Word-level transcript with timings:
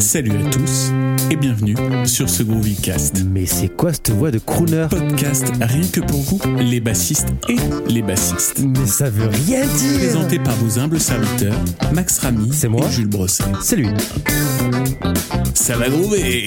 Salut 0.00 0.32
à 0.32 0.50
tous 0.50 0.90
et 1.30 1.36
bienvenue 1.36 1.76
sur 2.06 2.28
ce 2.28 2.42
Groovycast. 2.42 3.22
Mais 3.30 3.44
c'est 3.46 3.68
quoi 3.68 3.92
cette 3.92 4.10
voix 4.10 4.30
de 4.30 4.38
crooner? 4.38 4.86
Podcast 4.90 5.52
rien 5.60 5.86
que 5.86 6.00
pour 6.00 6.20
vous, 6.22 6.40
les 6.58 6.80
bassistes 6.80 7.28
et 7.48 7.56
les 7.86 8.02
bassistes. 8.02 8.60
Mais 8.60 8.86
ça 8.86 9.10
veut 9.10 9.28
rien 9.28 9.60
dire 9.66 9.98
Présenté 9.98 10.38
par 10.38 10.54
vos 10.56 10.78
humbles 10.78 11.00
serviteurs, 11.00 11.58
Max 11.92 12.18
Ramy 12.18 12.50
C'est 12.52 12.68
moi? 12.68 12.86
et 12.86 12.92
Jules 12.92 13.08
Brosset. 13.08 13.44
C'est 13.62 13.76
lui. 13.76 13.88
Ça 15.54 15.76
va 15.76 15.88
groover 15.88 16.46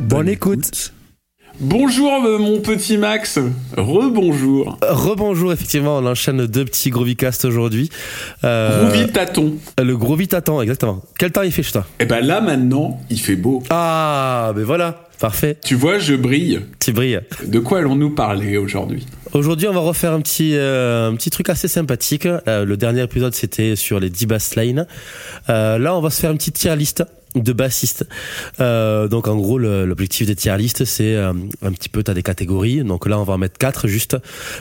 Bonne 0.00 0.28
écoute. 0.28 0.92
Bonjour 1.60 2.24
euh, 2.24 2.38
mon 2.38 2.58
petit 2.58 2.98
Max, 2.98 3.38
rebonjour. 3.76 4.76
Rebonjour, 4.82 5.52
effectivement, 5.52 5.98
on 5.98 6.06
enchaîne 6.06 6.46
deux 6.46 6.64
petits 6.64 6.90
Groovycast 6.90 7.44
aujourd'hui. 7.44 7.90
Euh, 8.42 8.90
Groovy 8.90 9.12
tâton. 9.12 9.54
Le 9.80 9.96
Groovy 9.96 10.26
t'attend, 10.26 10.60
exactement. 10.60 11.00
Quel 11.16 11.30
temps 11.30 11.42
il 11.42 11.52
fait 11.52 11.62
chez 11.62 11.70
toi? 11.70 11.86
Et 12.00 12.06
ben 12.06 12.26
là 12.26 12.40
maintenant, 12.40 13.00
il 13.08 13.20
fait 13.20 13.36
beau. 13.36 13.62
Ah, 13.70 14.52
ben 14.56 14.64
voilà, 14.64 15.06
parfait. 15.20 15.56
Tu 15.64 15.76
vois, 15.76 16.00
je 16.00 16.14
brille. 16.14 16.60
Tu 16.80 16.92
brilles. 16.92 17.20
De 17.46 17.60
quoi 17.60 17.78
allons-nous 17.78 18.10
parler 18.10 18.56
aujourd'hui? 18.56 19.06
Aujourd'hui, 19.32 19.68
on 19.68 19.72
va 19.72 19.80
refaire 19.80 20.12
un 20.12 20.20
petit, 20.22 20.56
euh, 20.56 21.08
un 21.08 21.14
petit 21.14 21.30
truc 21.30 21.48
assez 21.50 21.68
sympathique. 21.68 22.26
Euh, 22.26 22.64
le 22.64 22.76
dernier 22.76 23.04
épisode, 23.04 23.32
c'était 23.32 23.76
sur 23.76 24.00
les 24.00 24.10
10 24.10 24.26
basslines. 24.26 24.86
Là, 25.46 25.94
on 25.94 26.00
va 26.00 26.10
se 26.10 26.20
faire 26.20 26.32
une 26.32 26.38
petite 26.38 26.56
tier 26.56 26.74
list 26.74 27.04
de 27.34 27.52
bassistes. 27.52 28.06
Euh, 28.60 29.08
donc 29.08 29.28
en 29.28 29.36
gros 29.36 29.58
l'objectif 29.58 30.26
des 30.26 30.36
tier 30.36 30.56
list 30.56 30.84
c'est 30.84 31.14
euh, 31.14 31.32
un 31.62 31.72
petit 31.72 31.88
peu 31.88 32.02
t'as 32.02 32.14
des 32.14 32.22
catégories. 32.22 32.84
Donc 32.84 33.06
là 33.06 33.18
on 33.18 33.24
va 33.24 33.34
en 33.34 33.38
mettre 33.38 33.58
quatre 33.58 33.88
juste 33.88 34.16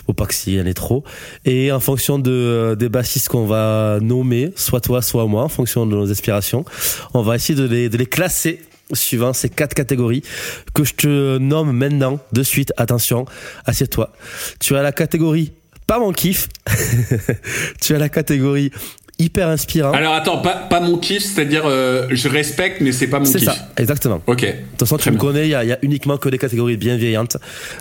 faut 0.05 0.14
pas 0.14 0.26
qu'il 0.26 0.54
y 0.54 0.62
en 0.62 0.66
ait 0.66 0.73
trop. 0.73 1.04
Et 1.45 1.72
en 1.72 1.80
fonction 1.80 2.20
de 2.20 2.76
des 2.78 2.90
bassistes 2.90 3.30
qu'on 3.30 3.45
va 3.45 4.00
nommer 4.02 4.52
soit 4.55 4.81
toi 4.81 5.02
soit 5.02 5.26
moi 5.28 5.44
en 5.44 5.50
fonction 5.50 5.86
de 5.86 5.95
nos 5.95 6.12
aspirations 6.12 6.66
on 7.14 7.22
va 7.22 7.36
essayer 7.36 7.58
de 7.58 7.66
les, 7.66 7.89
de 7.89 7.97
les 7.97 8.06
classer 8.06 8.62
suivant 8.92 9.34
ces 9.34 9.50
quatre 9.50 9.73
catégories 9.73 10.23
que 10.73 10.84
je 10.84 10.94
te 10.94 11.38
nomme 11.38 11.72
maintenant 11.72 12.19
de 12.31 12.44
suite. 12.44 12.73
Attention 12.78 13.25
assieds-toi. 13.66 14.12
Tu 14.59 14.75
as 14.75 14.81
la 14.81 14.92
catégorie 14.92 15.52
pas 15.88 16.00
mon 16.00 16.14
kiff 16.14 16.47
tu 17.81 17.94
as 17.94 17.97
la 17.97 18.09
catégorie 18.09 18.72
hyper 19.19 19.47
inspirant 19.47 19.92
Alors 19.92 20.14
attends, 20.14 20.39
pas, 20.39 20.56
pas 20.56 20.80
mon 20.80 20.97
kiff, 20.97 21.23
c'est-à-dire 21.23 21.64
euh, 21.66 22.08
je 22.11 22.28
respecte 22.28 22.81
mais 22.81 22.92
c'est 22.92 23.08
pas 23.08 23.19
mon 23.19 23.25
c'est 23.25 23.39
kiff. 23.39 23.50
ça 23.50 23.56
exactement 23.78 24.22
Ok. 24.28 24.42
De 24.42 24.47
toute 24.52 24.80
façon, 24.80 24.97
tu 24.97 25.11
me 25.11 25.17
connais, 25.17 25.44
il 25.47 25.50
y 25.52 25.56
a, 25.56 25.64
il 25.64 25.69
y 25.69 25.72
a 25.72 25.78
uniquement 25.83 26.17
que 26.17 26.30
des 26.30 26.38
catégories 26.38 26.78
bienveillantes. 26.78 27.38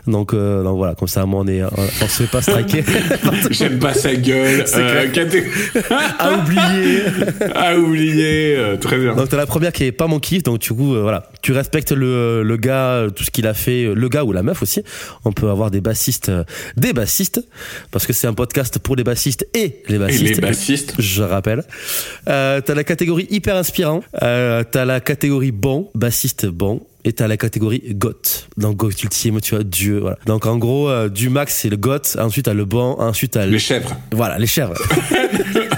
Donc, 0.06 0.34
euh, 0.34 0.62
donc 0.62 0.76
voilà, 0.76 0.94
comme 0.94 1.08
ça, 1.08 1.24
moi, 1.26 1.40
on 1.44 1.48
est, 1.48 1.62
on, 1.64 2.08
se 2.08 2.22
fait 2.24 2.30
pas 2.30 2.42
striker. 2.42 2.84
J'aime 3.50 3.78
pas 3.78 3.94
sa 3.94 4.14
gueule. 4.14 4.64
C'est 4.66 4.76
euh, 4.78 5.08
clair. 5.08 5.26
caté- 5.26 5.44
à 6.18 6.32
oublier. 6.38 7.02
à 7.54 7.76
oublier. 7.78 8.56
euh, 8.56 8.76
très 8.76 8.98
bien. 8.98 9.14
Donc, 9.14 9.28
t'as 9.28 9.36
la 9.36 9.46
première 9.46 9.72
qui 9.72 9.84
est 9.84 9.92
pas 9.92 10.06
mon 10.06 10.20
kiff. 10.20 10.42
Donc, 10.42 10.60
du 10.60 10.68
coup, 10.72 10.94
voilà, 11.00 11.30
tu 11.40 11.52
respectes 11.52 11.92
le, 11.92 12.42
le 12.42 12.56
gars, 12.56 13.06
tout 13.14 13.24
ce 13.24 13.30
qu'il 13.30 13.46
a 13.46 13.54
fait, 13.54 13.92
le 13.94 14.08
gars 14.08 14.24
ou 14.24 14.32
la 14.32 14.42
meuf 14.42 14.62
aussi. 14.62 14.82
On 15.24 15.32
peut 15.32 15.48
avoir 15.48 15.70
des 15.70 15.80
bassistes, 15.80 16.30
des 16.76 16.92
bassistes, 16.92 17.40
parce 17.90 18.06
que 18.06 18.12
c'est 18.12 18.26
un 18.26 18.34
podcast 18.34 18.78
pour 18.78 18.96
les 18.96 19.04
bassistes 19.04 19.46
et 19.54 19.82
les 19.88 19.94
Et 19.96 19.98
bassistes. 19.98 20.34
les 20.36 20.40
bassistes. 20.40 20.94
Je 20.98 21.21
rappelle. 21.24 21.64
Euh, 22.28 22.60
t'as 22.60 22.74
la 22.74 22.84
catégorie 22.84 23.26
hyper 23.30 23.56
inspirant. 23.56 24.02
Euh, 24.22 24.62
t'as 24.68 24.84
la 24.84 25.00
catégorie 25.00 25.52
bon, 25.52 25.90
bassiste 25.94 26.46
bon. 26.46 26.82
Et 27.04 27.12
t'as 27.12 27.26
la 27.26 27.36
catégorie 27.36 27.82
goth. 27.94 28.48
Donc 28.56 28.76
goth 28.76 29.02
ultime, 29.02 29.40
tu 29.40 29.56
vois, 29.56 29.64
Dieu. 29.64 29.98
Voilà. 29.98 30.18
Donc 30.26 30.46
en 30.46 30.56
gros, 30.56 30.88
euh, 30.88 31.08
du 31.08 31.30
max 31.30 31.54
c'est 31.62 31.68
le 31.68 31.76
goth. 31.76 32.16
Ensuite 32.20 32.44
t'as 32.44 32.54
le 32.54 32.64
bon. 32.64 32.96
Ensuite 32.98 33.32
t'as 33.32 33.46
le... 33.46 33.52
Les 33.52 33.58
chèvres. 33.58 33.96
voilà 34.12 34.38
les 34.38 34.46
chèvres. 34.46 34.74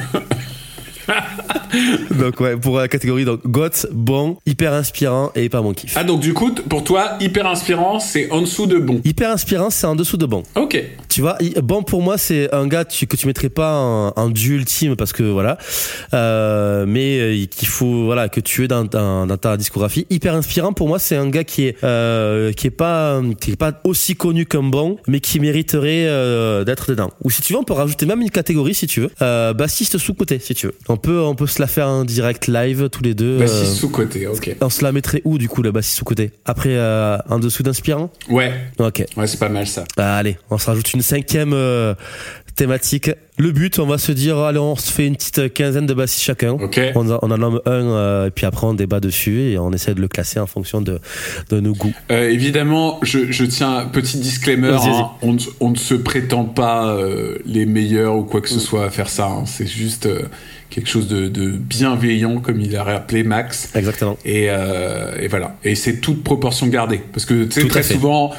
donc 2.19 2.41
ouais, 2.41 2.57
pour 2.57 2.79
la 2.79 2.89
catégorie 2.89 3.25
donc 3.25 3.47
goth, 3.47 3.87
bon, 3.93 4.39
hyper 4.47 4.73
inspirant 4.73 5.31
et 5.35 5.49
pas 5.49 5.63
mon 5.63 5.73
kiff. 5.73 5.95
Ah 5.97 6.05
donc 6.05 6.21
du 6.21 6.35
coup, 6.35 6.53
pour 6.53 6.85
toi, 6.85 7.17
hyper 7.21 7.47
inspirant, 7.47 8.01
c'est 8.01 8.31
en 8.31 8.41
dessous 8.43 8.67
de 8.67 8.79
bon. 8.79 9.01
Hyper 9.05 9.31
inspirant, 9.31 9.71
c'est 9.71 9.87
en 9.87 9.97
dessous 9.97 10.17
de 10.17 10.27
bon. 10.27 10.43
Ok. 10.55 10.83
Tu 11.09 11.21
vois, 11.21 11.39
bon 11.63 11.83
pour 11.83 12.03
moi 12.03 12.19
c'est 12.19 12.53
un 12.53 12.67
gars 12.67 12.85
que 12.85 13.17
tu 13.17 13.27
mettrais 13.27 13.49
pas 13.49 13.79
en, 13.79 14.13
en 14.17 14.35
ultime 14.35 14.97
parce 14.97 15.13
que 15.13 15.23
voilà, 15.23 15.59
euh, 16.13 16.87
mais 16.89 17.19
euh, 17.21 17.47
qu'il 17.47 17.69
faut 17.69 18.05
voilà 18.07 18.29
que 18.29 18.41
tu 18.41 18.65
es 18.65 18.69
dans, 18.69 18.85
dans, 18.85 19.27
dans 19.27 19.37
ta 19.37 19.57
discographie. 19.57 20.07
Hyper 20.11 20.35
inspirant 20.35 20.73
pour 20.73 20.89
moi 20.89 20.99
c'est 20.99 21.17
un 21.17 21.29
gars 21.29 21.45
qui 21.45 21.67
est 21.67 21.77
euh, 21.85 22.53
qui 22.53 22.67
est 22.67 22.71
pas 22.71 23.21
qui 23.41 23.53
est 23.53 23.57
pas 23.57 23.81
aussi 23.85 24.17
connu 24.17 24.45
qu'un 24.47 24.65
bon, 24.65 24.97
mais 25.07 25.21
qui 25.21 25.39
mériterait 25.39 26.07
euh, 26.09 26.65
d'être 26.65 26.91
dedans. 26.91 27.11
Ou 27.23 27.31
si 27.31 27.43
tu 27.43 27.53
veux 27.53 27.61
on 27.61 27.65
peut 27.65 27.75
rajouter 27.75 28.07
même 28.07 28.21
une 28.21 28.31
catégorie 28.31 28.75
si 28.75 28.89
tu 28.89 29.01
veux, 29.01 29.11
bassiste 29.55 29.99
sous 29.99 30.15
côté 30.15 30.41
si 30.41 30.55
tu 30.55 30.67
veux. 30.67 30.75
On 30.89 30.97
peut 30.97 31.21
on 31.21 31.37
peut 31.37 31.47
se 31.47 31.63
la 31.65 31.69
faire 31.69 31.89
en 31.89 32.05
direct 32.05 32.47
live 32.47 32.89
tous 32.91 33.03
les 33.03 33.15
deux. 33.15 33.39
Bassiste 33.39 33.63
euh, 33.63 33.75
sous 33.75 33.89
côté. 33.89 34.27
Ok. 34.27 34.55
on 34.61 34.69
se 34.71 34.85
la 34.85 34.93
mettrait 34.93 35.23
où 35.25 35.39
du 35.39 35.49
coup 35.49 35.63
la 35.63 35.73
bassiste 35.73 35.97
sous 35.99 36.05
côté 36.05 36.31
Après 36.45 36.71
euh, 36.77 37.17
en 37.29 37.39
dessous 37.39 37.63
d'inspirant? 37.63 38.11
Ouais. 38.29 38.53
Ok. 38.79 39.05
Ouais, 39.17 39.27
c'est 39.27 39.39
pas 39.41 39.49
mal 39.49 39.67
ça. 39.67 39.85
Ah, 39.97 40.17
allez, 40.19 40.37
on 40.51 40.59
se 40.59 40.67
rajoute 40.67 40.93
une 40.93 41.03
cinquième 41.03 41.53
euh, 41.55 41.95
thématique. 42.55 43.11
Le 43.37 43.51
but, 43.51 43.81
on 43.81 43.87
va 43.87 43.99
se 43.99 44.13
dire, 44.13 44.39
allez, 44.39 44.61
on 44.61 44.77
se 44.77 44.93
fait 44.93 45.07
une 45.09 45.17
petite 45.17 45.53
quinzaine 45.55 45.87
de 45.87 45.95
bassistes 45.95 46.23
chacun. 46.23 46.53
Ok. 46.53 46.81
On, 46.95 47.11
en- 47.11 47.19
on 47.23 47.31
en 47.33 47.39
nomme 47.39 47.61
un, 47.67 47.71
euh, 47.73 48.27
et 48.29 48.31
puis 48.31 48.47
après 48.47 48.67
on 48.67 48.75
débat 48.75 49.01
dessus 49.01 49.41
et 49.51 49.59
on 49.59 49.73
essaie 49.73 49.95
de 49.95 50.01
le 50.01 50.07
classer 50.07 50.39
en 50.39 50.47
fonction 50.47 50.81
de, 50.81 51.01
de 51.51 51.59
nos 51.61 51.73
goûts. 51.73 51.95
Euh, 52.13 52.29
évidemment, 52.31 53.01
je, 53.03 53.33
je 53.33 53.45
tiens 53.45 53.79
un 53.79 53.87
petit 53.87 54.19
disclaimer. 54.19 54.69
Hein, 54.81 55.11
on, 55.23 55.33
ne- 55.33 55.41
on 55.61 55.71
ne 55.71 55.77
se 55.77 55.95
prétend 55.95 56.45
pas 56.45 56.95
euh, 56.95 57.39
les 57.45 57.67
meilleurs 57.67 58.17
ou 58.17 58.23
quoi 58.23 58.41
que 58.41 58.49
ce 58.49 58.61
soit 58.61 58.85
à 58.85 58.91
faire 58.91 59.09
ça. 59.09 59.27
hein. 59.27 59.45
C'est 59.47 59.67
juste 59.67 60.07
quelque 60.75 60.89
chose 60.89 61.07
de, 61.07 61.29
de 61.29 61.51
bienveillant, 61.51 62.41
comme 62.41 62.61
il 62.61 62.77
a 62.77 62.83
rappelé 62.83 63.23
Max. 63.23 63.71
Exactement. 63.77 64.19
Et, 64.25 64.47
euh, 64.49 65.17
et 65.21 65.29
voilà. 65.29 65.57
Et 65.63 65.77
c'est 65.77 66.01
toute 66.01 66.25
proportion 66.25 66.67
gardée. 66.67 67.01
Parce 67.13 67.25
que 67.25 67.45
tu 67.45 67.61
sais, 67.61 67.69
très 67.69 67.85
souvent, 67.85 68.33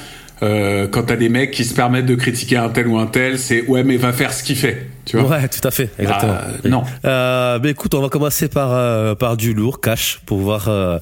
euh, 0.44 0.86
quand 0.90 1.04
t'as 1.04 1.16
des 1.16 1.30
mecs 1.30 1.52
qui 1.52 1.64
se 1.64 1.74
permettent 1.74 2.06
de 2.08 2.16
critiquer 2.16 2.58
un 2.58 2.68
tel 2.68 2.88
ou 2.88 2.98
un 2.98 3.06
tel, 3.08 3.40
c'est 3.40 3.66
ouais, 3.68 3.84
mais 3.84 3.96
va 3.96 4.12
faire 4.12 4.34
ce 4.34 4.44
qu'il 4.44 4.58
fait. 4.58 4.88
Tu 5.06 5.18
vois? 5.18 5.30
Ouais, 5.30 5.48
tout 5.48 5.66
à 5.66 5.72
fait, 5.72 5.90
exactement. 5.98 6.36
Ah, 6.38 6.68
non. 6.68 6.84
Euh, 7.06 7.60
ben 7.60 7.70
écoute, 7.70 7.94
on 7.94 8.02
va 8.02 8.10
commencer 8.10 8.50
par 8.50 8.74
euh, 8.74 9.16
par 9.16 9.38
du 9.38 9.54
lourd, 9.54 9.80
cash, 9.80 10.20
pour 10.26 10.40
voir 10.40 10.68
euh, 10.68 11.00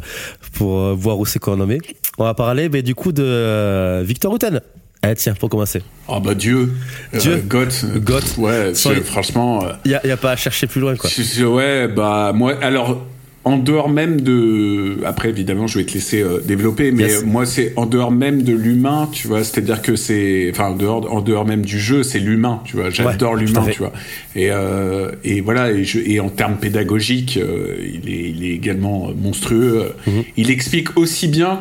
pour 0.54 0.80
euh, 0.80 0.94
voir 0.96 1.18
où 1.18 1.26
c'est 1.26 1.40
qu'on 1.40 1.58
nommé. 1.58 1.80
On 2.20 2.26
va 2.26 2.36
parler, 2.36 2.70
ben 2.70 2.84
du 2.84 2.94
coup 2.94 3.12
de 3.12 3.24
euh, 3.24 4.04
Victor 4.06 4.32
Houten. 4.34 4.62
Eh 5.06 5.16
tiens, 5.16 5.34
pour 5.38 5.50
commencer. 5.50 5.82
Oh 6.08 6.20
bah 6.20 6.34
Dieu. 6.34 6.72
Dieu. 7.14 7.34
Euh, 7.34 7.42
Goth. 7.46 7.84
euh, 7.84 8.00
Goth. 8.00 8.38
Ouais, 8.38 8.74
franchement. 9.04 9.64
euh, 9.66 9.74
Il 9.86 9.92
y 9.92 9.96
a, 9.96 10.06
y 10.08 10.12
a 10.12 10.18
pas 10.18 10.32
à 10.32 10.36
chercher 10.36 10.68
plus 10.68 10.80
loin, 10.82 10.96
quoi. 10.96 11.10
Ouais, 11.48 11.88
bah 11.88 12.32
moi, 12.34 12.54
alors 12.62 13.06
en 13.46 13.58
dehors 13.58 13.90
même 13.90 14.22
de, 14.22 15.00
après 15.06 15.28
évidemment, 15.28 15.68
je 15.68 15.78
vais 15.80 15.84
te 15.86 15.94
laisser 15.94 16.22
euh, 16.22 16.40
développer, 16.40 16.94
mais 16.94 17.04
Yes. 17.04 17.26
moi 17.26 17.46
c'est 17.46 17.74
en 17.76 17.86
dehors 17.86 18.10
même 18.10 18.42
de 18.44 18.54
l'humain, 18.54 19.10
tu 19.12 19.28
vois, 19.28 19.44
c'est-à-dire 19.44 19.82
que 19.82 19.98
c'est, 19.98 20.48
enfin 20.54 20.68
en 20.70 20.76
dehors, 20.78 21.12
en 21.14 21.20
dehors 21.20 21.44
même 21.46 21.64
du 21.66 21.78
jeu, 21.78 22.04
c'est 22.04 22.20
l'humain, 22.20 22.62
tu 22.64 22.78
vois, 22.78 22.90
j'adore 22.90 23.34
Ouais, 23.34 23.42
l'humain, 23.42 23.66
tu 23.70 23.80
vois, 23.80 23.92
et 24.38 24.50
euh, 24.50 25.12
et 25.26 25.42
voilà, 25.42 25.72
et, 25.74 25.84
je, 25.84 26.00
et 26.00 26.22
en 26.22 26.30
termes 26.30 26.56
pédagogiques, 26.56 27.36
euh, 27.36 27.76
il 27.82 28.10
est, 28.10 28.30
il 28.30 28.46
est 28.46 28.54
également 28.54 29.10
euh, 29.10 29.14
monstrueux. 29.14 29.92
Mhm. 30.08 30.24
Il 30.38 30.50
explique 30.50 30.98
aussi 30.98 31.28
bien 31.28 31.60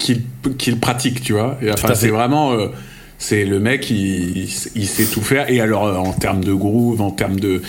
qu'il 0.00 0.76
pratique, 0.80 1.22
tu 1.22 1.34
vois, 1.34 1.58
et, 1.62 1.70
enfin 1.70 1.94
c'est 1.94 2.08
vraiment. 2.08 2.52
euh, 2.52 2.68
c'est 3.22 3.44
le 3.44 3.60
mec, 3.60 3.90
il, 3.90 4.44
il 4.74 4.86
sait 4.86 5.04
tout 5.04 5.20
faire. 5.20 5.50
Et 5.50 5.60
alors, 5.60 5.86
euh, 5.86 5.94
en 5.96 6.12
termes 6.12 6.42
de 6.42 6.54
groove, 6.54 7.00
en 7.02 7.10
termes 7.10 7.38
de. 7.38 7.60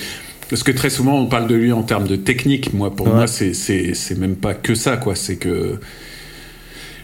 Parce 0.50 0.64
que 0.64 0.72
très 0.72 0.90
souvent, 0.90 1.20
on 1.20 1.26
parle 1.28 1.48
de 1.48 1.56
lui 1.56 1.72
en 1.74 1.84
termes 1.84 2.08
de 2.08 2.16
technique. 2.16 2.74
Moi, 2.74 2.96
pour 2.96 3.08
Ouais. 3.08 3.14
moi, 3.14 3.28
c'est, 3.28 3.54
même 4.18 4.36
pas 4.38 4.54
que 4.54 4.76
ça, 4.76 4.96
quoi. 4.98 5.16
C'est 5.16 5.36
que. 5.36 5.80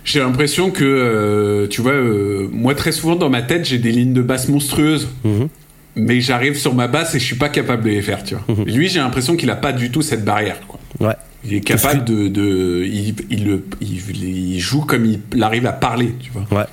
J'ai 0.06 0.20
l'impression 0.22 0.72
que, 0.72 0.86
euh, 0.86 1.68
tu 1.68 1.82
vois, 1.82 1.92
euh, 1.92 2.48
moi, 2.52 2.74
très 2.74 2.94
souvent, 2.94 3.18
dans 3.18 3.30
ma 3.30 3.42
tête, 3.42 3.66
j'ai 3.66 3.78
des 3.80 3.92
lignes 3.92 4.14
de 4.14 4.22
basse 4.22 4.48
monstrueuses. 4.48 5.10
Mhm. 5.26 5.50
Mais 5.98 6.22
j'arrive 6.22 6.56
sur 6.58 6.74
ma 6.74 6.88
basse 6.88 7.16
et 7.16 7.20
je 7.20 7.26
suis 7.26 7.36
pas 7.36 7.50
capable 7.50 7.84
de 7.84 7.90
les 7.90 8.01
faire, 8.01 8.24
tu 8.24 8.36
vois. 8.36 8.56
Mhm. 8.56 8.63
Lui, 8.74 8.88
j'ai 8.88 9.00
l'impression 9.00 9.36
qu'il 9.36 9.50
a 9.50 9.56
pas 9.56 9.74
du 9.74 9.92
tout 9.92 10.01
cette 10.01 10.24
barrière, 10.24 10.62
quoi. 10.68 10.80
Ouais. 11.01 11.16
Il 11.48 11.54
est 11.56 11.62
capable 11.62 12.04
de. 12.06 12.28
de 12.28 12.84
il, 12.86 13.16
il, 13.30 13.46
le- 13.48 13.66
il, 13.82 14.26
il 14.26 14.60
joue 14.60 14.82
comme 14.82 15.06
il, 15.06 15.44
arrive 15.44 15.66
à 15.66 15.74
parler, 15.74 16.14
tu 16.20 16.32
vois. 16.32 16.46
Ouais. 16.52 16.66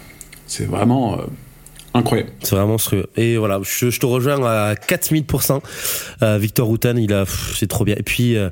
C'est 0.47 0.65
vraiment. 0.67 1.19
euh, 1.19 1.23
incroyable. 1.95 2.31
C'est 2.43 2.57
vraiment 2.57 2.73
monstrueux. 2.73 3.07
Et 3.17 3.37
voilà, 3.37 3.61
je, 3.63 3.91
je 3.91 4.01
te 4.01 4.07
rejoins 4.07 4.45
à 4.45 4.75
4000%. 4.75 5.61
Euh, 6.23 6.39
Victor 6.39 6.69
Houten, 6.69 6.99
il 6.99 7.13
a, 7.13 7.25
c'est 7.55 7.69
trop 7.69 7.85
bien. 7.85 7.95
Et 7.97 8.03
puis, 8.03 8.37
euh, 8.37 8.51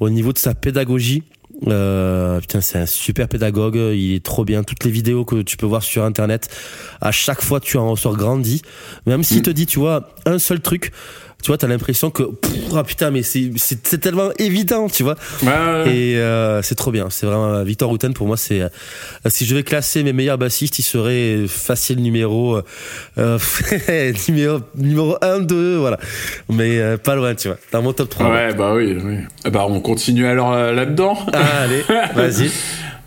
au 0.00 0.10
niveau 0.10 0.32
de 0.32 0.38
sa 0.38 0.54
pédagogie, 0.54 1.22
putain, 1.60 2.60
c'est 2.60 2.78
un 2.78 2.86
super 2.86 3.26
pédagogue. 3.28 3.76
Il 3.76 4.14
est 4.14 4.24
trop 4.24 4.44
bien. 4.44 4.62
Toutes 4.62 4.84
les 4.84 4.90
vidéos 4.90 5.24
que 5.24 5.42
tu 5.42 5.56
peux 5.56 5.66
voir 5.66 5.82
sur 5.82 6.04
Internet, 6.04 6.48
à 7.00 7.10
chaque 7.12 7.42
fois, 7.42 7.60
tu 7.60 7.76
en 7.78 7.90
ressors 7.90 8.16
grandi. 8.16 8.62
Même 9.06 9.22
s'il 9.24 9.38
Mm. 9.38 9.42
te 9.42 9.50
dit, 9.50 9.66
tu 9.66 9.78
vois, 9.78 10.10
un 10.26 10.38
seul 10.38 10.60
truc, 10.60 10.92
tu 11.44 11.48
vois, 11.48 11.58
t'as 11.58 11.66
l'impression 11.66 12.10
que, 12.10 12.22
ah 12.74 12.82
putain, 12.84 13.10
mais 13.10 13.22
c'est, 13.22 14.00
tellement 14.00 14.30
évident, 14.38 14.88
tu 14.88 15.02
vois. 15.02 15.16
Et 15.84 16.16
euh, 16.16 16.62
c'est 16.62 16.74
trop 16.74 16.90
bien. 16.90 17.08
C'est 17.10 17.26
vraiment 17.26 17.62
Victor 17.64 17.90
Routen 17.90 18.14
pour 18.14 18.26
moi. 18.26 18.38
C'est 18.38 18.62
euh, 18.62 18.68
si 19.26 19.44
je 19.44 19.54
vais 19.54 19.62
classer 19.62 20.02
mes 20.02 20.14
meilleurs 20.14 20.38
bassistes, 20.38 20.78
il 20.78 20.82
serait 20.82 21.44
facile 21.46 22.00
numéro 22.00 22.62
euh, 23.18 23.38
numéro 24.28 24.60
numéro 24.74 25.16
1, 25.20 25.40
2, 25.40 25.76
voilà. 25.76 25.98
Mais 26.48 26.78
euh, 26.78 26.96
pas 26.96 27.14
loin, 27.14 27.34
tu 27.34 27.48
vois. 27.48 27.58
Dans 27.72 27.82
mon 27.82 27.92
top 27.92 28.08
3. 28.08 28.30
Ouais, 28.30 28.54
bah 28.54 28.72
oui, 28.74 28.96
oui. 29.04 29.16
Ah 29.44 29.50
Bah 29.50 29.66
on 29.68 29.80
continue 29.80 30.26
alors 30.26 30.52
euh, 30.52 30.72
là-dedans. 30.72 31.18
Ah, 31.34 31.62
allez, 31.64 31.84
vas-y. 32.14 32.50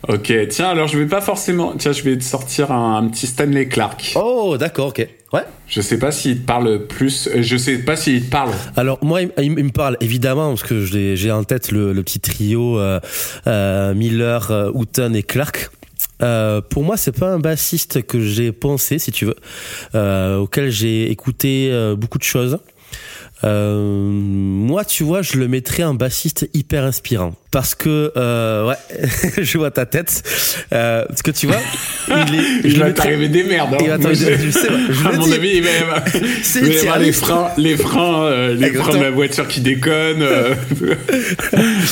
Ok, 0.10 0.32
tiens, 0.50 0.70
alors 0.70 0.88
je 0.88 0.98
vais 0.98 1.06
pas 1.06 1.20
forcément. 1.22 1.74
Tiens, 1.78 1.92
je 1.92 2.02
vais 2.04 2.18
te 2.18 2.24
sortir 2.24 2.72
un, 2.72 2.98
un 2.98 3.08
petit 3.10 3.28
Stanley 3.28 3.68
Clark. 3.68 4.14
Oh, 4.16 4.56
d'accord, 4.58 4.88
ok. 4.88 5.06
Ouais. 5.34 5.42
Je 5.68 5.82
sais 5.82 6.00
pas 6.00 6.12
s'il 6.12 6.40
te 6.42 6.46
parle 6.46 6.88
plus. 6.88 7.28
euh, 7.28 7.42
Je 7.42 7.58
sais 7.58 7.80
pas 7.80 7.98
s'il 7.98 8.24
te 8.26 8.30
parle. 8.32 8.52
Alors 8.78 9.00
moi, 9.04 9.22
il, 9.22 9.32
il 9.38 9.52
me 9.52 9.72
parle 9.72 9.98
évidemment 10.00 10.50
parce 10.50 10.64
que 10.64 10.86
j'ai 10.86 11.32
en 11.32 11.44
tête 11.44 11.72
le, 11.72 11.92
le 11.92 12.04
petit 12.04 12.22
trio 12.22 12.80
euh, 12.80 13.02
euh, 13.48 13.94
Miller, 13.94 14.50
euh, 14.52 14.72
Houghton 14.74 15.14
et 15.14 15.24
Clark. 15.24 15.70
Euh, 16.24 16.62
pour 16.62 16.84
moi, 16.84 16.96
c'est 16.96 17.12
pas 17.18 17.28
un 17.34 17.40
bassiste 17.40 18.04
que 18.08 18.22
j'ai 18.22 18.52
pensé, 18.54 18.98
si 19.00 19.12
tu 19.12 19.26
veux, 19.26 19.36
euh, 19.94 20.38
auquel 20.38 20.72
j'ai 20.72 21.12
écouté 21.12 21.70
euh, 21.72 21.96
beaucoup 21.96 22.18
de 22.18 22.24
choses. 22.24 22.60
Euh, 23.44 23.78
moi, 23.80 24.84
tu 24.84 25.04
vois, 25.04 25.22
je 25.22 25.38
le 25.38 25.48
mettrais 25.48 25.84
un 25.84 25.94
bassiste 25.94 26.50
hyper 26.56 26.84
inspirant 26.84 27.36
parce 27.52 27.76
que 27.76 28.12
euh, 28.18 28.68
ouais, 28.68 28.76
je 29.44 29.58
vois 29.60 29.70
ta 29.72 29.86
tête. 29.86 30.24
Euh, 30.74 31.06
parce 31.08 31.22
que 31.22 31.30
tu 31.32 31.46
vois, 31.48 31.58
il 32.08 32.14
est. 32.36 32.44
Il 32.64 32.74
le 32.74 32.80
va 32.80 32.86
mettrais- 32.88 32.94
t'arriver 33.10 33.28
des 33.30 33.44
merdes. 33.44 33.74
Hein. 33.76 33.78
Il 33.82 33.90
va 33.90 33.98
t'arriver- 34.00 34.38
je- 34.40 34.46
je 34.48 34.50
sais, 34.52 34.68
je 34.90 35.08
à 35.08 35.12
mon 35.12 35.32
avis, 35.32 35.50
il 35.58 35.64
va 35.64 35.70
y 35.72 35.76
avoir, 35.78 36.04
il 36.56 36.88
va 36.88 36.98
les 36.98 37.12
freins, 37.12 37.48
les 37.58 37.78
freins, 37.78 38.24
euh, 38.26 38.56
les 38.56 38.72
freins 38.72 38.98
de 38.98 39.04
la 39.04 39.12
voiture 39.12 39.48
qui 39.48 39.62
déconnent. 39.62 40.22
euh. 40.24 40.56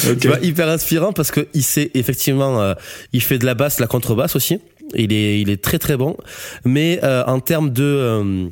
Ok. 0.10 0.20
Tu 0.20 0.28
vois, 0.28 0.40
hyper 0.42 0.68
inspirant 0.68 1.14
parce 1.14 1.32
que 1.32 1.48
il 1.54 1.64
sait 1.64 1.92
effectivement, 1.94 2.62
euh, 2.62 2.74
il 3.14 3.22
fait 3.22 3.38
de 3.38 3.46
la 3.46 3.54
basse, 3.54 3.78
de 3.78 3.82
la 3.82 3.88
contrebasse 3.88 4.36
aussi. 4.36 4.60
Il 4.94 5.12
est, 5.12 5.42
il 5.42 5.50
est 5.50 5.62
très 5.62 5.80
très 5.80 5.98
bon. 5.98 6.16
Mais 6.64 7.00
euh, 7.04 7.24
en 7.26 7.40
termes 7.40 7.72
de, 7.72 7.84
euh, 7.84 8.48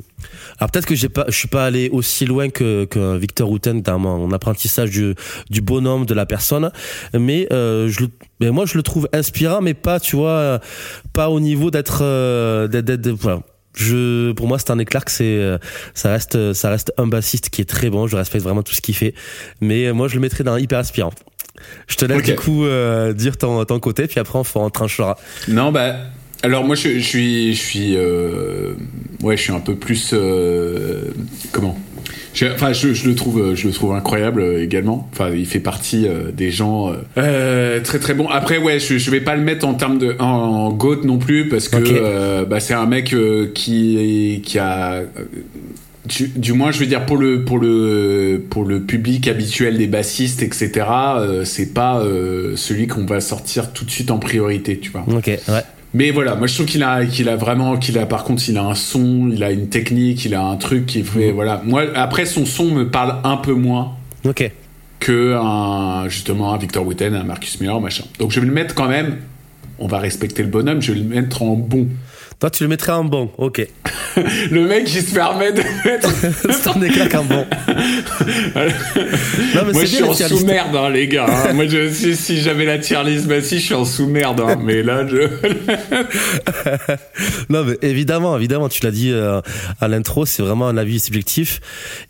alors 0.58 0.70
peut-être 0.70 0.86
que 0.86 0.94
j'ai 0.94 1.08
pas, 1.08 1.24
je 1.28 1.36
suis 1.36 1.48
pas 1.48 1.64
allé 1.64 1.88
aussi 1.90 2.26
loin 2.26 2.50
que, 2.50 2.84
que 2.86 3.16
Victor 3.16 3.48
Houghton 3.48 3.82
dans 3.84 3.98
mon 3.98 4.32
apprentissage 4.32 4.90
du, 4.90 5.14
du 5.48 5.60
bonhomme 5.60 6.06
de 6.06 6.14
la 6.14 6.26
personne, 6.26 6.70
mais 7.12 7.46
euh, 7.52 7.88
je 7.88 8.06
mais 8.40 8.50
moi 8.50 8.66
je 8.66 8.76
le 8.76 8.82
trouve 8.82 9.08
inspirant, 9.12 9.60
mais 9.62 9.74
pas, 9.74 10.00
tu 10.00 10.16
vois, 10.16 10.60
pas 11.12 11.30
au 11.30 11.40
niveau 11.40 11.70
d'être, 11.70 12.02
voilà. 13.12 13.40
Je, 13.76 14.30
pour 14.32 14.46
moi, 14.46 14.60
Stanley 14.60 14.84
Clark, 14.84 15.10
c'est, 15.10 15.58
ça 15.94 16.12
reste, 16.12 16.52
ça 16.52 16.70
reste 16.70 16.92
un 16.96 17.08
bassiste 17.08 17.50
qui 17.50 17.60
est 17.60 17.64
très 17.64 17.90
bon. 17.90 18.06
Je 18.06 18.16
respecte 18.16 18.44
vraiment 18.44 18.62
tout 18.62 18.72
ce 18.72 18.80
qu'il 18.80 18.94
fait, 18.94 19.14
mais 19.60 19.92
moi, 19.92 20.06
je 20.06 20.14
le 20.14 20.20
mettrais 20.20 20.44
dans 20.44 20.56
hyper 20.56 20.78
inspirant. 20.78 21.12
Je 21.86 21.96
te 21.96 22.04
laisse 22.04 22.22
du 22.22 22.34
coup 22.34 22.64
euh, 22.64 23.12
dire 23.12 23.36
ton, 23.36 23.64
ton 23.64 23.80
côté, 23.80 24.06
puis 24.06 24.20
après 24.20 24.38
on, 24.38 24.44
on 24.60 24.70
tranchera. 24.70 25.18
Non, 25.48 25.72
bah. 25.72 25.96
Alors 26.44 26.64
moi, 26.64 26.76
je, 26.76 26.98
je 26.98 27.06
suis, 27.06 27.54
je 27.54 27.58
suis, 27.60 27.96
euh, 27.96 28.74
ouais, 29.22 29.36
je 29.36 29.42
suis 29.42 29.52
un 29.52 29.60
peu 29.60 29.74
plus, 29.76 30.10
euh, 30.12 31.00
comment? 31.52 31.78
Je- 32.34 32.46
Enfin, 32.46 32.72
je, 32.74 32.92
je 32.92 33.08
le 33.08 33.14
trouve, 33.14 33.40
euh, 33.40 33.54
je 33.54 33.66
le 33.68 33.72
trouve 33.72 33.94
incroyable 33.94 34.42
euh, 34.42 34.62
également. 34.62 35.08
Enfin, 35.12 35.30
il 35.34 35.46
fait 35.46 35.60
partie 35.60 36.06
euh, 36.06 36.30
des 36.32 36.50
gens 36.50 36.92
euh, 37.16 37.80
très 37.80 37.98
très 37.98 38.12
bons. 38.12 38.28
Après, 38.28 38.58
ouais, 38.58 38.78
je, 38.78 38.98
je 38.98 39.10
vais 39.10 39.20
pas 39.22 39.36
le 39.36 39.42
mettre 39.42 39.66
en 39.66 39.72
termes 39.74 39.98
de 39.98 40.16
en, 40.18 40.24
en 40.26 40.72
goat 40.72 41.00
non 41.04 41.16
plus 41.16 41.48
parce 41.48 41.68
que 41.68 42.44
bah, 42.44 42.60
c'est 42.60 42.74
un 42.74 42.86
mec 42.86 43.14
qui 43.54 44.42
qui 44.44 44.58
a 44.58 45.02
du, 46.06 46.28
du 46.28 46.52
moins, 46.52 46.72
je 46.72 46.80
veux 46.80 46.86
dire 46.86 47.06
pour 47.06 47.16
le 47.16 47.42
pour 47.44 47.58
le 47.58 48.42
pour 48.50 48.64
le 48.66 48.80
public 48.80 49.28
habituel 49.28 49.78
des 49.78 49.86
bassistes, 49.86 50.42
etc. 50.42 50.86
c'est 51.44 51.72
pas 51.72 52.02
celui 52.56 52.86
qu'on 52.88 53.06
va 53.06 53.20
sortir 53.22 53.72
tout 53.72 53.84
de 53.86 53.90
suite 53.90 54.10
en 54.10 54.18
priorité, 54.18 54.78
tu 54.78 54.90
vois. 54.90 55.04
Ok, 55.08 55.28
ouais. 55.28 55.38
Mais 55.94 56.10
voilà, 56.10 56.34
moi 56.34 56.46
je 56.48 56.54
trouve 56.54 56.66
qu'il 56.66 56.82
a, 56.82 57.06
qu'il 57.06 57.28
a 57.28 57.36
vraiment, 57.36 57.76
qu'il 57.76 57.96
a 57.98 58.06
par 58.06 58.24
contre, 58.24 58.42
il 58.48 58.58
a 58.58 58.64
un 58.64 58.74
son, 58.74 59.30
il 59.32 59.42
a 59.44 59.52
une 59.52 59.68
technique, 59.68 60.24
il 60.24 60.34
a 60.34 60.42
un 60.42 60.56
truc 60.56 60.86
qui 60.86 61.02
fait, 61.04 61.30
voilà. 61.30 61.62
Moi, 61.64 61.84
après 61.94 62.26
son 62.26 62.44
son 62.46 62.66
me 62.66 62.90
parle 62.90 63.16
un 63.22 63.36
peu 63.36 63.52
moins 63.52 63.92
Ok. 64.26 64.50
que 64.98 65.34
un, 65.40 66.08
justement 66.08 66.52
un 66.52 66.58
Victor 66.58 66.84
Wooten, 66.84 67.14
un 67.14 67.22
Marcus 67.22 67.60
Miller, 67.60 67.80
machin. 67.80 68.04
Donc 68.18 68.32
je 68.32 68.40
vais 68.40 68.46
le 68.46 68.52
mettre 68.52 68.74
quand 68.74 68.88
même. 68.88 69.18
On 69.78 69.86
va 69.86 69.98
respecter 69.98 70.42
le 70.42 70.48
bonhomme, 70.48 70.80
je 70.82 70.92
vais 70.92 70.98
le 70.98 71.04
mettre 71.04 71.42
en 71.42 71.54
bon. 71.54 71.86
Toi, 72.40 72.50
tu 72.50 72.62
le 72.64 72.68
mettrais 72.68 72.92
en 72.92 73.04
bon. 73.04 73.30
Ok. 73.38 73.66
Le 74.50 74.66
mec 74.68 74.84
qui 74.84 75.00
se 75.00 75.12
permet 75.14 75.52
de 75.52 75.62
mettre. 75.84 76.08
Stanley 76.52 76.88
Clark 76.90 77.14
en 77.14 77.24
bon. 77.24 77.46
non, 79.54 79.62
mais 79.66 79.72
Moi 79.72 79.82
je 79.84 79.86
suis 79.86 80.02
en 80.04 80.14
sous-merde, 80.14 80.76
hein, 80.76 80.90
les 80.90 81.08
gars. 81.08 81.26
hein. 81.28 81.52
Moi 81.52 81.66
je, 81.66 81.90
si, 81.90 82.14
si 82.14 82.40
j'avais 82.40 82.64
la 82.64 82.78
tier 82.78 83.02
list, 83.04 83.26
bah 83.26 83.40
si 83.42 83.58
je 83.58 83.64
suis 83.64 83.74
en 83.74 83.84
sous-merde, 83.84 84.40
hein. 84.40 84.56
mais 84.62 84.82
là 84.82 85.04
je. 85.06 85.16
Non, 87.48 87.64
mais 87.64 87.76
évidemment, 87.82 88.36
évidemment, 88.36 88.68
tu 88.68 88.82
l'as 88.84 88.90
dit 88.90 89.10
euh, 89.12 89.40
à 89.80 89.88
l'intro, 89.88 90.26
c'est 90.26 90.42
vraiment 90.42 90.68
un 90.68 90.76
avis 90.76 91.00
subjectif 91.00 91.60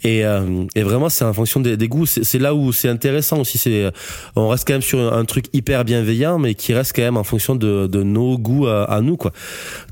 et, 0.02 0.24
euh, 0.24 0.64
et 0.74 0.82
vraiment 0.82 1.08
c'est 1.08 1.24
en 1.24 1.32
fonction 1.32 1.60
des, 1.60 1.76
des 1.76 1.88
goûts. 1.88 2.06
C'est 2.06 2.24
c'est 2.24 2.38
là 2.38 2.54
où 2.54 2.72
c'est 2.72 2.88
intéressant 2.88 3.38
aussi. 3.40 3.58
C'est 3.58 3.90
on 4.36 4.48
reste 4.48 4.66
quand 4.66 4.74
même 4.74 4.82
sur 4.82 4.98
un, 4.98 5.18
un 5.18 5.24
truc 5.24 5.46
hyper 5.52 5.84
bienveillant, 5.84 6.38
mais 6.38 6.54
qui 6.54 6.74
reste 6.74 6.92
quand 6.94 7.02
même 7.02 7.16
en 7.16 7.24
fonction 7.24 7.54
de, 7.54 7.86
de 7.86 8.02
nos 8.02 8.36
goûts 8.38 8.66
à, 8.66 8.84
à 8.84 9.00
nous, 9.00 9.16
quoi. 9.16 9.32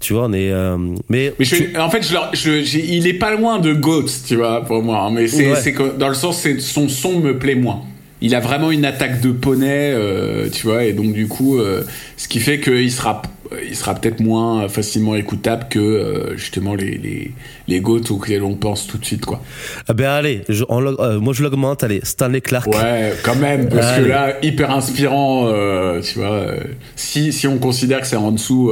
Tu 0.01 0.13
vois, 0.13 0.22
euh, 0.33 0.77
mais 1.09 1.33
Mais 1.39 1.45
je, 1.45 1.57
tu- 1.57 1.77
en 1.79 1.91
fait, 1.91 2.03
je, 2.03 2.63
je- 2.63 2.79
il 2.79 3.07
est 3.07 3.15
pas 3.15 3.35
loin 3.35 3.59
de 3.59 3.73
Goat, 3.73 4.07
tu 4.27 4.37
vois, 4.37 4.65
pour 4.65 4.83
moi. 4.83 5.01
hein. 5.07 5.11
Mais 5.13 5.29
c'est, 5.29 5.51
Ouais. 5.51 5.93
dans 5.99 6.09
le 6.09 6.15
sens, 6.15 6.47
son 6.61 6.89
son 6.89 7.19
me 7.21 7.39
plaît 7.39 7.55
moins. 7.55 7.83
Il 8.25 8.37
a 8.37 8.41
vraiment 8.41 8.71
une 8.71 8.85
attaque 8.85 9.21
de 9.21 9.33
poney, 9.33 9.67
euh, 9.95 10.49
tu 10.49 10.67
vois, 10.69 10.85
et 10.85 10.93
donc 10.93 11.13
du 11.13 11.27
coup, 11.27 11.59
euh, 11.59 11.83
ce 12.17 12.29
qui 12.29 12.39
fait 12.39 12.61
qu'il 12.61 12.93
sera, 12.93 13.21
il 13.69 13.75
sera 13.75 13.97
peut-être 13.97 14.21
moins 14.21 14.69
facilement 14.69 15.17
écoutable 15.17 15.67
que 15.69 16.33
justement 16.37 16.77
les 16.77 16.97
les 16.99 17.33
les 17.67 17.81
Goat 17.81 18.03
auxquels 18.11 18.45
on 18.45 18.55
pense 18.55 18.87
tout 18.87 18.97
de 18.97 19.05
suite, 19.05 19.27
quoi. 19.27 19.43
ah 19.89 19.93
ben 19.93 20.09
allez, 20.09 20.43
je, 20.49 20.63
on 20.69 20.79
l'aug- 20.81 21.01
euh, 21.01 21.19
moi 21.19 21.35
je 21.35 21.43
l'augmente. 21.43 21.83
Allez, 21.83 21.99
Stanley 22.05 22.41
Clark. 22.41 22.69
Ouais, 22.69 23.13
quand 23.25 23.35
même, 23.35 23.69
parce 23.69 23.87
Allez. 23.89 24.05
que 24.05 24.09
là, 24.09 24.37
hyper 24.41 24.71
inspirant, 24.71 25.49
euh, 25.49 26.01
tu 26.01 26.21
vois. 26.21 26.31
euh, 26.31 26.57
si 26.95 27.33
si 27.33 27.49
on 27.49 27.59
considère 27.59 28.03
que 28.03 28.07
c'est 28.07 28.15
en 28.15 28.31
dessous, 28.31 28.71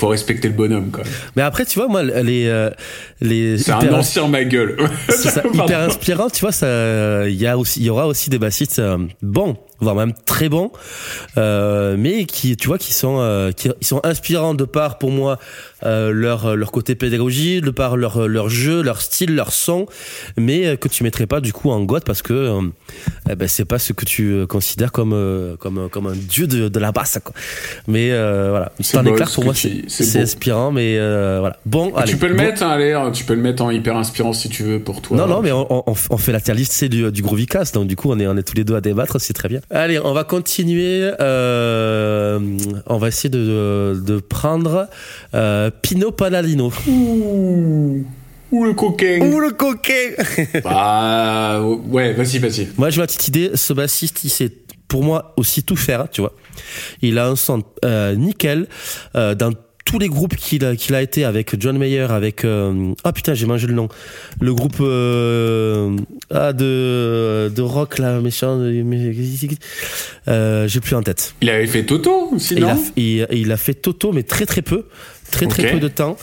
faut 0.00 0.08
respecter 0.08 0.48
le 0.48 0.54
bonhomme, 0.54 0.90
même. 0.90 1.04
Mais 1.36 1.42
après, 1.42 1.64
tu 1.64 1.78
vois, 1.78 1.88
moi, 1.88 2.02
les 2.02 2.46
euh, 2.48 2.70
les 3.20 3.58
C'est 3.58 3.72
un 3.72 3.92
ancien 3.92 4.26
ma 4.28 4.44
gueule. 4.44 4.76
c'est 5.08 5.30
ça, 5.30 5.42
hyper 5.54 5.80
inspirant, 5.80 6.30
tu 6.30 6.40
vois, 6.40 6.52
ça, 6.52 7.28
il 7.28 7.36
y 7.36 7.46
a 7.46 7.56
aussi, 7.58 7.80
il 7.80 7.86
y 7.86 7.90
aura 7.90 8.06
aussi 8.06 8.30
des 8.30 8.38
bassistes 8.38 8.78
euh, 8.78 8.98
bons, 9.22 9.56
voire 9.80 9.94
même 9.94 10.12
très 10.26 10.48
bons, 10.48 10.70
euh, 11.38 11.96
mais 11.98 12.24
qui, 12.24 12.56
tu 12.56 12.68
vois, 12.68 12.78
qui 12.78 12.92
sont, 12.92 13.18
euh, 13.20 13.52
qui 13.52 13.70
ils 13.80 13.86
sont 13.86 14.00
inspirants 14.04 14.54
de 14.54 14.64
par, 14.64 14.98
pour 14.98 15.10
moi, 15.10 15.38
euh, 15.84 16.10
leur 16.12 16.56
leur 16.56 16.70
côté 16.72 16.94
pédagogie, 16.94 17.60
de 17.60 17.70
par 17.70 17.96
leur 17.96 18.28
leur 18.28 18.48
jeu, 18.48 18.82
leur 18.82 19.00
style, 19.00 19.34
leur 19.34 19.52
son, 19.52 19.86
mais 20.36 20.66
euh, 20.66 20.76
que 20.76 20.88
tu 20.88 21.02
mettrais 21.04 21.26
pas 21.26 21.40
du 21.40 21.52
coup 21.52 21.70
en 21.70 21.80
goth 21.80 22.04
parce 22.04 22.22
que 22.22 22.32
euh, 22.32 22.60
eh 23.30 23.36
ben 23.36 23.48
c'est 23.48 23.64
pas 23.64 23.78
ce 23.78 23.92
que 23.92 24.04
tu 24.04 24.32
euh, 24.32 24.46
considères 24.46 24.92
comme 24.92 25.56
comme 25.58 25.88
comme 25.88 26.06
un 26.06 26.14
dieu 26.16 26.46
de, 26.46 26.68
de 26.68 26.78
la 26.78 26.92
basse, 26.92 27.18
quoi. 27.24 27.34
Mais 27.86 28.10
euh, 28.12 28.48
voilà, 28.50 28.72
C'est 28.80 29.02
Clark 29.02 29.28
ce 29.30 29.34
pour 29.34 29.44
moi 29.44 29.54
c'est 29.54 30.20
inspirant, 30.20 30.70
mais 30.70 30.96
euh, 30.98 31.38
voilà. 31.40 31.56
Bon, 31.66 31.94
allez. 31.96 32.10
tu 32.10 32.16
peux 32.18 32.28
le 32.28 32.34
bon. 32.34 32.42
mettre, 32.42 32.62
hein, 32.62 32.70
allez, 32.70 32.96
tu 33.12 33.24
peux 33.24 33.34
le 33.34 33.40
mettre 33.42 33.62
en 33.62 33.70
hyper 33.70 33.96
inspirant 33.96 34.32
si 34.32 34.48
tu 34.48 34.62
veux 34.62 34.80
pour 34.80 35.00
toi. 35.00 35.16
Non, 35.16 35.26
non, 35.26 35.40
mais 35.42 35.52
on, 35.52 35.88
on, 35.88 35.94
on 36.10 36.16
fait 36.16 36.32
la 36.32 36.40
tier 36.40 36.54
list, 36.54 36.72
c'est 36.72 36.88
du, 36.88 37.10
du 37.10 37.22
Groovy 37.22 37.46
Cast, 37.46 37.74
donc 37.74 37.86
du 37.86 37.96
coup, 37.96 38.10
on 38.10 38.18
est, 38.18 38.26
on 38.26 38.36
est 38.36 38.42
tous 38.42 38.54
les 38.56 38.64
deux 38.64 38.74
à 38.76 38.80
débattre, 38.80 39.20
c'est 39.20 39.32
très 39.32 39.48
bien. 39.48 39.60
Allez, 39.72 40.00
on 40.00 40.12
va 40.12 40.24
continuer. 40.24 41.12
Euh, 41.20 42.40
on 42.86 42.98
va 42.98 43.08
essayer 43.08 43.28
de, 43.28 44.02
de 44.04 44.18
prendre 44.18 44.88
euh, 45.34 45.70
Pino 45.82 46.10
Palladino. 46.10 46.72
Ouh, 46.88 48.04
ouh, 48.50 48.64
le 48.64 48.72
coquin. 48.72 49.20
Ouh, 49.20 49.38
le 49.38 49.50
coquin 49.50 50.10
Bah, 50.64 51.62
ouais, 51.62 52.12
vas-y, 52.14 52.38
vas-y. 52.38 52.68
Moi, 52.76 52.90
j'ai 52.90 53.00
ma 53.00 53.06
petite 53.06 53.28
idée. 53.28 53.52
Ce 53.54 53.72
bassiste, 53.72 54.24
il 54.24 54.30
sait, 54.30 54.50
pour 54.88 55.04
moi, 55.04 55.34
aussi 55.36 55.62
tout 55.62 55.76
faire, 55.76 56.08
tu 56.10 56.20
vois. 56.20 56.32
Il 57.00 57.16
a 57.18 57.28
un 57.28 57.36
son 57.36 57.62
euh, 57.84 58.16
nickel 58.16 58.66
euh, 59.14 59.36
dans 59.36 59.52
tous 59.84 59.98
les 59.98 60.08
groupes 60.08 60.36
qu'il 60.36 60.64
a, 60.64 60.76
qu'il 60.76 60.94
a 60.94 61.02
été 61.02 61.24
avec 61.24 61.60
John 61.60 61.76
Mayer, 61.78 62.06
avec 62.10 62.44
euh, 62.44 62.92
ah 63.04 63.12
putain 63.12 63.34
j'ai 63.34 63.46
mangé 63.46 63.66
le 63.66 63.74
nom, 63.74 63.88
le 64.40 64.54
groupe 64.54 64.76
euh, 64.80 65.96
ah 66.30 66.52
de 66.52 67.50
de 67.54 67.62
rock 67.62 67.98
là 67.98 68.20
méchant, 68.20 68.58
euh, 68.60 70.68
j'ai 70.68 70.80
plus 70.80 70.94
en 70.94 71.02
tête. 71.02 71.34
Il 71.40 71.50
avait 71.50 71.66
fait 71.66 71.84
Toto 71.84 72.30
aussi, 72.32 72.54
Et 72.54 72.58
il, 72.58 72.64
a, 72.64 72.76
il, 72.96 73.26
il 73.32 73.52
a 73.52 73.56
fait 73.56 73.74
Toto 73.74 74.12
mais 74.12 74.22
très 74.22 74.46
très 74.46 74.62
peu 74.62 74.84
très 75.30 75.46
très 75.46 75.70
peu 75.72 75.78
de 75.80 75.88
temps. 75.88 76.16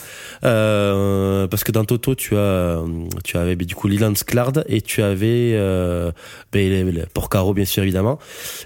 Euh, 0.44 1.48
parce 1.48 1.64
que 1.64 1.72
dans 1.72 1.84
Toto, 1.84 2.14
tu 2.14 2.36
as, 2.36 2.80
tu 3.24 3.36
avais 3.36 3.56
du 3.56 3.74
coup 3.74 3.88
Leland 3.88 4.14
Sklard 4.14 4.52
et 4.68 4.80
tu 4.80 5.02
avais 5.02 5.52
euh, 5.54 6.12
ben, 6.52 7.04
Porcaro 7.12 7.54
bien 7.54 7.64
sûr 7.64 7.82
évidemment 7.82 8.18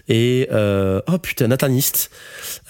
et 0.09 0.49
euh, 0.53 1.01
oh 1.11 1.17
putain 1.19 1.49
Nathaniste. 1.49 2.11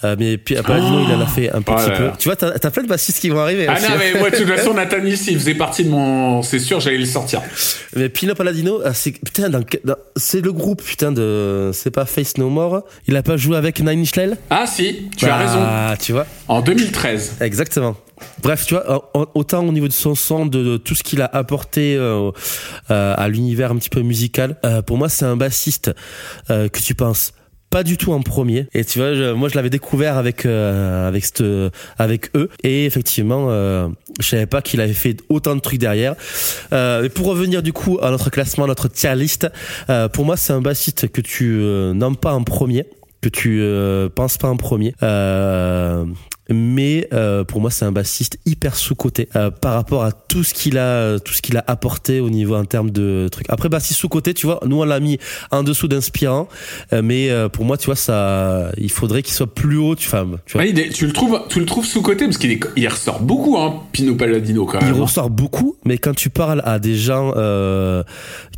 Euh, 0.04 0.14
mais 0.18 0.38
puis 0.38 0.56
Oh. 0.56 0.72
il 1.08 1.14
en 1.14 1.20
a 1.20 1.26
fait 1.26 1.50
un 1.50 1.62
petit 1.62 1.88
là 1.90 1.96
peu. 1.96 2.10
Tu 2.18 2.28
vois, 2.28 2.36
t'as 2.36 2.52
as 2.52 2.70
plein 2.70 2.82
de 2.84 2.88
bassistes 2.88 3.18
qui 3.20 3.28
vont 3.30 3.40
arriver. 3.40 3.66
Ah 3.68 3.74
aussi, 3.74 3.82
non, 3.82 3.94
hein. 3.94 3.98
mais 3.98 4.18
moi, 4.20 4.30
de 4.30 4.36
toute 4.36 4.46
façon, 4.56 4.74
Nathanis, 4.74 5.18
il 5.28 5.34
faisait 5.38 5.54
partie 5.54 5.84
de 5.84 5.90
mon. 5.90 6.42
C'est 6.42 6.58
sûr, 6.60 6.78
j'allais 6.80 6.98
le 6.98 7.04
sortir. 7.04 7.42
Mais 7.96 8.08
Pino 8.08 8.34
Palladino, 8.34 8.80
ah, 8.84 8.94
c'est 8.94 9.12
putain, 9.12 9.48
dans- 9.50 9.60
dans- 9.84 9.96
c'est 10.16 10.40
le 10.40 10.52
groupe 10.52 10.82
putain 10.82 11.10
de, 11.12 11.70
c'est 11.72 11.90
pas 11.90 12.04
Face 12.06 12.38
No 12.38 12.48
More. 12.48 12.82
Il 13.08 13.16
a 13.16 13.22
pas 13.22 13.36
joué 13.36 13.56
avec 13.56 13.80
Nine 13.80 14.00
Inch 14.00 14.14
Nails? 14.16 14.36
Ah, 14.50 14.66
si, 14.66 15.08
tu 15.16 15.26
as 15.26 15.36
raison. 15.36 15.58
Ah, 15.60 15.94
tu 16.00 16.12
vois. 16.12 16.26
En 16.48 16.60
2013. 16.62 17.36
Exactement. 17.62 17.96
Bref, 18.42 18.66
tu 18.66 18.74
vois, 18.74 19.10
autant 19.34 19.64
au 19.66 19.72
niveau 19.72 19.86
de 19.86 19.92
son 19.92 20.14
son, 20.16 20.46
de, 20.46 20.76
tout 20.76 20.94
ce 20.96 21.02
qu'il 21.04 21.22
a 21.22 21.26
apporté 21.32 21.96
euh, 21.96 22.30
euh, 22.90 23.14
à 23.16 23.28
l'univers 23.28 23.70
un 23.70 23.76
petit 23.76 23.88
peu 23.88 24.00
musical, 24.02 24.56
euh, 24.64 24.82
pour 24.82 24.98
moi, 24.98 25.08
c'est 25.08 25.24
un 25.24 25.36
bassiste 25.36 25.92
que 26.48 26.80
tu 26.80 26.94
penses 26.96 27.32
pas 27.70 27.84
du 27.84 27.96
tout 27.96 28.12
en 28.12 28.20
premier. 28.20 28.66
Et 28.74 28.84
tu 28.84 28.98
vois, 28.98 29.14
je- 29.14 29.32
moi, 29.32 29.48
je 29.48 29.54
l'avais 29.54 29.70
découvert 29.70 30.16
avec 30.18 30.44
avec 30.44 32.30
eux, 32.36 32.48
et 32.64 32.84
effectivement, 32.84 33.48
je 33.48 34.26
savais 34.26 34.46
pas 34.46 34.60
qu'il 34.60 34.80
avait 34.80 34.92
fait 34.92 35.16
autant 35.28 35.54
de 35.54 35.60
trucs 35.60 35.78
derrière. 35.80 36.14
Et 36.72 37.08
pour 37.14 37.26
revenir 37.28 37.62
du 37.62 37.72
coup 37.72 37.98
à 38.02 38.10
notre 38.10 38.28
classement, 38.30 38.66
notre 38.66 38.88
tier 38.88 39.14
list, 39.14 39.48
pour 40.12 40.24
moi, 40.24 40.36
c'est 40.36 40.52
un 40.52 40.60
bassiste 40.60 41.08
que 41.12 41.20
tu 41.20 41.46
nommes 41.94 42.16
pas 42.16 42.34
en 42.34 42.42
premier 42.42 42.86
que 43.22 43.28
tu 43.28 43.62
penses 44.16 44.36
pas 44.36 44.48
en 44.48 44.56
premier. 44.56 44.94
Mais 46.52 47.08
euh, 47.12 47.44
pour 47.44 47.60
moi 47.60 47.70
c'est 47.70 47.84
un 47.84 47.92
bassiste 47.92 48.38
hyper 48.46 48.76
sous 48.76 48.94
coté 48.94 49.28
par 49.60 49.74
rapport 49.74 50.04
à 50.04 50.12
tout 50.12 50.44
ce 50.44 50.54
qu'il 50.54 50.78
a 50.78 51.18
tout 51.18 51.32
ce 51.32 51.42
qu'il 51.42 51.56
a 51.56 51.64
apporté 51.66 52.20
au 52.20 52.30
niveau 52.30 52.54
en 52.56 52.64
termes 52.64 52.90
de 52.90 53.28
trucs 53.30 53.46
après 53.48 53.68
bassiste 53.68 54.00
sous 54.00 54.08
coté 54.08 54.34
tu 54.34 54.46
vois 54.46 54.60
nous 54.66 54.80
on 54.80 54.84
l'a 54.84 55.00
mis 55.00 55.18
en 55.50 55.62
dessous 55.62 55.88
d'inspirant 55.88 56.48
euh, 56.92 57.02
mais 57.02 57.30
euh, 57.30 57.48
pour 57.48 57.64
moi 57.64 57.76
tu 57.76 57.86
vois 57.86 57.96
ça 57.96 58.70
il 58.78 58.90
faudrait 58.90 59.22
qu'il 59.22 59.34
soit 59.34 59.52
plus 59.52 59.76
haut 59.78 59.94
tu, 59.94 60.08
enfin, 60.08 60.26
tu 60.46 60.52
vois 60.54 60.62
Ouais, 60.62 60.70
il 60.70 60.78
est- 60.78 60.90
tu 60.90 61.06
le 61.06 61.12
trouves, 61.12 61.40
tu 61.48 61.58
le 61.58 61.66
trouves 61.66 61.84
sous 61.86 62.02
côté 62.02 62.24
parce 62.26 62.36
qu'il 62.38 62.58
il 62.76 62.88
ressort 62.88 63.20
beaucoup, 63.20 63.56
hein, 63.58 63.80
Pino 63.92 64.14
Palladino 64.14 64.66
quand 64.66 64.78
il 64.80 64.86
même. 64.86 64.94
hein. 64.94 64.98
ressort 65.02 65.30
beaucoup, 65.30 65.76
mais 65.84 65.98
quand 65.98 66.14
tu 66.14 66.28
parles 66.30 66.62
à 66.64 66.78
des 66.78 66.94
gens 66.94 67.32
euh, 67.36 68.02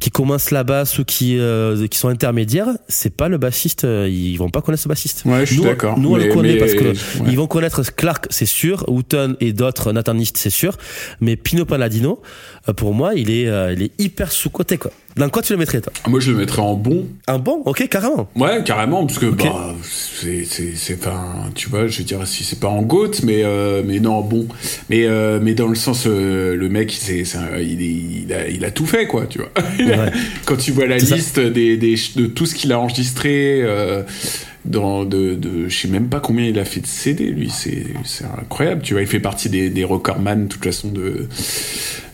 qui 0.00 0.10
commencent 0.10 0.50
la 0.50 0.64
basse 0.64 0.98
ou 0.98 1.04
qui 1.04 1.38
euh, 1.38 1.86
qui 1.86 1.98
sont 1.98 2.08
intermédiaires, 2.08 2.68
c'est 2.88 3.16
pas 3.16 3.28
le 3.28 3.38
bassiste. 3.38 3.84
euh, 3.84 4.08
Ils 4.10 4.36
vont 4.36 4.50
pas 4.50 4.60
connaître 4.60 4.82
ce 4.82 4.88
bassiste. 4.88 5.22
Ouais, 5.24 5.40
je 5.46 5.52
suis 5.52 5.56
nous, 5.58 5.64
d'accord. 5.64 5.98
Nous 5.98 6.10
on 6.12 6.16
Mais- 6.18 6.26
le 6.26 6.34
connaît 6.34 6.52
mais- 6.54 6.58
parce 6.58 6.74
que 6.74 6.84
ouais. 6.84 6.94
ils 7.28 7.36
vont 7.36 7.46
connaître 7.46 7.82
Clark, 7.90 8.26
c'est 8.30 8.46
sûr, 8.46 8.84
Houghton 8.88 9.36
et 9.40 9.52
d'autres 9.52 9.92
Nathanist, 9.92 10.36
c'est 10.36 10.50
sûr. 10.50 10.76
Mais 11.20 11.36
Pino 11.36 11.64
Palladino, 11.64 12.22
euh, 12.68 12.72
pour 12.72 12.94
moi, 12.94 13.14
il 13.14 13.30
est 13.30 13.48
euh, 13.48 13.72
il 13.72 13.82
est 13.82 13.92
hyper 13.98 14.32
sous 14.32 14.50
côté 14.50 14.78
quoi. 14.78 14.90
Dans 15.16 15.28
quoi 15.28 15.42
tu 15.42 15.52
le 15.52 15.58
mettrais 15.58 15.80
toi? 15.80 15.92
Moi, 16.08 16.18
je 16.18 16.32
le 16.32 16.38
mettrais 16.38 16.62
en 16.62 16.74
bon. 16.74 17.06
Un 17.28 17.38
bon, 17.38 17.62
ok, 17.66 17.88
carrément. 17.88 18.28
Ouais, 18.34 18.62
carrément, 18.64 19.06
parce 19.06 19.20
que 19.20 19.26
bah, 19.26 19.74
c'est, 19.82 20.44
c'est, 20.44 20.74
c'est 20.74 20.96
pas, 20.96 21.24
tu 21.54 21.68
vois, 21.68 21.86
je 21.86 21.98
veux 21.98 22.04
dire, 22.04 22.26
si 22.26 22.42
c'est 22.42 22.58
pas 22.58 22.68
en 22.68 22.82
goat, 22.82 23.12
mais, 23.22 23.42
euh, 23.44 23.82
mais 23.86 24.00
non, 24.00 24.22
bon, 24.22 24.48
mais, 24.90 25.04
euh, 25.06 25.38
mais 25.40 25.54
dans 25.54 25.68
le 25.68 25.76
sens, 25.76 26.04
euh, 26.06 26.56
le 26.56 26.68
mec, 26.68 26.92
il, 27.08 27.20
est, 27.20 27.36
il, 27.62 28.32
a, 28.32 28.48
il 28.48 28.64
a 28.64 28.70
tout 28.72 28.86
fait, 28.86 29.06
quoi, 29.06 29.26
tu 29.26 29.38
vois. 29.38 29.50
Ouais. 29.84 30.10
Quand 30.46 30.56
tu 30.56 30.72
vois 30.72 30.86
la 30.86 30.96
liste 30.96 31.38
des, 31.38 31.76
des, 31.76 31.94
de 32.16 32.26
tout 32.26 32.46
ce 32.46 32.54
qu'il 32.54 32.72
a 32.72 32.78
enregistré, 32.80 33.62
dans, 34.64 35.04
de, 35.04 35.34
de, 35.34 35.68
je 35.68 35.76
sais 35.76 35.88
même 35.88 36.08
pas 36.08 36.20
combien 36.20 36.46
il 36.46 36.58
a 36.58 36.64
fait 36.64 36.80
de 36.80 36.86
CD, 36.86 37.26
lui, 37.26 37.50
c'est, 37.50 37.84
c'est 38.04 38.24
incroyable, 38.24 38.80
tu 38.82 38.94
vois, 38.94 39.02
il 39.02 39.06
fait 39.08 39.20
partie 39.20 39.48
des, 39.50 39.68
des 39.68 39.84
recordman, 39.84 40.44
de 40.44 40.48
toute 40.48 40.64
façon, 40.64 40.88
de, 40.88 41.26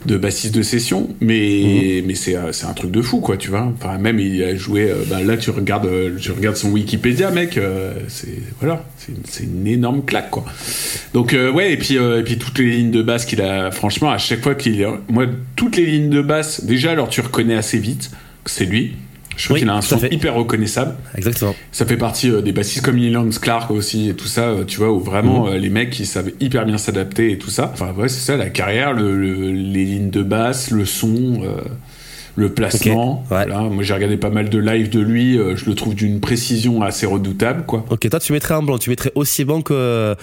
de 0.06 0.16
bassiste 0.16 0.54
de 0.54 0.62
session, 0.62 1.10
mais, 1.20 2.02
mais 2.06 2.14
c'est, 2.16 2.34
c'est 2.52 2.66
un 2.66 2.72
truc 2.72 2.90
de 2.90 3.02
fou, 3.02 3.20
quoi, 3.20 3.36
tu 3.36 3.50
vois. 3.50 3.72
Enfin, 3.78 3.98
même 3.98 4.18
il 4.18 4.42
a 4.42 4.56
joué, 4.56 4.90
euh, 4.90 4.96
bah, 5.08 5.22
là, 5.22 5.36
tu 5.36 5.50
regardes, 5.50 5.86
euh, 5.86 6.16
tu 6.18 6.32
regardes 6.32 6.56
son 6.56 6.70
Wikipédia, 6.70 7.30
mec, 7.30 7.56
euh, 7.56 7.94
c'est, 8.08 8.38
voilà, 8.60 8.84
c'est, 8.98 9.12
une- 9.12 9.22
c'est 9.28 9.44
une 9.44 9.66
énorme 9.68 10.04
claque, 10.04 10.30
quoi. 10.30 10.44
Donc, 11.14 11.34
euh, 11.34 11.52
ouais, 11.52 11.72
et 11.72 11.76
puis, 11.76 11.98
euh, 11.98 12.20
et 12.20 12.24
puis 12.24 12.36
toutes 12.38 12.58
les 12.58 12.70
lignes 12.70 12.90
de 12.90 13.02
basse 13.02 13.26
qu'il 13.26 13.42
a, 13.42 13.70
franchement, 13.70 14.10
à 14.10 14.18
chaque 14.18 14.42
fois 14.42 14.54
qu'il, 14.56 14.84
moi, 15.08 15.26
toutes 15.54 15.76
les 15.76 15.86
lignes 15.86 16.10
de 16.10 16.22
basse, 16.22 16.64
déjà, 16.64 16.90
alors 16.92 17.08
tu 17.08 17.20
reconnais 17.20 17.54
assez 17.54 17.78
vite 17.78 18.10
que 18.42 18.50
c'est 18.50 18.64
lui. 18.64 18.94
Je 19.40 19.44
trouve 19.46 19.54
Oui, 19.54 19.60
qu'il 19.60 19.70
a 19.70 19.74
un 19.74 19.80
son 19.80 19.96
fait. 19.98 20.12
hyper 20.12 20.34
reconnaissable. 20.34 20.94
Exactement. 21.16 21.54
Ça 21.72 21.86
fait 21.86 21.96
partie 21.96 22.30
euh, 22.30 22.42
des 22.42 22.52
bassistes 22.52 22.84
comme 22.84 22.96
Leland 22.98 23.28
Clark 23.40 23.70
aussi 23.70 24.10
et 24.10 24.14
tout 24.14 24.26
ça, 24.26 24.48
euh, 24.48 24.64
tu 24.64 24.78
vois, 24.78 24.92
où 24.92 25.00
vraiment 25.00 25.46
Mhm. 25.46 25.52
euh, 25.54 25.58
les 25.58 25.70
mecs 25.70 25.98
ils 25.98 26.06
savent 26.06 26.30
hyper 26.40 26.66
bien 26.66 26.76
s'adapter 26.76 27.32
et 27.32 27.38
tout 27.38 27.48
ça. 27.50 27.70
Enfin 27.72 27.92
ouais, 27.96 28.08
c'est 28.08 28.20
ça, 28.20 28.36
la 28.36 28.50
carrière, 28.50 28.92
le, 28.92 29.16
le- 29.16 29.50
les 29.52 29.84
lignes 29.84 30.10
de 30.10 30.22
basse, 30.22 30.70
le 30.70 30.84
son, 30.84 31.40
euh, 31.42 31.62
le 32.36 32.50
placement. 32.52 33.20
Ouais. 33.30 33.44
Voilà. 33.46 33.60
Moi 33.60 33.82
j'ai 33.82 33.94
regardé 33.94 34.16
pas 34.16 34.30
mal 34.30 34.50
de 34.50 34.58
live 34.58 34.90
de 34.90 35.00
lui, 35.00 35.38
euh, 35.38 35.56
je 35.56 35.64
le 35.66 35.74
trouve 35.74 35.94
d'une 35.94 36.20
précision 36.20 36.82
assez 36.82 37.06
redoutable, 37.06 37.64
quoi. 37.66 37.84
Ok, 37.90 38.08
toi 38.10 38.20
tu 38.20 38.32
mettrais 38.34 38.54
en 38.54 38.62
blanc, 38.62 38.78
tu 38.78 38.90
mettrais 38.90 39.12
aussi 39.14 39.44
bon 39.44 39.62
que 39.62 40.14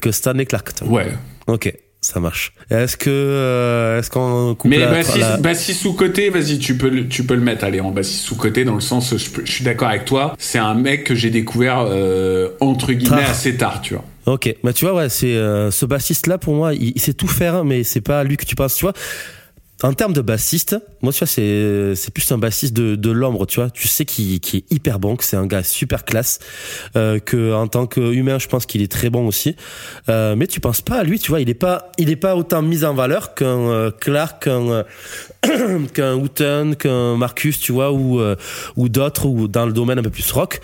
que 0.00 0.10
Stanley 0.10 0.44
Clark. 0.46 0.70
Ouais. 0.86 1.06
Ok, 1.46 1.72
ça 2.06 2.20
marche. 2.20 2.52
Est-ce 2.70 2.96
que 2.96 3.10
euh, 3.10 3.98
est-ce 3.98 4.10
qu'on 4.10 4.54
coupe 4.54 4.70
Mais 4.70 4.78
la- 4.78 4.90
bassiste, 4.92 5.18
la- 5.18 5.36
bassiste 5.38 5.82
sous 5.82 5.92
côté, 5.94 6.30
vas-y, 6.30 6.58
tu 6.58 6.76
peux 6.76 6.88
le, 6.88 7.08
tu 7.08 7.24
peux 7.24 7.34
le 7.34 7.40
mettre. 7.40 7.64
Allez, 7.64 7.80
en 7.80 7.90
bassiste 7.90 8.24
sous 8.24 8.36
côté 8.36 8.64
dans 8.64 8.74
le 8.76 8.80
sens, 8.80 9.12
je, 9.16 9.50
suis 9.50 9.64
d'accord 9.64 9.88
avec 9.88 10.04
toi. 10.04 10.34
C'est 10.38 10.58
un 10.58 10.74
mec 10.74 11.04
que 11.04 11.14
j'ai 11.16 11.30
découvert 11.30 11.84
euh, 11.88 12.50
entre 12.60 12.92
guillemets 12.92 13.22
Tard. 13.22 13.30
assez 13.30 13.56
tard, 13.56 13.80
tu 13.82 13.94
vois. 13.94 14.04
Ok, 14.26 14.54
mais 14.62 14.72
tu 14.72 14.84
vois, 14.84 14.94
ouais, 14.94 15.08
c'est 15.08 15.34
euh, 15.36 15.70
ce 15.70 15.84
bassiste 15.86 16.26
là 16.28 16.38
pour 16.38 16.54
moi, 16.54 16.74
il, 16.74 16.92
il 16.94 17.00
sait 17.00 17.12
tout 17.12 17.28
faire, 17.28 17.64
mais 17.64 17.82
c'est 17.82 18.00
pas 18.00 18.22
lui 18.24 18.36
que 18.36 18.44
tu 18.44 18.54
penses, 18.54 18.76
tu 18.76 18.84
vois. 18.84 18.94
En 19.82 19.92
termes 19.92 20.14
de 20.14 20.22
bassiste, 20.22 20.76
moi 21.02 21.12
tu 21.12 21.18
vois, 21.18 21.26
c'est 21.26 21.94
c'est 21.96 22.10
plus 22.10 22.32
un 22.32 22.38
bassiste 22.38 22.72
de, 22.72 22.96
de 22.96 23.10
l'ombre, 23.10 23.44
tu 23.44 23.60
vois. 23.60 23.68
Tu 23.68 23.88
sais 23.88 24.06
qu'il 24.06 24.40
qui 24.40 24.56
est 24.58 24.72
hyper 24.72 24.98
bon, 24.98 25.16
que 25.16 25.24
c'est 25.24 25.36
un 25.36 25.46
gars 25.46 25.62
super 25.62 26.06
classe, 26.06 26.38
euh, 26.96 27.18
que 27.18 27.52
en 27.52 27.68
tant 27.68 27.86
qu'humain, 27.86 28.38
je 28.38 28.48
pense 28.48 28.64
qu'il 28.64 28.80
est 28.80 28.90
très 28.90 29.10
bon 29.10 29.26
aussi. 29.26 29.54
Euh, 30.08 30.34
mais 30.34 30.46
tu 30.46 30.60
penses 30.60 30.80
pas 30.80 30.96
à 30.96 31.04
lui, 31.04 31.18
tu 31.18 31.30
vois. 31.30 31.42
Il 31.42 31.50
est 31.50 31.54
pas 31.54 31.92
il 31.98 32.08
est 32.08 32.16
pas 32.16 32.36
autant 32.36 32.62
mis 32.62 32.84
en 32.84 32.94
valeur 32.94 33.34
qu'un 33.34 33.46
euh, 33.46 33.90
Clark, 33.90 34.44
qu'un 34.44 34.84
qu'un 35.94 36.14
Houghton, 36.14 36.74
qu'un 36.78 37.16
Marcus, 37.16 37.60
tu 37.60 37.72
vois, 37.72 37.92
ou 37.92 38.18
euh, 38.20 38.34
ou 38.76 38.88
d'autres, 38.88 39.26
ou 39.26 39.46
dans 39.46 39.66
le 39.66 39.74
domaine 39.74 39.98
un 39.98 40.02
peu 40.02 40.10
plus 40.10 40.30
rock. 40.32 40.60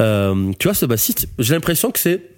Euh, 0.00 0.52
tu 0.58 0.68
vois, 0.68 0.74
ce 0.74 0.86
bassiste, 0.86 1.28
j'ai 1.38 1.54
l'impression 1.54 1.90
que 1.90 1.98
c'est 1.98 2.33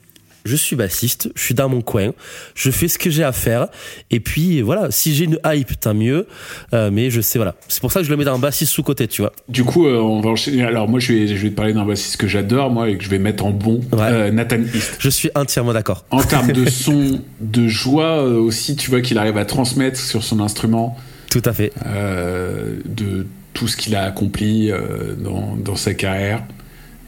je 0.46 0.56
suis 0.56 0.76
bassiste, 0.76 1.30
je 1.34 1.42
suis 1.42 1.54
dans 1.54 1.68
mon 1.68 1.80
coin, 1.82 2.12
je 2.54 2.70
fais 2.70 2.88
ce 2.88 2.98
que 2.98 3.10
j'ai 3.10 3.24
à 3.24 3.32
faire, 3.32 3.68
et 4.10 4.20
puis 4.20 4.62
voilà, 4.62 4.90
si 4.90 5.14
j'ai 5.14 5.24
une 5.24 5.38
hype, 5.44 5.78
tant 5.80 5.94
mieux, 5.94 6.26
euh, 6.72 6.90
mais 6.92 7.10
je 7.10 7.20
sais, 7.20 7.38
voilà. 7.38 7.54
C'est 7.68 7.80
pour 7.80 7.92
ça 7.92 8.00
que 8.00 8.06
je 8.06 8.10
le 8.10 8.16
mets 8.16 8.24
dans 8.24 8.38
bassiste 8.38 8.72
sous-côté, 8.72 9.08
tu 9.08 9.22
vois. 9.22 9.32
Du 9.48 9.64
coup, 9.64 9.86
euh, 9.86 9.98
on 9.98 10.20
va 10.20 10.30
enchaîner. 10.30 10.62
Alors 10.64 10.88
moi, 10.88 11.00
je 11.00 11.12
vais, 11.12 11.26
je 11.28 11.34
vais 11.42 11.50
te 11.50 11.54
parler 11.54 11.72
d'un 11.72 11.84
bassiste 11.84 12.16
que 12.16 12.26
j'adore, 12.28 12.70
moi, 12.70 12.88
et 12.90 12.96
que 12.96 13.04
je 13.04 13.08
vais 13.10 13.18
mettre 13.18 13.44
en 13.44 13.50
bon, 13.50 13.80
Ouais. 13.92 13.98
euh, 14.02 14.30
Nathan 14.30 14.58
East. 14.74 14.96
Je 14.98 15.08
suis 15.10 15.30
entièrement 15.34 15.72
d'accord. 15.72 16.04
En 16.10 16.22
termes 16.22 16.52
de 16.52 16.68
son, 16.70 17.20
de 17.40 17.66
joie 17.68 18.22
aussi, 18.22 18.76
tu 18.76 18.90
vois 18.90 19.00
qu'il 19.00 19.18
arrive 19.18 19.36
à 19.38 19.44
transmettre 19.44 19.98
sur 19.98 20.22
son 20.24 20.40
instrument 20.40 20.96
Tout 21.30 21.42
à 21.44 21.52
fait. 21.52 21.72
de 21.84 23.26
tout 23.54 23.68
ce 23.68 23.76
qu'il 23.76 23.94
a 23.96 24.04
accompli 24.04 24.70
dans, 25.18 25.56
dans 25.56 25.76
sa 25.76 25.94
carrière 25.94 26.42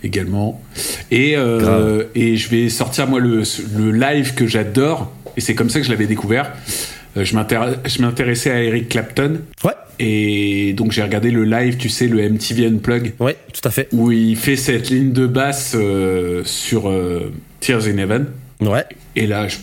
également. 0.03 0.61
Et, 1.11 1.35
euh, 1.37 2.05
et 2.15 2.37
je 2.37 2.49
vais 2.49 2.69
sortir 2.69 3.07
moi 3.09 3.21
le, 3.21 3.43
le 3.77 3.91
live 3.93 4.35
que 4.35 4.47
j'adore, 4.47 5.13
et 5.37 5.41
c'est 5.41 5.55
comme 5.55 5.71
ça 5.71 5.81
que 5.81 5.87
je 5.87 5.91
l'avais 5.91 6.07
découvert. 6.07 6.53
Euh, 7.17 7.25
je 7.25 7.35
m'intér- 7.35 7.79
je 7.87 8.03
m'intéressais 8.03 8.51
à 8.51 8.63
Eric 8.63 8.89
Clapton, 8.89 9.41
Ouais, 9.65 9.73
et 9.99 10.73
donc 10.75 10.93
j'ai 10.93 11.03
regardé 11.03 11.31
le 11.31 11.45
live, 11.45 11.77
tu 11.77 11.89
sais, 11.89 12.07
le 12.07 12.21
MTV 12.29 12.67
Unplugged. 12.67 13.13
ouais, 13.21 13.37
tout 13.53 13.67
à 13.67 13.71
fait. 13.71 13.89
où 13.93 14.13
il 14.13 14.37
fait 14.37 14.57
cette 14.57 14.91
ligne 14.91 15.13
de 15.13 15.27
basse 15.27 15.73
euh, 15.75 16.43
sur 16.45 16.93
Tears 17.61 17.87
in 17.87 17.99
Heaven. 17.99 18.27
Ouais, 18.61 18.85
Et 19.17 19.27
là, 19.27 19.49
je- 19.49 19.57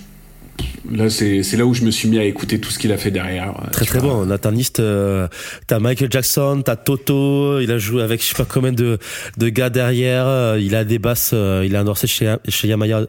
là 0.92 1.10
c'est 1.10 1.42
là 1.58 1.66
où 1.66 1.74
je 1.74 1.84
me 1.84 1.92
suis 1.92 2.08
mis 2.08 2.18
à 2.20 2.24
écouter 2.24 2.60
tout 2.60 2.70
ce 2.72 2.80
qu'il 2.80 2.92
a 2.92 2.98
fait 2.98 3.12
derrière. 3.12 3.50
euh, 3.64 3.70
très 3.72 3.86
très 3.86 4.00
vois. 4.00 4.10
bon. 4.14 4.26
Nathaniste, 4.26 4.80
euh, 4.80 5.28
t'as 5.68 5.80
Michael 5.80 6.12
Jackson, 6.12 6.62
t'as 6.64 6.76
Toto, 6.76 7.60
il 7.60 7.72
a 7.72 7.78
joué 7.78 8.02
avec 8.04 8.22
je 8.22 8.28
sais 8.28 8.36
pas 8.36 8.46
combien 8.46 8.72
de, 8.72 8.98
de 9.38 9.50
gars 9.50 9.70
derrière, 9.70 10.26
euh, 10.28 10.60
il 10.62 10.76
a 10.76 10.84
des 10.84 11.00
basses, 11.00 11.32
euh, 11.34 11.64
il 11.66 11.76
a 11.76 11.82
endorsé 11.82 12.08
chez, 12.08 12.36
chez 12.48 12.68
Yamaha, 12.68 13.02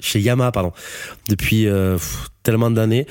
chez 0.00 0.20
Yamaha, 0.20 0.52
pardon, 0.52 0.72
depuis 1.28 1.66
euh, 1.66 1.96
tellement 2.42 2.70
d'années. 2.70 3.06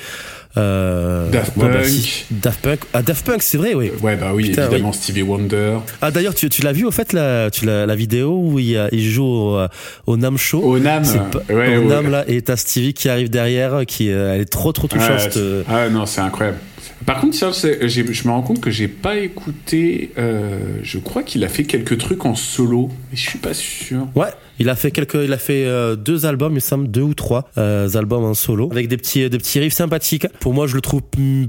Euh, 0.58 1.30
Daft 1.30 1.56
ouais, 1.58 1.68
bah, 1.70 1.74
Punk. 1.76 1.86
si- 1.86 2.26
Daft 2.32 2.62
Punk. 2.62 2.80
Ah, 2.92 3.04
Daft 3.04 3.24
Punk, 3.26 3.44
c'est 3.44 3.58
vrai, 3.60 3.76
oui. 3.76 3.92
Ouais, 4.02 4.16
bah 4.16 4.32
oui, 4.34 4.50
Putain, 4.50 4.64
évidemment, 4.66 4.92
Stevie 4.92 5.22
Wonder. 5.22 5.78
Ah 6.02 6.10
d'ailleurs 6.10 6.34
tu, 6.34 6.50
tu 6.50 6.64
l'as 6.64 6.72
vu 6.72 6.86
au 6.86 6.92
fait 6.92 7.14
la, 7.14 7.52
tu 7.52 7.66
la 7.66 7.96
vidéo 7.96 8.36
où 8.36 8.58
il, 8.58 8.76
joue 9.12 9.24
au, 9.26 9.60
au 10.08 10.18
Nam 10.18 10.38
Show? 10.38 10.62
Au 10.64 10.80
Nam. 10.80 11.04
Pas- 11.32 11.54
ouais, 11.54 11.78
au 11.78 11.82
ouais. 11.82 11.86
Nam 11.86 12.10
là 12.10 12.26
et 12.28 12.42
t'as 12.42 12.56
Stevie 12.58 12.94
qui 12.96 13.10
arrive 13.10 13.30
derrière 13.30 13.86
qui 13.86 14.09
euh, 14.12 14.34
elle 14.34 14.42
est 14.42 14.46
trop 14.46 14.72
trop 14.72 14.88
touchante. 14.88 15.36
Ouais, 15.36 15.63
Ah 15.68 15.89
non, 15.89 16.06
c'est 16.06 16.22
incroyable. 16.22 16.58
Par 17.06 17.22
contre, 17.22 17.36
je 17.38 18.28
me 18.28 18.32
rends 18.32 18.42
compte 18.42 18.60
que 18.60 18.72
j'ai 18.72 18.88
pas 18.88 19.18
écouté. 19.18 20.12
euh, 20.18 20.60
je 20.84 21.00
crois 21.00 21.24
qu'il 21.24 21.44
a 21.44 21.48
fait 21.50 21.63
quelques 21.63 21.98
trucs 21.98 22.25
en 22.25 22.36
solo, 22.36 22.89
mais 23.10 23.18
je 23.18 23.30
suis 23.30 23.39
pas 23.39 23.54
sûr. 23.54 24.08
Ouais, 24.16 24.28
il 24.60 24.70
a 24.70 24.75
fait 24.75 24.92
quelques, 24.92 25.16
il 25.16 25.34
a 25.34 25.38
fait 25.38 25.66
euh, 25.66 25.96
deux 25.96 26.25
albums, 26.25 26.51
il 26.51 26.56
me 26.56 26.60
semble 26.60 26.89
deux 26.89 27.01
ou 27.01 27.13
trois 27.13 27.50
euh, 27.58 27.89
albums 27.96 28.24
en 28.24 28.34
solo 28.34 28.70
avec 28.72 28.88
des 28.88 28.98
petits, 28.98 29.30
des 29.30 29.38
petits 29.38 29.60
riffs 29.60 29.74
sympathiques. 29.74 30.28
Pour 30.39 30.54
moi, 30.54 30.68
je 30.68 30.75
le 30.75 30.82
trouve 30.82 31.01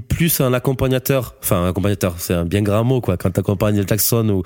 plus 0.07 0.41
un 0.41 0.53
accompagnateur, 0.53 1.35
enfin 1.43 1.63
un 1.63 1.69
accompagnateur, 1.69 2.15
c'est 2.17 2.33
un 2.33 2.45
bien 2.45 2.61
grand 2.61 2.83
mot 2.83 3.01
quoi. 3.01 3.17
Quand 3.17 3.31
t'accompagnes 3.31 3.83
Jackson 3.87 4.29
ou 4.29 4.43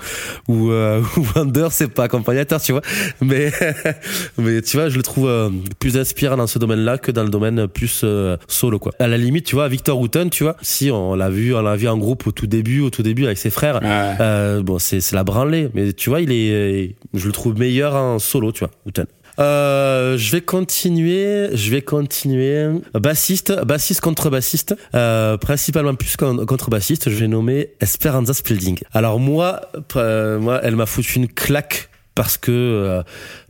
ou, 0.48 0.70
euh, 0.70 1.02
ou 1.16 1.24
c'est 1.70 1.92
pas 1.92 2.04
accompagnateur, 2.04 2.60
tu 2.60 2.72
vois. 2.72 2.82
Mais 3.20 3.52
mais 4.38 4.62
tu 4.62 4.76
vois, 4.76 4.88
je 4.88 4.96
le 4.96 5.02
trouve 5.02 5.28
euh, 5.28 5.50
plus 5.78 5.96
inspirant 5.96 6.36
dans 6.36 6.46
ce 6.46 6.58
domaine-là 6.58 6.98
que 6.98 7.10
dans 7.10 7.22
le 7.22 7.30
domaine 7.30 7.66
plus 7.68 8.02
euh, 8.04 8.36
solo 8.48 8.78
quoi. 8.78 8.92
À 8.98 9.06
la 9.06 9.18
limite, 9.18 9.46
tu 9.46 9.54
vois, 9.54 9.68
Victor 9.68 9.98
Houghton, 9.98 10.28
tu 10.30 10.44
vois, 10.44 10.56
si 10.62 10.90
on 10.90 11.14
l'a 11.14 11.30
vu, 11.30 11.54
on 11.54 11.62
l'a 11.62 11.76
vu 11.76 11.88
en 11.88 11.98
groupe 11.98 12.26
au 12.26 12.32
tout 12.32 12.46
début, 12.46 12.80
au 12.80 12.90
tout 12.90 13.02
début 13.02 13.24
avec 13.26 13.38
ses 13.38 13.50
frères. 13.50 13.80
Ouais. 13.82 14.16
Euh, 14.20 14.62
bon, 14.62 14.78
c'est 14.78 15.00
c'est 15.00 15.16
la 15.16 15.24
branlée, 15.24 15.68
mais 15.74 15.92
tu 15.92 16.10
vois, 16.10 16.20
il 16.20 16.32
est, 16.32 16.96
je 17.14 17.26
le 17.26 17.32
trouve 17.32 17.58
meilleur 17.58 17.94
en 17.94 18.18
solo, 18.18 18.52
tu 18.56 18.64
vois. 18.64 19.04
Euh, 19.38 20.16
je 20.16 20.32
vais 20.32 20.40
continuer, 20.40 21.50
je 21.52 21.70
vais 21.70 21.82
continuer. 21.82 22.68
Bassiste, 22.94 23.52
bassiste 23.64 24.00
contre 24.00 24.30
bassiste, 24.30 24.74
euh, 24.94 25.36
principalement 25.36 25.94
plus 25.94 26.16
con- 26.16 26.46
contre 26.46 26.70
bassiste, 26.70 27.10
je 27.10 27.16
vais 27.16 27.28
nommer 27.28 27.70
Esperanza 27.80 28.32
Spalding. 28.32 28.78
Alors 28.94 29.20
moi, 29.20 29.60
euh, 29.96 30.38
moi, 30.38 30.60
elle 30.62 30.76
m'a 30.76 30.86
foutu 30.86 31.16
une 31.18 31.28
claque 31.28 31.90
parce 32.16 32.36
que 32.36 32.50
euh, 32.50 33.02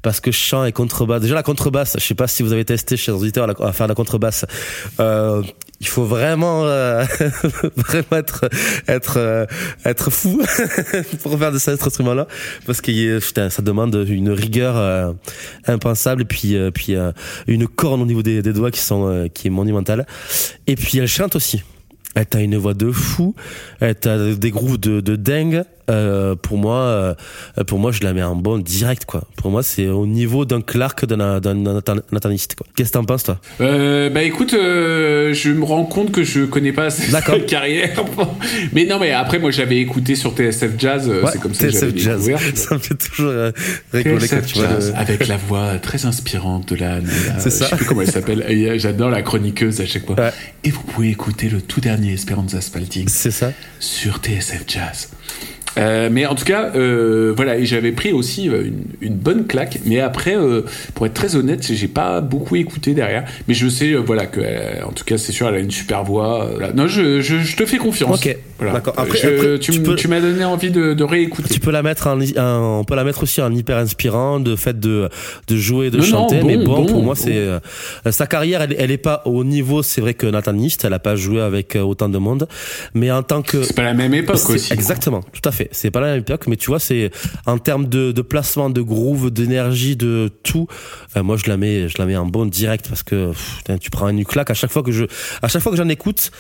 parce 0.03 0.21
que 0.21 0.31
chant 0.31 0.67
et 0.67 0.73
contrebasse. 0.73 1.23
Déjà 1.23 1.35
la 1.35 1.43
contrebasse, 1.43 1.97
je 1.99 2.05
sais 2.05 2.15
pas 2.15 2.27
si 2.27 2.43
vous 2.43 2.53
avez 2.53 2.67
testé 2.67 2.99
chez 2.99 3.13
les 3.13 3.19
auditeurs 3.19 3.49
à 3.63 3.73
faire 3.73 3.87
la 3.87 3.95
contrebasse. 3.95 4.45
Euh, 5.01 5.43
il 5.81 5.87
faut 5.87 6.05
vraiment 6.05 6.65
euh, 6.65 7.05
vraiment 7.77 8.17
être 8.17 8.49
être 8.89 9.19
euh, 9.19 9.47
être 9.85 10.11
fou 10.11 10.43
pour 11.23 11.39
faire 11.39 11.53
de 11.53 11.59
cet 11.59 11.83
instrument-là 11.87 12.27
parce 12.67 12.81
que 12.81 13.19
putain, 13.19 13.51
ça 13.51 13.63
demande 13.63 13.95
une 14.09 14.31
rigueur 14.31 14.77
euh, 14.77 15.13
impensable 15.67 16.23
et 16.23 16.25
puis 16.25 16.57
puis 16.73 16.95
une 17.47 17.69
corne 17.69 18.03
au 18.03 18.07
niveau 18.07 18.23
des, 18.23 18.43
doigts 18.43 18.71
qui 18.71 18.81
sont 18.81 19.29
qui 19.33 19.49
est 19.49 19.51
monumentale. 19.51 20.07
Et 20.67 20.77
puis 20.77 20.99
elle 20.99 21.09
chante 21.09 21.37
aussi. 21.37 21.63
Elle 22.15 22.27
a 22.33 22.41
une 22.41 22.57
voix 22.57 22.73
de 22.73 22.91
fou, 22.91 23.35
elle 23.81 23.97
a 24.07 24.35
des 24.35 24.51
grooves 24.51 24.79
de, 24.79 25.01
de 25.01 25.17
dingue. 25.17 25.65
Euh, 25.91 26.35
pour 26.35 26.59
moi, 26.59 26.77
euh, 26.79 27.15
pour 27.67 27.79
moi, 27.79 27.93
je 27.93 28.03
la 28.03 28.13
mets 28.13 28.23
en 28.23 28.35
bon 28.37 28.59
direct, 28.59 29.05
quoi. 29.05 29.23
Pour 29.37 29.51
moi, 29.51 29.63
c'est 29.63 29.87
au 29.89 30.07
niveau 30.07 30.45
d'un 30.45 30.61
Clark, 30.61 31.05
d'un 31.07 31.41
Nathaniste, 32.13 32.55
quoi. 32.57 32.67
Qu'est-ce 32.77 32.89
que 32.91 32.95
t'en 32.95 33.05
penses, 33.05 33.23
toi? 33.25 33.39
Euh, 33.61 34.11
bah 34.11 34.23
écoute, 34.23 34.51
je 34.53 35.51
me 35.53 35.65
rends 35.65 35.85
compte 35.85 36.11
que 36.13 36.25
je 36.25 36.45
connais 36.45 36.73
pas 36.73 36.91
sa 36.91 37.21
carrière. 37.23 38.05
mais 38.73 38.85
non, 38.85 38.99
mais 38.99 39.13
après, 39.13 39.39
moi 39.39 39.51
j'avais 39.51 39.79
écouté 39.79 40.15
sur 40.17 40.33
TSF 40.35 40.73
Jazz, 40.79 41.09
Ouais, 41.09 41.21
c'est 41.33 41.41
comme 41.41 41.55
ça 41.55 41.67
que 41.67 41.73
TSF 41.73 41.97
j'avais 41.97 42.17
découvert. 42.33 42.39
tu 42.39 42.45
vois. 42.51 42.57
Ça 42.67 42.75
me 42.75 42.81
fait 42.81 42.95
toujours 42.95 43.33
rigoler 43.93 44.29
quand 44.29 44.53
vois. 44.55 44.67
Le- 44.79 44.97
avec 44.97 45.27
la 45.29 45.37
voix 45.37 45.79
très 45.79 46.05
inspirante 46.07 46.69
de 46.73 46.77
la. 46.77 46.99
C'est 47.39 47.51
ça. 47.51 47.65
Je 47.67 47.71
sais 47.71 47.77
plus 47.77 47.85
comment 47.87 48.01
elle 48.03 48.11
s'appelle. 48.11 48.79
J'adore 48.79 49.11
la 49.11 49.23
chroniqueuse 49.23 49.81
à 49.81 49.87
chaque 49.87 50.07
fois. 50.07 50.17
Ouais. 50.19 50.33
Et 50.65 50.71
vous 50.71 50.83
pouvez 50.83 51.11
écouter 51.11 51.49
le 51.49 51.61
tout 51.61 51.81
dernier 51.81 52.13
Esperanza 52.13 52.61
Spalding 52.61 53.09
C'est 53.09 53.31
ça. 53.31 53.53
sur 53.79 54.17
TSF 54.19 54.65
Jazz. 54.67 55.09
Euh, 55.79 56.09
mais 56.11 56.25
en 56.27 56.35
tout 56.35 56.45
cas, 56.45 56.71
euh, 56.75 57.33
voilà, 57.37 57.59
et 57.59 57.67
j'avais 57.67 57.93
pris 57.93 58.13
aussi 58.13 58.49
euh, 58.49 58.65
une, 58.65 58.85
une 59.01 59.15
bonne 59.17 59.47
claque. 59.47 59.79
Mais 59.85 60.01
après, 60.01 60.37
euh, 60.37 60.63
pour 60.95 61.07
être 61.07 61.15
très 61.15 61.37
honnête, 61.37 61.67
j'ai 61.71 61.89
pas 61.89 62.21
beaucoup 62.21 62.57
écouté 62.57 62.95
derrière. 62.95 63.25
Mais 63.47 63.55
je 63.55 63.69
sais, 63.69 63.93
euh, 63.93 63.99
voilà, 63.99 64.27
que, 64.27 64.41
en 64.85 64.93
tout 64.93 65.05
cas, 65.05 65.19
c'est 65.19 65.33
sûr, 65.33 65.49
elle 65.49 65.55
a 65.57 65.59
une 65.59 65.71
super 65.71 66.03
voix. 66.05 66.49
voilà. 66.53 66.73
Non, 66.73 66.87
je, 66.89 67.21
je, 67.21 67.39
je 67.41 67.57
te 67.57 67.67
fais 67.67 67.77
confiance. 67.77 68.17
Ok, 68.25 68.37
Voilà. 68.59 68.73
d'accord. 68.75 68.95
Après- 68.97 69.19
je- 69.19 69.29
après, 69.29 69.59
tu, 69.59 69.73
tu 69.73 69.79
m- 69.79 69.85
peux- 69.85 69.97
tu 69.97 70.09
m'as 70.09 70.21
donné 70.21 70.45
envie 70.45 70.71
de, 70.71 70.95
de 70.95 71.05
réécouter. 71.05 71.53
Tu 71.53 71.61
peux 71.61 71.71
la 71.73 71.83
mettre 71.83 72.07
en, 72.07 72.19
en- 72.21 72.79
on 72.81 72.85
peut 72.85 72.97
la 72.97 73.05
mettre 73.05 73.23
aussi 73.23 73.43
en 73.43 73.53
hyper 73.55 73.77
inspirant 73.77 74.41
de 74.41 74.57
fait 74.57 74.79
de 74.81 75.09
de 75.49 75.57
jouer, 75.57 75.91
de 75.91 75.99
Non, 75.99 76.03
non, 76.05 76.09
chanter. 76.09 76.41
bon, 76.41 76.47
mais 76.47 76.57
bon, 76.57 76.65
bon, 76.77 76.87
pour 76.87 77.03
moi, 77.03 77.15
bon. 77.15 77.21
c'est 77.23 77.37
euh, 77.37 77.59
sa 78.11 78.27
carrière, 78.27 78.63
elle, 78.63 78.75
elle 78.79 78.91
est 78.91 78.97
pas 78.97 79.23
au 79.27 79.45
niveau. 79.45 79.83
C'est 79.83 80.01
vrai 80.01 80.15
que 80.15 80.27
Nathan 80.27 80.55
Nist, 80.55 80.85
elle 80.85 80.95
a 80.95 80.99
pas 80.99 81.17
joué 81.17 81.41
avec 81.43 81.77
autant 81.81 82.09
de 82.09 82.19
monde, 82.19 82.49
mais 82.95 83.11
en 83.11 83.23
tant 83.23 83.43
que 83.43 83.63
C'est 83.63 83.77
pas 83.77 83.83
la 83.83 83.95
même 83.95 84.15
époque 84.15 84.37
aussi. 84.49 84.73
Exactement, 84.73 85.21
tout 85.33 85.47
à 85.47 85.53
fait. 85.53 85.66
C'est 85.73 85.91
pas 85.91 86.01
la 86.01 86.09
même 86.09 86.21
époque, 86.21 86.47
mais 86.47 86.57
tu 86.57 86.69
vois, 86.69 86.81
c'est 86.81 87.11
en 87.47 87.59
termes 87.59 87.87
de, 87.87 88.13
placement, 88.23 88.71
de 88.71 88.81
groove, 88.81 89.31
d'énergie, 89.31 89.97
de 89.97 90.31
tout. 90.43 90.67
euh, 91.17 91.23
moi, 91.23 91.37
je 91.37 91.49
la 91.49 91.57
mets, 91.57 91.89
je 91.89 91.99
la 91.99 92.07
mets 92.07 92.17
en 92.17 92.27
bon 92.27 92.47
direct 92.47 92.89
parce 92.89 93.03
que 93.03 93.33
tu 93.81 93.91
prends 93.91 94.09
une 94.09 94.25
claque 94.25 94.51
à 94.51 94.55
chaque 94.55 94.71
fois 94.71 94.83
que 94.83 94.93
je, 94.93 95.05
à 95.43 95.49
chaque 95.49 95.63
fois 95.63 95.73
que 95.73 95.79
j'en 95.79 95.89
écoute, 95.89 96.31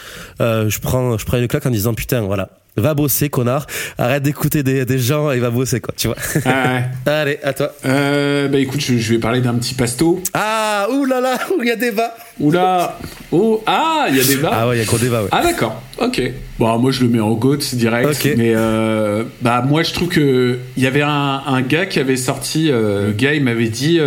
euh, 0.40 0.68
je 0.68 0.78
prends, 0.80 1.18
je 1.18 1.24
prends 1.24 1.38
une 1.38 1.48
claque 1.48 1.66
en 1.66 1.70
disant 1.70 1.94
putain, 1.94 2.22
voilà. 2.22 2.50
Va 2.76 2.94
bosser, 2.94 3.28
connard. 3.30 3.66
Arrête 3.98 4.22
d'écouter 4.22 4.62
des, 4.62 4.84
des 4.84 4.98
gens 4.98 5.30
et 5.30 5.38
va 5.38 5.50
bosser, 5.50 5.80
quoi, 5.80 5.94
tu 5.96 6.08
vois. 6.08 6.16
Ah, 6.44 6.74
ouais. 6.74 6.82
Allez, 7.12 7.38
à 7.42 7.52
toi. 7.52 7.72
Euh, 7.84 8.48
bah 8.48 8.58
écoute, 8.58 8.80
je, 8.80 8.98
je 8.98 9.12
vais 9.14 9.18
parler 9.18 9.40
d'un 9.40 9.54
petit 9.54 9.74
pasto. 9.74 10.22
Ah, 10.34 10.86
oulala, 10.90 11.38
il 11.60 11.66
y 11.66 11.70
a 11.70 11.76
débat. 11.76 12.14
Oula 12.38 12.98
Oh 13.32 13.62
Ah, 13.66 14.06
il 14.10 14.16
y 14.16 14.20
a 14.20 14.24
des 14.24 14.36
bas. 14.36 14.50
Ah 14.52 14.68
ouais, 14.68 14.76
il 14.76 14.78
y 14.80 14.82
a 14.82 14.84
gros 14.84 14.98
débat, 14.98 15.22
ouais. 15.22 15.28
Ah 15.32 15.42
d'accord, 15.42 15.82
ok. 15.98 16.20
Bon, 16.58 16.78
moi 16.78 16.90
je 16.92 17.02
le 17.02 17.08
mets 17.08 17.20
en 17.20 17.32
GOAT 17.32 17.56
direct, 17.72 18.08
Ok. 18.10 18.34
mais 18.36 18.52
euh, 18.54 19.24
bah 19.42 19.64
moi 19.66 19.82
je 19.82 19.92
trouve 19.92 20.08
que 20.08 20.58
il 20.76 20.82
y 20.82 20.86
avait 20.86 21.02
un, 21.02 21.42
un 21.46 21.62
gars 21.62 21.86
qui 21.86 21.98
avait 21.98 22.16
sorti, 22.16 22.70
euh, 22.70 23.08
le 23.08 23.12
gars 23.12 23.34
il 23.34 23.42
m'avait 23.42 23.68
dit, 23.68 23.98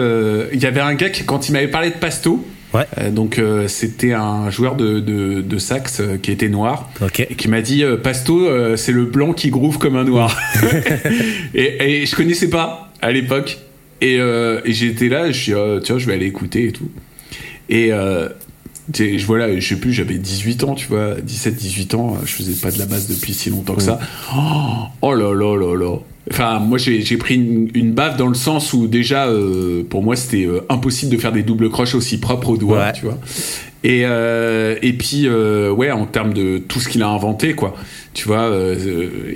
il 0.54 0.60
y 0.62 0.66
avait 0.66 0.80
un 0.80 0.94
gars 0.94 1.10
qui 1.10 1.26
quand 1.26 1.50
il 1.50 1.52
m'avait 1.54 1.68
parlé 1.68 1.90
de 1.90 1.96
Pasto, 1.96 2.46
Ouais. 2.74 2.86
euh, 3.00 3.10
donc 3.10 3.40
euh, 3.40 3.68
c'était 3.68 4.14
un 4.14 4.52
joueur 4.52 4.76
de, 4.76 5.00
de, 5.00 5.42
de 5.42 5.58
sax 5.58 6.00
euh, 6.00 6.18
qui 6.18 6.32
était 6.32 6.50
noir, 6.50 6.90
et 7.30 7.36
qui 7.36 7.48
m'a 7.48 7.62
dit 7.62 7.84
Pasto 8.04 8.48
c'est 8.78 8.92
le 8.92 9.06
blanc 9.06 9.34
qui 9.34 9.50
groove 9.50 9.78
comme 9.80 9.96
un 9.96 10.04
noir, 10.04 10.38
et, 11.56 12.02
et 12.02 12.06
je 12.06 12.16
connaissais 12.16 12.50
pas 12.50 12.92
à 13.02 13.12
l'époque, 13.12 13.58
et, 14.02 14.16
et 14.18 14.74
j'étais 14.74 15.10
là, 15.10 15.32
je 15.32 15.42
suis 15.42 15.54
euh, 15.54 15.80
tiens 15.80 15.98
je 15.98 16.06
vais 16.06 16.14
aller 16.14 16.28
écouter 16.28 16.68
et 16.68 16.72
tout, 16.72 16.92
et 17.70 17.90
je 17.90 19.26
voilà, 19.26 19.60
je 19.60 19.68
sais 19.68 19.80
plus, 19.80 19.94
j'avais 19.94 20.16
18 20.16 20.64
ans, 20.64 20.76
tu 20.76 20.88
vois, 20.88 21.16
17, 21.22 21.56
18 21.56 21.94
ans, 21.96 22.18
je 22.24 22.32
faisais 22.32 22.54
pas 22.54 22.72
de 22.72 22.80
la 22.80 22.86
basse 22.86 23.08
depuis 23.08 23.34
si 23.34 23.50
longtemps 23.50 23.76
que 23.76 23.84
ça. 23.84 24.00
Oh, 24.36 24.86
oh 25.02 25.14
là 25.14 25.34
là 25.34 25.56
là 25.58 25.76
là. 25.76 25.98
Enfin, 26.32 26.60
moi 26.60 26.78
j'ai 26.78 27.18
pris 27.18 27.36
une, 27.36 27.70
une 27.74 27.92
baffe 27.94 28.18
dans 28.18 28.28
le 28.28 28.34
sens 28.36 28.74
où 28.74 28.88
déjà, 28.88 29.28
euh, 29.28 29.84
pour 29.90 30.04
moi, 30.04 30.16
c'était 30.16 30.46
euh, 30.46 30.62
impossible 30.70 31.12
de 31.12 31.18
faire 31.18 31.32
des 31.32 31.44
doubles 31.44 31.70
croches 31.70 31.96
aussi 31.96 32.20
propres 32.20 32.50
aux 32.50 32.58
doigts, 32.58 32.78
Ouais. 32.86 32.94
tu 32.94 33.06
vois. 33.06 33.18
Et, 33.84 34.02
euh, 34.04 34.76
et 34.82 34.94
puis, 34.94 35.24
euh, 35.26 35.72
ouais, 35.72 35.92
en 35.92 36.06
termes 36.06 36.34
de 36.34 36.58
tout 36.58 36.80
ce 36.80 36.90
qu'il 36.90 37.02
a 37.02 37.08
inventé, 37.08 37.54
quoi. 37.54 37.76
Tu 38.14 38.28
vois, 38.28 38.42
euh, 38.50 38.76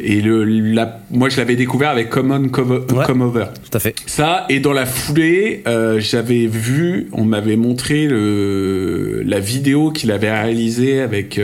et 0.03 0.19
le, 0.19 0.43
la, 0.43 0.99
moi 1.11 1.29
je 1.29 1.37
l'avais 1.37 1.55
découvert 1.55 1.91
avec 1.91 2.09
Common 2.09 2.49
Cover, 2.49 2.79
Ouais. 2.93 3.05
Come 3.05 3.21
Over. 3.21 3.45
Tout 3.63 3.77
à 3.77 3.79
fait. 3.79 3.95
Ça, 4.05 4.45
et 4.49 4.59
dans 4.59 4.73
la 4.73 4.85
foulée, 4.85 5.63
j'avais 5.99 6.47
vu, 6.47 7.07
on 7.13 7.23
m'avait 7.23 7.55
montré 7.55 8.07
le, 8.07 9.21
la 9.25 9.39
vidéo 9.39 9.91
qu'il 9.91 10.11
avait 10.11 10.31
réalisée 10.31 10.99
avec 11.01 11.39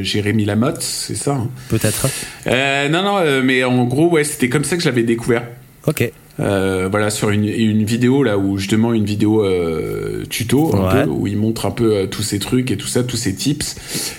Jérémy 0.00 0.44
Lamotte, 0.44 0.80
c'est 0.80 1.16
ça 1.16 1.32
hein? 1.34 1.48
Peut-être. 1.68 2.06
Non, 2.46 3.02
non, 3.02 3.42
mais 3.42 3.64
en 3.64 3.84
gros, 3.84 4.08
ouais, 4.08 4.24
c'était 4.24 4.48
comme 4.48 4.64
ça 4.64 4.76
que 4.76 4.82
je 4.82 4.88
l'avais 4.88 5.02
découvert. 5.02 5.42
Ok. 5.86 6.10
Euh, 6.40 6.88
voilà, 6.90 7.10
sur 7.10 7.30
une, 7.30 7.44
une 7.46 7.84
vidéo 7.84 8.22
là 8.22 8.38
où 8.38 8.58
justement 8.58 8.92
une 8.94 9.04
vidéo 9.04 9.44
euh, 9.44 10.24
tuto, 10.30 10.74
un 10.76 10.88
Ouais. 10.98 11.04
peu, 11.04 11.10
où 11.10 11.26
il 11.26 11.36
montre 11.36 11.66
un 11.66 11.70
peu 11.72 11.94
euh, 11.96 12.06
tous 12.06 12.22
ces 12.22 12.38
trucs 12.38 12.70
et 12.70 12.76
tout 12.76 12.86
ça, 12.86 13.02
tous 13.02 13.16
ces 13.16 13.34
tips. 13.34 13.76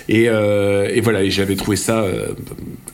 Et, 0.08 0.24
euh, 0.28 0.88
et 0.92 1.00
voilà, 1.00 1.22
et 1.22 1.30
j'avais 1.30 1.56
trouvé 1.56 1.76
ça 1.78 2.00
euh, 2.02 2.28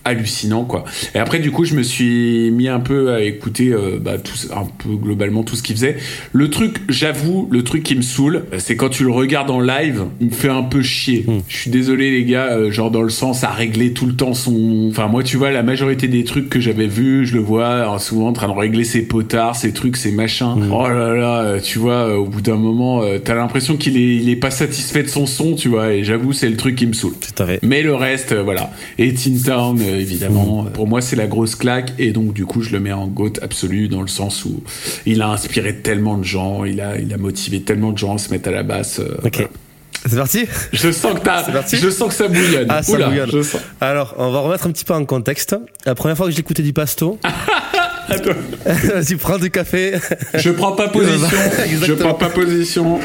hallucinant 0.05 0.65
quoi. 0.65 0.85
Et 1.15 1.19
après 1.19 1.41
du 1.41 1.51
coup, 1.51 1.65
je 1.65 1.75
me 1.75 1.83
suis 1.83 2.51
mis 2.53 2.69
un 2.69 2.79
peu 2.81 3.13
à 3.13 3.23
écouter 3.23 3.75
bah, 4.01 4.19
tout, 4.19 4.33
un 4.55 4.65
peu 4.65 4.95
globalement 4.97 5.43
tout 5.43 5.57
ce 5.57 5.63
qu'il 5.65 5.75
faisait. 5.75 5.97
Le 6.33 6.49
truc, 6.51 6.77
j'avoue, 6.89 7.49
le 7.51 7.65
truc 7.65 7.83
qui 7.83 7.97
me 7.97 8.03
saoule, 8.03 8.45
c'est 8.59 8.77
quand 8.77 8.89
tu 8.91 9.03
le 9.05 9.11
regardes 9.11 9.51
en 9.51 9.61
live, 9.61 10.05
il 10.21 10.29
me 10.29 10.33
fait 10.33 10.49
un 10.49 10.63
peu 10.63 10.83
chier. 10.83 11.25
Hmm. 11.27 11.41
Je 11.49 11.57
suis 11.57 11.71
désolé 11.71 12.13
les 12.13 12.25
gars, 12.25 12.71
genre 12.71 12.91
dans 12.93 13.03
le 13.03 13.11
sens 13.11 13.43
à 13.43 13.51
régler 13.51 13.93
tout 13.93 14.07
le 14.07 14.15
temps 14.15 14.35
son. 14.35 14.87
Enfin 14.91 15.09
moi, 15.09 15.25
tu 15.25 15.37
vois, 15.37 15.51
la 15.51 15.65
majorité 15.65 16.07
des 16.07 16.23
trucs 16.25 16.49
que 16.49 16.61
j'avais 16.61 16.87
vus, 16.87 17.27
je 17.27 17.35
le 17.35 17.41
vois 17.41 17.99
souvent 17.99 18.29
en 18.29 18.33
train 18.33 18.47
de 18.49 18.53
régler 18.53 18.85
ses 18.85 19.03
potards, 19.17 19.57
ses 19.57 19.73
trucs, 19.73 19.97
ses 19.97 20.13
machins. 20.13 20.69
Oh 20.71 20.87
là 20.87 21.15
là, 21.15 21.41
euh, 21.41 21.61
tu 21.61 21.79
vois, 21.79 22.09
euh, 22.09 22.17
au 22.17 22.27
bout 22.27 22.43
d'un 22.43 22.57
moment, 22.57 23.03
euh, 23.03 23.19
t'as 23.19 23.35
l'impression 23.35 23.79
qu'il 23.79 23.97
est, 23.97 24.17
il 24.17 24.29
est 24.29 24.37
pas 24.37 24.51
satisfait 24.51 25.03
de 25.03 25.09
son 25.09 25.25
son, 25.25 25.55
tu 25.55 25.69
vois. 25.71 25.95
Et 25.95 26.05
j'avoue, 26.05 26.35
c'est 26.35 26.51
le 26.51 26.57
truc 26.59 26.77
qui 26.77 26.87
me 26.87 26.93
saoule. 26.93 27.15
Tout 27.15 27.43
à 27.43 27.47
fait. 27.47 27.59
Mais 27.63 27.81
le 27.83 27.95
reste, 27.95 28.35
voilà. 28.35 28.71
Et 28.99 29.15
Teen 29.15 29.41
Town, 29.41 29.81
évidemment. 29.81 30.65
Pour 30.75 30.87
moi, 30.87 31.01
c'est 31.01 31.17
la 31.17 31.27
grosse 31.27 31.55
claque. 31.55 31.95
Et 31.99 32.11
donc, 32.11 32.35
du 32.35 32.45
coup, 32.45 32.61
je 32.61 32.71
le 32.73 32.81
mets 32.81 32.93
en 32.93 33.07
GOAT 33.07 33.39
absolu 33.41 33.89
dans 33.89 34.03
le 34.03 34.09
sens 34.09 34.45
où 34.45 34.63
il 35.07 35.23
a 35.23 35.29
inspiré 35.29 35.77
tellement 35.77 36.19
de 36.19 36.25
gens, 36.25 36.65
il 36.67 36.83
a, 36.83 36.99
il 36.99 37.13
a 37.15 37.17
motivé 37.17 37.63
tellement 37.63 37.93
de 37.93 37.99
gens 37.99 38.17
à 38.17 38.19
se 38.19 38.31
mettre 38.31 38.51
à 38.51 38.53
la 38.53 38.65
basse. 38.65 39.01
Ok. 39.25 39.37
voilà. 39.37 39.49
C'est 40.05 40.17
parti? 40.17 40.45
Je 40.73 40.93
sens 40.93 41.15
que 41.15 41.21
t'as, 41.21 41.43
C'est 41.47 41.53
parti? 41.53 41.77
je 41.79 41.91
sens 41.91 42.09
que 42.09 42.15
ça 42.15 42.29
bouillonne. 42.29 42.67
Ah, 42.69 42.83
ça 42.83 42.93
Oula, 42.93 43.09
bouillonne. 43.09 43.31
je 43.33 43.43
sens. 43.43 43.61
Alors, 43.81 44.15
on 44.19 44.31
va 44.31 44.41
remettre 44.41 44.67
un 44.67 44.71
petit 44.71 44.85
peu 44.85 44.95
en 44.95 45.05
contexte. 45.05 45.57
La 45.85 45.95
première 45.95 46.17
fois 46.17 46.27
que 46.27 46.33
j'ai 46.33 46.41
écouté 46.41 46.63
du 46.63 46.73
Pasto, 46.73 47.19
Vas-y, 48.09 49.17
prends 49.17 49.39
du 49.39 49.51
café. 49.51 49.99
Je 50.35 50.51
prends 50.51 50.73
pas 50.73 50.89
position. 50.89 51.29
je 51.87 51.93
prends 51.93 52.15
pas 52.15 52.29
position. 52.29 53.01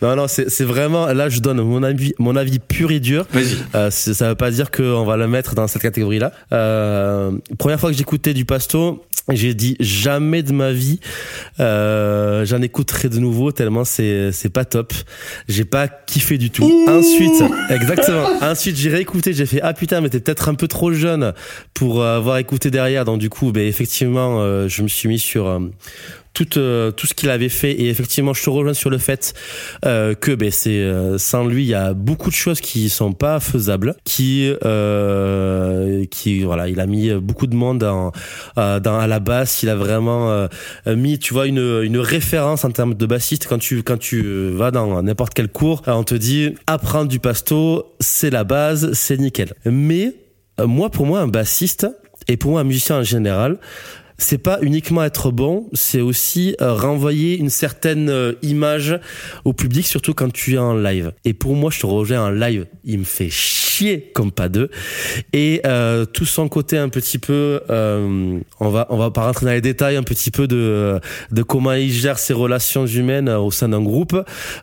Non, 0.00 0.16
non, 0.16 0.26
c'est 0.28 0.64
vraiment. 0.64 1.06
Là, 1.06 1.28
je 1.28 1.40
donne 1.40 1.60
mon 1.62 1.82
avis, 1.82 2.14
mon 2.18 2.36
avis 2.36 2.58
pur 2.58 2.90
et 2.90 3.00
dur. 3.00 3.26
Vas-y. 3.32 3.56
Euh, 3.74 3.90
ça 3.90 4.28
veut 4.28 4.34
pas 4.34 4.50
dire 4.50 4.70
qu'on 4.70 5.04
va 5.04 5.16
le 5.16 5.26
mettre 5.26 5.54
dans 5.54 5.66
cette 5.66 5.82
catégorie-là. 5.82 6.32
Euh, 6.52 7.32
première 7.58 7.80
fois 7.80 7.90
que 7.90 7.96
j'écoutais 7.96 8.34
du 8.34 8.44
Pasto, 8.44 9.04
j'ai 9.28 9.54
dit 9.54 9.76
jamais 9.78 10.42
de 10.42 10.52
ma 10.52 10.72
vie 10.72 10.98
euh, 11.60 12.44
j'en 12.44 12.60
écouterai 12.60 13.08
de 13.08 13.18
nouveau 13.18 13.52
tellement 13.52 13.84
c'est 13.84 14.32
c'est 14.32 14.48
pas 14.48 14.64
top. 14.64 14.92
J'ai 15.48 15.64
pas 15.64 15.88
kiffé 15.88 16.38
du 16.38 16.50
tout. 16.50 16.84
Ensuite, 16.88 17.42
exactement. 17.70 18.26
Ensuite, 18.40 18.76
j'ai 18.76 18.90
réécouté, 18.90 19.32
j'ai 19.32 19.46
fait 19.46 19.60
ah 19.62 19.74
putain, 19.74 20.00
mais 20.00 20.08
t'es 20.08 20.20
peut-être 20.20 20.48
un 20.48 20.54
peu 20.54 20.68
trop 20.68 20.92
jeune 20.92 21.32
pour 21.74 22.04
avoir 22.04 22.38
écouté 22.38 22.70
derrière. 22.70 23.04
Donc 23.04 23.18
du 23.18 23.30
coup, 23.30 23.52
ben 23.52 23.66
effectivement, 23.66 24.41
euh, 24.42 24.68
je 24.68 24.82
me 24.82 24.88
suis 24.88 25.08
mis 25.08 25.18
sur 25.18 25.46
euh, 25.46 25.60
tout 26.34 26.58
euh, 26.58 26.90
tout 26.90 27.06
ce 27.06 27.14
qu'il 27.14 27.30
avait 27.30 27.48
fait. 27.48 27.72
Et 27.72 27.88
effectivement 27.88 28.34
je 28.34 28.42
te 28.42 28.50
rejoins 28.50 28.74
sur 28.74 28.90
le 28.90 28.98
fait 28.98 29.34
que 29.82 30.34
ben 30.34 30.50
c'est 30.50 30.82
sans 31.18 31.44
lui 31.44 31.64
il 31.64 31.68
y 31.68 31.74
a 31.74 31.94
beaucoup 31.94 32.30
de 32.30 32.34
choses 32.34 32.60
qui 32.60 32.88
sont 32.88 33.12
pas 33.12 33.40
faisables 33.40 33.94
qui 34.04 34.50
qui 36.10 36.42
voilà 36.42 36.68
il 36.68 36.80
a 36.80 36.86
mis 36.86 37.12
beaucoup 37.14 37.46
de 37.46 37.54
monde 37.54 37.78
dans, 37.78 38.12
dans 38.56 38.98
à 38.98 39.06
la 39.06 39.20
basse. 39.20 39.62
Il 39.62 39.68
a 39.68 39.76
vraiment 39.76 40.48
mis 40.86 41.18
tu 41.18 41.34
vois 41.34 41.46
une 41.46 41.82
une 41.82 41.98
référence 41.98 42.64
en 42.64 42.70
termes 42.70 42.94
de 42.94 43.06
bassiste. 43.06 43.46
Quand 43.48 43.58
tu 43.58 43.82
quand 43.82 43.98
tu 43.98 44.50
vas 44.50 44.70
dans 44.70 45.02
n'importe 45.02 45.34
quel 45.34 45.48
cours 45.48 45.82
on 45.86 46.04
te 46.04 46.14
dit 46.14 46.54
apprendre 46.66 47.08
du 47.08 47.18
pasto 47.18 47.94
c'est 48.00 48.30
la 48.30 48.44
base 48.44 48.92
c'est 48.94 49.18
nickel. 49.18 49.54
Mais 49.64 50.14
moi 50.64 50.90
pour 50.90 51.06
moi 51.06 51.20
un 51.20 51.28
bassiste 51.28 51.86
et 52.28 52.36
pour 52.36 52.52
moi 52.52 52.60
un 52.60 52.64
musicien 52.64 52.98
en 52.98 53.02
général 53.02 53.58
c'est 54.18 54.38
pas 54.38 54.58
uniquement 54.62 55.04
être 55.04 55.30
bon, 55.30 55.68
c'est 55.72 56.00
aussi 56.00 56.54
euh, 56.60 56.74
renvoyer 56.74 57.36
une 57.38 57.50
certaine 57.50 58.08
euh, 58.08 58.32
image 58.42 58.98
au 59.44 59.52
public, 59.52 59.86
surtout 59.86 60.14
quand 60.14 60.32
tu 60.32 60.54
es 60.54 60.58
en 60.58 60.74
live. 60.74 61.12
Et 61.24 61.34
pour 61.34 61.54
moi, 61.54 61.70
je 61.70 61.80
te 61.80 61.86
rejoins 61.86 62.26
en 62.26 62.30
live, 62.30 62.66
il 62.84 63.00
me 63.00 63.04
fait 63.04 63.30
chier 63.30 64.10
comme 64.14 64.32
pas 64.32 64.48
deux. 64.48 64.70
Et 65.32 65.60
euh, 65.66 66.04
tout 66.04 66.24
son 66.24 66.48
côté 66.48 66.78
un 66.78 66.88
petit 66.88 67.18
peu, 67.18 67.60
euh, 67.70 68.38
on 68.60 68.68
va 68.68 68.86
on 68.90 68.96
va 68.96 69.10
pas 69.10 69.26
rentrer 69.26 69.46
dans 69.46 69.52
les 69.52 69.60
détails, 69.60 69.96
un 69.96 70.02
petit 70.02 70.30
peu 70.30 70.46
de 70.46 71.00
de 71.30 71.42
comment 71.42 71.72
il 71.72 71.90
gère 71.90 72.18
ses 72.18 72.32
relations 72.32 72.86
humaines 72.86 73.28
au 73.28 73.50
sein 73.50 73.68
d'un 73.68 73.82
groupe, 73.82 74.16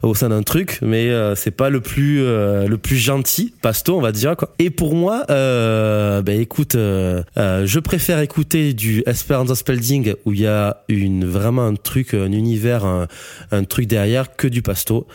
au 0.04 0.16
sein 0.16 0.30
d'un 0.30 0.44
truc, 0.44 0.80
mais 0.82 1.10
c'est 1.36 1.52
pas 1.52 1.70
le 1.70 1.82
plus 1.82 2.20
le 2.20 2.78
plus 2.78 2.98
gentil, 2.98 3.54
pasto, 3.62 3.98
on 3.98 4.02
va 4.02 4.12
dire 4.12 4.36
quoi. 4.36 4.54
Et 4.60 4.70
pour 4.70 4.96
moi, 4.96 5.26
ben 5.28 6.40
écoute, 6.40 6.74
je 6.76 7.80
préfère 7.80 8.20
écouter 8.20 8.74
du 8.74 9.04
Esperanza 9.40 9.56
Spelding 9.56 10.14
où 10.26 10.34
il 10.34 10.42
y 10.42 10.48
a 10.48 10.84
une 10.90 11.26
vraiment 11.26 11.66
un 11.66 11.76
truc, 11.76 12.14
un 12.14 12.32
univers, 12.32 12.84
un, 12.86 13.64
truc 13.64 13.88
derrière 13.88 14.36
que 14.36 14.48
du 14.48 14.62
pasto. 14.62 15.08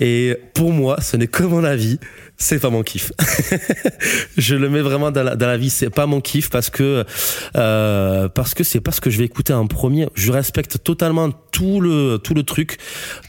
Et 0.00 0.36
pour 0.54 0.72
moi, 0.72 1.00
ce 1.00 1.16
n'est 1.16 1.26
que 1.26 1.42
mon 1.42 1.64
avis. 1.64 1.98
C'est 2.40 2.60
pas 2.60 2.70
mon 2.70 2.84
kiff. 2.84 3.12
je 4.38 4.54
le 4.54 4.70
mets 4.70 4.80
vraiment 4.80 5.10
dans 5.10 5.24
la, 5.24 5.34
dans 5.34 5.48
la 5.48 5.56
vie. 5.56 5.70
C'est 5.70 5.90
pas 5.90 6.06
mon 6.06 6.20
kiff 6.20 6.50
parce 6.50 6.70
que 6.70 7.04
euh, 7.56 8.28
parce 8.28 8.54
que 8.54 8.62
c'est 8.62 8.80
pas 8.80 8.92
ce 8.92 9.00
que 9.00 9.10
je 9.10 9.18
vais 9.18 9.24
écouter 9.24 9.52
en 9.52 9.66
premier. 9.66 10.08
Je 10.14 10.30
respecte 10.30 10.82
totalement 10.84 11.30
tout 11.50 11.80
le 11.80 12.18
tout 12.22 12.34
le 12.34 12.44
truc, 12.44 12.78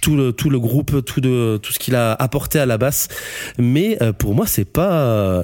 tout 0.01 0.15
le 0.15 0.31
tout 0.31 0.51
le 0.51 0.59
groupe, 0.59 1.03
tout 1.03 1.21
de 1.21 1.59
tout 1.61 1.73
ce 1.73 1.79
qu'il 1.79 1.95
a 1.95 2.13
apporté 2.13 2.59
à 2.59 2.67
la 2.67 2.77
basse. 2.77 3.07
Mais 3.57 3.97
euh, 4.03 4.13
pour 4.13 4.35
moi, 4.35 4.45
c'est 4.45 4.71
pas 4.71 5.43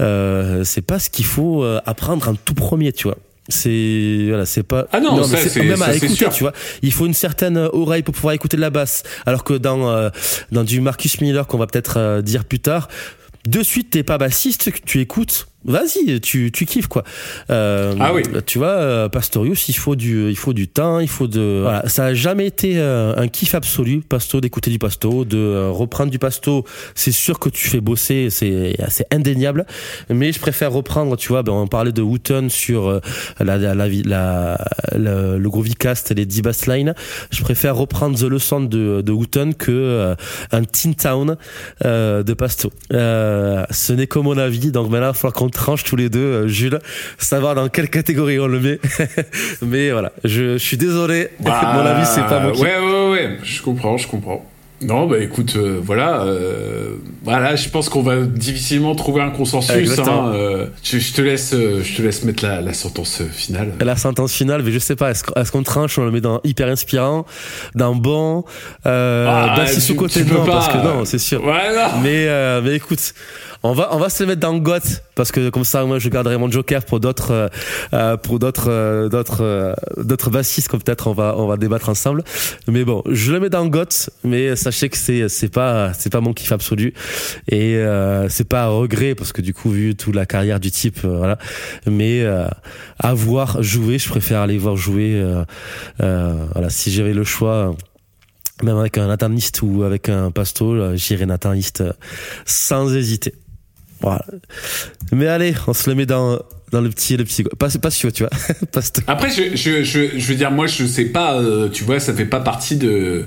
euh, 0.00 0.64
c'est 0.64 0.82
pas 0.82 0.98
ce 0.98 1.08
qu'il 1.08 1.24
faut 1.24 1.64
apprendre 1.86 2.28
en 2.28 2.34
tout 2.34 2.54
premier, 2.54 2.92
tu 2.92 3.08
vois 3.08 3.16
c'est 3.48 4.26
voilà 4.28 4.46
c'est 4.46 4.62
pas 4.62 4.86
ah 4.92 5.00
non, 5.00 5.22
ça, 5.24 5.38
c'est 5.38 5.62
même 5.62 5.82
à 5.82 5.94
écouter 5.94 6.26
tu 6.32 6.42
vois. 6.42 6.52
Il 6.82 6.92
faut 6.92 7.06
une 7.06 7.14
certaine 7.14 7.56
oreille 7.56 8.02
pour 8.02 8.14
pouvoir 8.14 8.34
écouter 8.34 8.56
de 8.56 8.62
la 8.62 8.70
basse. 8.70 9.02
Alors 9.26 9.44
que 9.44 9.54
dans 9.54 9.90
euh, 9.90 10.10
dans 10.52 10.64
du 10.64 10.80
Marcus 10.80 11.20
Miller 11.20 11.46
qu'on 11.46 11.58
va 11.58 11.66
peut-être 11.66 11.98
euh, 11.98 12.22
dire 12.22 12.44
plus 12.44 12.60
tard 12.60 12.88
de 13.46 13.62
suite 13.62 13.90
t'es 13.90 14.02
pas 14.02 14.18
bassiste 14.18 14.70
tu 14.84 15.00
écoutes 15.00 15.47
vas-y, 15.64 16.20
tu, 16.20 16.52
tu 16.52 16.66
kiffes 16.66 16.86
quoi. 16.86 17.02
Euh, 17.50 17.94
ah 17.98 18.12
oui. 18.14 18.22
Tu 18.46 18.58
vois, 18.58 18.68
euh, 18.68 19.08
Pastorius, 19.08 19.68
il 19.68 19.74
faut 19.74 19.96
du, 19.96 20.30
il 20.30 20.36
faut 20.36 20.52
du 20.52 20.68
temps, 20.68 21.00
il 21.00 21.08
faut 21.08 21.26
de. 21.26 21.60
Voilà, 21.62 21.88
ça 21.88 22.06
a 22.06 22.14
jamais 22.14 22.46
été 22.46 22.78
euh, 22.78 23.14
un 23.16 23.28
kiff 23.28 23.54
absolu, 23.54 24.00
Pasto, 24.00 24.40
d'écouter 24.40 24.70
du 24.70 24.78
Pasto, 24.78 25.24
de 25.24 25.36
euh, 25.36 25.70
reprendre 25.70 26.10
du 26.10 26.18
Pasto. 26.18 26.64
C'est 26.94 27.12
sûr 27.12 27.38
que 27.38 27.48
tu 27.48 27.68
fais 27.68 27.80
bosser, 27.80 28.28
c'est 28.30 28.76
assez 28.80 29.04
indéniable. 29.10 29.66
Mais 30.08 30.32
je 30.32 30.38
préfère 30.38 30.72
reprendre, 30.72 31.16
tu 31.16 31.28
vois, 31.28 31.42
ben, 31.42 31.52
on 31.52 31.66
parlait 31.66 31.92
de 31.92 32.02
Wooten 32.02 32.50
sur 32.50 33.00
la, 33.40 33.58
la, 33.58 33.74
la, 33.74 33.88
la, 33.88 34.68
le 34.94 35.48
Groovy 35.48 35.74
Cast, 35.74 36.14
les 36.14 36.24
10 36.26 36.42
basslines. 36.42 36.94
Je 37.30 37.42
préfère 37.42 37.76
reprendre 37.76 38.18
The 38.18 38.30
Lesson 38.30 38.60
de, 38.60 39.02
de 39.02 39.12
Wooten 39.12 39.54
que 39.54 40.14
un 40.52 40.64
Teen 40.64 40.94
Town 40.94 41.36
de 41.82 42.34
Pasto. 42.34 42.70
ce 42.90 43.92
n'est 43.92 44.06
que 44.06 44.18
mon 44.18 44.38
avis, 44.38 44.70
donc 44.70 44.90
maintenant 44.90 45.08
il 45.08 45.10
va 45.10 45.14
falloir 45.14 45.34
qu'on 45.34 45.47
tranche 45.50 45.84
tous 45.84 45.96
les 45.96 46.08
deux, 46.08 46.18
euh, 46.18 46.48
Jules, 46.48 46.78
savoir 47.18 47.54
dans 47.54 47.68
quelle 47.68 47.90
catégorie 47.90 48.38
on 48.38 48.46
le 48.46 48.60
met. 48.60 48.80
Mais 49.62 49.90
voilà, 49.90 50.12
je, 50.24 50.58
suis 50.58 50.76
désolé, 50.76 51.30
bah, 51.40 51.72
mon 51.74 51.80
avis 51.80 52.06
c'est 52.06 52.22
pas 52.22 52.40
mon 52.40 52.52
Ouais, 52.52 52.78
ouais, 52.78 53.10
ouais, 53.10 53.38
je 53.42 53.62
comprends, 53.62 53.96
je 53.96 54.06
comprends. 54.06 54.44
Non, 54.80 55.08
bah 55.08 55.18
écoute, 55.18 55.54
euh, 55.56 55.80
voilà, 55.82 56.22
euh, 56.22 56.98
voilà, 57.24 57.56
je 57.56 57.68
pense 57.68 57.88
qu'on 57.88 58.02
va 58.02 58.20
difficilement 58.20 58.94
trouver 58.94 59.22
un 59.22 59.30
consensus. 59.30 59.98
Hein, 59.98 60.32
je, 60.84 61.12
te 61.12 61.20
laisse, 61.20 61.52
je 61.52 61.96
te 61.96 62.00
laisse 62.00 62.22
mettre 62.22 62.46
la, 62.46 62.72
sentence 62.72 63.22
finale. 63.32 63.72
La 63.80 63.96
sentence 63.96 64.32
finale, 64.32 64.62
mais 64.62 64.70
je 64.70 64.78
sais 64.78 64.94
pas, 64.94 65.10
est-ce 65.10 65.50
qu'on 65.52 65.64
tranche, 65.64 65.98
on 65.98 66.04
le 66.04 66.12
met 66.12 66.20
dans 66.20 66.40
hyper 66.44 66.68
inspirant, 66.68 67.26
dans 67.74 67.96
bon, 67.96 68.44
euh, 68.86 69.26
ah, 69.28 69.66
c'est 69.66 69.80
sous 69.80 69.96
côté 69.96 70.22
non, 70.24 70.46
parce 70.46 70.68
que 70.68 70.76
non, 70.76 71.04
c'est 71.04 71.18
sûr. 71.18 71.44
Non. 71.44 72.00
Mais, 72.04 72.28
mais 72.62 72.76
écoute, 72.76 73.14
on 73.62 73.72
va, 73.72 73.94
on 73.94 73.98
va 73.98 74.08
se 74.08 74.22
mettre 74.22 74.40
dans 74.40 74.56
Goth 74.56 75.02
parce 75.16 75.32
que 75.32 75.50
comme 75.50 75.64
ça, 75.64 75.84
moi, 75.84 75.98
je 75.98 76.08
garderai 76.08 76.38
mon 76.38 76.48
joker 76.48 76.84
pour 76.84 77.00
d'autres, 77.00 77.32
euh, 77.32 77.48
euh, 77.92 78.16
pour 78.16 78.38
d'autres, 78.38 78.70
euh, 78.70 79.08
d'autres, 79.08 79.74
d'autres 79.96 80.30
bassistes 80.30 80.68
comme 80.68 80.80
peut-être 80.80 81.08
on 81.08 81.12
va, 81.12 81.34
on 81.36 81.48
va 81.48 81.56
débattre 81.56 81.88
ensemble. 81.88 82.22
Mais 82.68 82.84
bon, 82.84 83.02
je 83.10 83.32
le 83.32 83.40
mets 83.40 83.50
dans 83.50 83.66
Goth, 83.66 84.10
mais 84.22 84.54
sachez 84.54 84.88
que 84.88 84.96
c'est, 84.96 85.28
c'est 85.28 85.48
pas, 85.48 85.92
c'est 85.92 86.10
pas 86.10 86.20
mon 86.20 86.32
kiff 86.32 86.52
absolu 86.52 86.94
et 87.50 87.82
c'est 88.28 88.48
pas 88.48 88.64
un 88.64 88.68
regret 88.68 89.14
parce 89.14 89.32
que 89.32 89.42
du 89.42 89.52
coup, 89.52 89.70
vu 89.70 89.96
toute 89.96 90.14
la 90.14 90.26
carrière 90.26 90.60
du 90.60 90.70
type, 90.70 91.00
voilà. 91.04 91.38
Mais 91.86 92.24
à 92.98 93.14
voir 93.14 93.62
jouer, 93.62 93.98
je 93.98 94.08
préfère 94.08 94.40
aller 94.40 94.58
voir 94.58 94.76
jouer. 94.76 95.20
voilà, 95.98 96.70
si 96.70 96.92
j'avais 96.92 97.14
le 97.14 97.24
choix 97.24 97.74
même 98.62 98.76
avec 98.76 98.98
un 98.98 99.06
Nathaniste 99.06 99.62
ou 99.62 99.82
avec 99.84 100.08
un 100.08 100.30
Pasto, 100.30 100.96
j'irai 100.96 101.26
Nathaniste 101.26 101.84
sans 102.44 102.94
hésiter. 102.94 103.34
Voilà. 104.00 104.24
Mais 105.12 105.26
allez, 105.26 105.54
on 105.66 105.72
se 105.72 105.88
le 105.90 105.96
met 105.96 106.06
dans 106.06 106.38
dans 106.70 106.80
le 106.80 106.90
petit 106.90 107.16
le 107.16 107.24
petit 107.24 107.44
pas 107.44 107.68
pas 107.70 107.90
sûr 107.90 108.12
tu 108.12 108.24
vois. 108.24 108.30
Après 109.06 109.30
je, 109.30 109.56
je, 109.56 109.82
je, 109.82 110.18
je 110.18 110.26
veux 110.26 110.34
dire 110.34 110.50
moi 110.50 110.66
je 110.66 110.84
sais 110.84 111.06
pas 111.06 111.40
euh, 111.40 111.68
tu 111.68 111.84
vois 111.84 111.98
ça 111.98 112.12
fait 112.12 112.26
pas 112.26 112.40
partie 112.40 112.76
de 112.76 113.24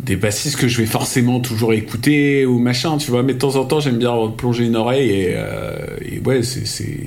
des 0.00 0.16
bassistes 0.16 0.56
que 0.56 0.68
je 0.68 0.78
vais 0.78 0.86
forcément 0.86 1.40
toujours 1.40 1.72
écouter 1.72 2.46
ou 2.46 2.58
machin 2.58 2.96
tu 2.98 3.10
vois. 3.10 3.22
Mais 3.22 3.34
de 3.34 3.38
temps 3.38 3.56
en 3.56 3.64
temps 3.64 3.80
j'aime 3.80 3.98
bien 3.98 4.14
plonger 4.36 4.64
une 4.66 4.76
oreille 4.76 5.10
et, 5.10 5.34
euh, 5.36 5.76
et 6.02 6.20
ouais 6.20 6.42
c'est 6.42 7.00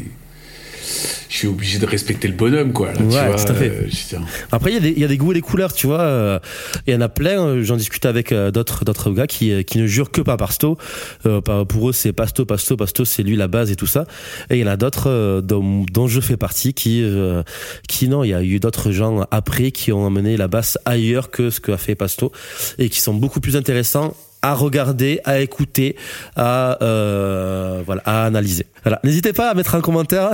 je 1.30 1.36
suis 1.36 1.48
obligé 1.48 1.80
de 1.80 1.86
respecter 1.86 2.28
le 2.28 2.34
bonhomme, 2.34 2.74
quoi. 2.74 2.94
Là, 2.94 3.00
ouais, 3.00 3.06
tu 3.06 3.10
vois, 3.10 3.36
tout 3.36 3.52
à 3.52 3.56
fait. 3.56 3.70
Euh, 3.70 4.20
Après, 4.52 4.74
il 4.74 4.86
y, 4.86 5.00
y, 5.00 5.04
a 5.04 5.08
des 5.08 5.18
goûts 5.18 5.32
et 5.32 5.36
des 5.36 5.42
couleurs, 5.42 5.74
tu 5.74 5.88
vois. 5.88 6.02
Euh, 6.02 6.40
il 6.88 6.94
y 6.94 6.96
en 6.98 7.02
a 7.02 7.10
plein. 7.10 7.46
Euh, 7.46 7.64
j'en 7.64 7.78
discute 7.78 8.06
avec 8.06 8.34
d'autres 8.34 8.86
d'autres 8.86 9.12
gars 9.12 9.28
qui, 9.28 9.64
qui 9.66 9.78
ne 9.78 9.88
jurent 9.88 10.12
que 10.12 10.22
par 10.22 10.38
Pasto. 10.38 10.78
pour 11.24 11.90
eux, 11.90 11.94
c'est 11.94 12.14
Pasto, 12.14 12.46
Pasto, 12.46 12.76
Pasto, 12.76 13.06
c'est 13.06 13.24
lui 13.24 13.36
la 13.36 13.48
base 13.48 13.72
et 13.72 13.76
tout 13.76 13.88
ça. 13.88 14.06
Et 14.50 14.58
il 14.58 14.62
y 14.62 14.64
en 14.64 14.72
a 14.72 14.78
d'autres 14.78 15.42
dont, 15.42 15.86
dont, 15.92 16.08
je 16.08 16.20
fais 16.20 16.38
partie 16.38 16.74
qui, 16.74 17.04
qui 17.88 18.10
non, 18.10 18.24
il 18.24 18.30
y 18.30 18.34
a 18.34 18.44
eu 18.44 18.60
d'autres 18.60 18.92
gens 18.92 19.26
après 19.32 19.72
qui 19.72 19.92
ont 19.92 20.06
amené 20.06 20.38
la 20.38 20.48
basse 20.48 20.78
ailleurs 20.86 21.32
que 21.32 21.50
ce 21.50 21.60
qu'a 21.60 21.78
fait 21.78 21.96
Pasto 21.96 22.32
et 22.78 22.90
qui 22.90 23.00
sont 23.00 23.14
beaucoup 23.14 23.40
plus 23.40 23.56
intéressants 23.56 24.16
à 24.44 24.54
regarder, 24.54 25.22
à 25.24 25.40
écouter, 25.40 25.96
à 26.36 26.78
euh, 26.84 27.82
voilà, 27.86 28.02
à 28.06 28.26
analyser. 28.26 28.68
Voilà, 28.84 29.00
n'hésitez 29.06 29.32
pas 29.32 29.50
à 29.50 29.54
mettre 29.54 29.76
un 29.76 29.82
commentaire. 29.82 30.32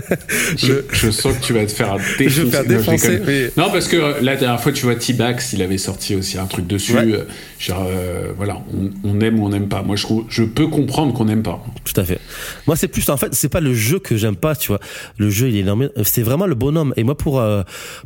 je, 0.56 0.82
je, 0.90 1.10
sens 1.12 1.36
que 1.36 1.40
tu 1.40 1.52
vas 1.52 1.64
te 1.64 1.70
faire 1.70 1.96
défoncer. 2.18 2.28
Je 2.28 2.42
vais 2.42 2.50
faire 2.50 2.64
défoncer. 2.64 3.52
Non, 3.56 3.70
parce 3.70 3.86
que 3.86 3.96
euh, 3.96 4.14
la 4.20 4.34
dernière 4.34 4.60
fois, 4.60 4.72
tu 4.72 4.84
vois, 4.84 4.96
T-Bax, 4.96 5.52
il 5.52 5.62
avait 5.62 5.78
sorti 5.78 6.16
aussi 6.16 6.36
un 6.36 6.46
truc 6.46 6.66
dessus. 6.66 6.96
Euh, 6.96 7.22
genre, 7.60 7.86
euh, 7.88 8.32
voilà, 8.36 8.58
on, 8.76 8.90
on, 9.04 9.20
aime 9.20 9.38
ou 9.38 9.46
on 9.46 9.50
n'aime 9.50 9.68
pas. 9.68 9.82
Moi, 9.82 9.94
je 9.94 10.02
trouve, 10.02 10.24
je 10.28 10.42
peux 10.42 10.66
comprendre 10.66 11.14
qu'on 11.14 11.26
n'aime 11.26 11.44
pas. 11.44 11.62
Tout 11.84 12.00
à 12.00 12.04
fait. 12.04 12.18
Moi, 12.66 12.74
c'est 12.74 12.88
plus 12.88 13.08
en 13.08 13.16
fait, 13.16 13.32
c'est 13.32 13.48
pas 13.48 13.60
le 13.60 13.72
jeu 13.72 14.00
que 14.00 14.16
j'aime 14.16 14.36
pas, 14.36 14.56
tu 14.56 14.68
vois. 14.68 14.80
Le 15.16 15.30
jeu, 15.30 15.48
il 15.48 15.56
est 15.56 15.60
énorme. 15.60 15.90
C'est 16.02 16.22
vraiment 16.22 16.46
le 16.46 16.56
bonhomme. 16.56 16.92
Et 16.96 17.04
moi, 17.04 17.16
pour 17.16 17.40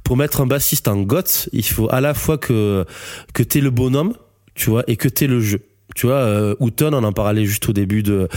pour 0.05 0.17
mettre 0.19 0.43
un 0.43 0.47
bassiste 0.47 0.87
en 0.89 1.01
goth, 1.01 1.49
il 1.53 1.65
faut 1.65 1.89
à 1.91 2.03
la 2.03 2.13
fois 2.13 2.37
que 2.37 2.85
que 3.33 3.43
t'es 3.43 3.61
le 3.61 3.71
bonhomme 3.71 4.13
tu 4.59 4.69
vois, 4.71 4.85
et 4.87 4.97
que 4.97 5.09
t'es 5.09 5.27
le 5.27 5.41
jeu 5.41 5.61
Tu 5.97 6.07
vois, 6.07 6.17
euh, 6.17 6.55
Houghton, 6.61 6.93
on 6.93 7.03
en 7.03 7.13
parlait 7.15 7.47
juste 7.47 7.67
au 7.69 7.73
début 7.73 8.03
de 8.03 8.29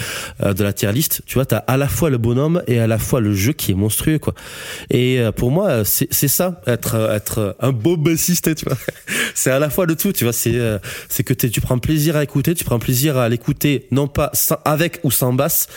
euh, 0.42 0.54
de 0.54 0.64
la 0.64 0.72
tier 0.72 0.92
list. 0.94 1.22
Tu 1.26 1.34
vois, 1.36 1.46
t'as 1.46 1.58
à 1.68 1.76
la 1.76 1.88
fois 1.90 2.10
le 2.10 2.18
bonhomme 2.18 2.64
et 2.66 2.80
à 2.80 2.88
la 2.88 2.98
fois 2.98 3.20
le 3.20 3.34
jeu 3.34 3.52
qui 3.54 3.72
est 3.72 3.76
monstrueux, 3.76 4.20
quoi. 4.20 4.34
Et 4.90 5.20
euh, 5.20 5.32
pour 5.34 5.52
moi, 5.52 5.84
c'est 5.84 6.08
c'est 6.14 6.30
ça, 6.30 6.62
être 6.66 6.96
être 7.12 7.58
un 7.60 7.74
beau 7.74 7.98
bassiste, 7.98 8.56
tu 8.56 8.66
vois. 8.66 8.78
c'est 9.36 9.52
à 9.52 9.60
la 9.60 9.70
fois 9.70 9.86
le 9.86 9.96
tout, 9.98 10.14
tu 10.14 10.24
vois. 10.24 10.34
C'est 10.34 10.56
euh, 10.56 10.80
c'est 11.10 11.24
que 11.26 11.34
t'es- 11.34 11.50
tu 11.50 11.60
prends 11.60 11.78
plaisir 11.80 12.16
à 12.16 12.24
écouter, 12.24 12.56
tu 12.56 12.64
prends 12.64 12.80
plaisir 12.80 13.18
à 13.18 13.28
l'écouter, 13.28 13.86
non 13.92 14.08
pas 14.08 14.30
sans- 14.34 14.62
avec 14.64 15.00
ou 15.04 15.12
sans 15.12 15.34
basse. 15.34 15.68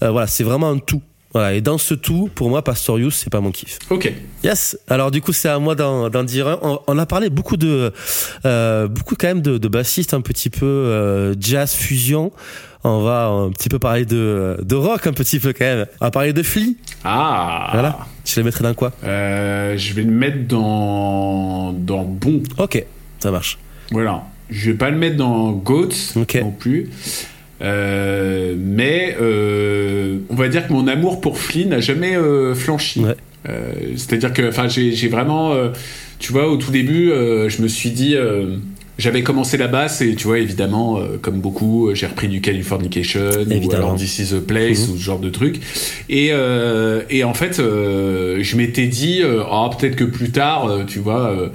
Voilà, 0.00 0.26
c'est 0.26 0.44
vraiment 0.44 0.68
un 0.70 0.78
tout. 0.78 1.00
Voilà, 1.32 1.54
et 1.54 1.60
dans 1.60 1.78
ce 1.78 1.94
tout, 1.94 2.28
pour 2.34 2.48
moi, 2.50 2.62
Pastorius, 2.62 3.14
c'est 3.14 3.30
pas 3.30 3.40
mon 3.40 3.52
kiff. 3.52 3.78
Ok. 3.88 4.12
Yes. 4.42 4.76
Alors 4.88 5.12
du 5.12 5.20
coup, 5.20 5.32
c'est 5.32 5.48
à 5.48 5.60
moi 5.60 5.76
d'en 5.76 6.24
dire 6.24 6.48
un. 6.48 6.58
On, 6.62 6.80
on 6.88 6.98
a 6.98 7.06
parlé 7.06 7.30
beaucoup 7.30 7.56
de, 7.56 7.92
euh, 8.44 8.88
beaucoup 8.88 9.14
quand 9.16 9.28
même 9.28 9.40
de, 9.40 9.56
de 9.56 9.68
bassistes 9.68 10.12
un 10.12 10.22
petit 10.22 10.50
peu 10.50 10.66
euh, 10.66 11.34
jazz 11.38 11.72
fusion. 11.72 12.32
On 12.82 13.02
va 13.02 13.26
un 13.26 13.50
petit 13.50 13.68
peu 13.68 13.78
parler 13.78 14.06
de, 14.06 14.58
de 14.60 14.74
rock 14.74 15.06
un 15.06 15.12
petit 15.12 15.38
peu 15.38 15.52
quand 15.52 15.66
même. 15.66 15.86
On 16.00 16.06
va 16.06 16.10
parler 16.10 16.32
de 16.32 16.42
Flea. 16.42 16.74
Ah. 17.04 17.68
Voilà. 17.72 17.98
Je 18.24 18.36
les 18.36 18.42
mettrai 18.42 18.64
dans 18.64 18.74
quoi? 18.74 18.90
Euh, 19.04 19.76
je 19.76 19.94
vais 19.94 20.02
le 20.02 20.10
mettre 20.10 20.48
dans 20.48 21.72
dans 21.72 22.02
bon. 22.02 22.42
Ok, 22.58 22.84
ça 23.20 23.30
marche. 23.30 23.58
Voilà. 23.92 24.24
Je 24.48 24.72
vais 24.72 24.76
pas 24.76 24.90
le 24.90 24.96
mettre 24.96 25.16
dans 25.16 25.52
Goats 25.52 26.16
non 26.16 26.50
plus. 26.50 26.90
Euh, 27.62 28.54
mais 28.58 29.16
euh, 29.20 30.18
on 30.30 30.34
va 30.34 30.48
dire 30.48 30.66
que 30.66 30.72
mon 30.72 30.86
amour 30.88 31.20
pour 31.20 31.38
Flea 31.38 31.66
n'a 31.66 31.80
jamais 31.80 32.16
euh, 32.16 32.54
flanchi. 32.54 33.00
Ouais. 33.00 33.14
Euh, 33.48 33.72
C'est-à-dire 33.96 34.32
que, 34.32 34.48
enfin, 34.48 34.68
j'ai 34.68 35.08
vraiment, 35.08 35.52
euh, 35.52 35.68
tu 36.18 36.32
vois, 36.32 36.48
au 36.48 36.56
tout 36.56 36.70
début, 36.70 37.10
euh, 37.10 37.48
je 37.48 37.62
me 37.62 37.68
suis 37.68 37.90
dit, 37.90 38.14
euh, 38.14 38.56
j'avais 38.98 39.22
commencé 39.22 39.56
la 39.56 39.66
basse 39.66 40.02
et 40.02 40.14
tu 40.14 40.26
vois, 40.26 40.38
évidemment, 40.38 40.98
euh, 40.98 41.16
comme 41.20 41.40
beaucoup, 41.40 41.90
j'ai 41.94 42.06
repris 42.06 42.28
du 42.28 42.40
Californication 42.42 43.20
ou 43.46 43.50
Évidemment. 43.52 43.84
alors 43.88 43.96
This 43.96 44.18
is 44.18 44.34
a 44.34 44.40
Place 44.40 44.86
Mhm. 44.88 44.94
ou 44.94 44.98
ce 44.98 45.02
genre 45.02 45.18
de 45.20 45.30
truc. 45.30 45.56
Et, 46.10 46.28
euh, 46.32 47.02
et 47.08 47.24
en 47.24 47.32
fait, 47.34 47.58
euh, 47.60 48.38
je 48.42 48.56
m'étais 48.56 48.86
dit, 48.86 49.20
euh, 49.22 49.42
Ah, 49.50 49.70
peut-être 49.78 49.96
que 49.96 50.04
plus 50.04 50.30
tard, 50.30 50.80
tu 50.86 50.98
vois. 50.98 51.50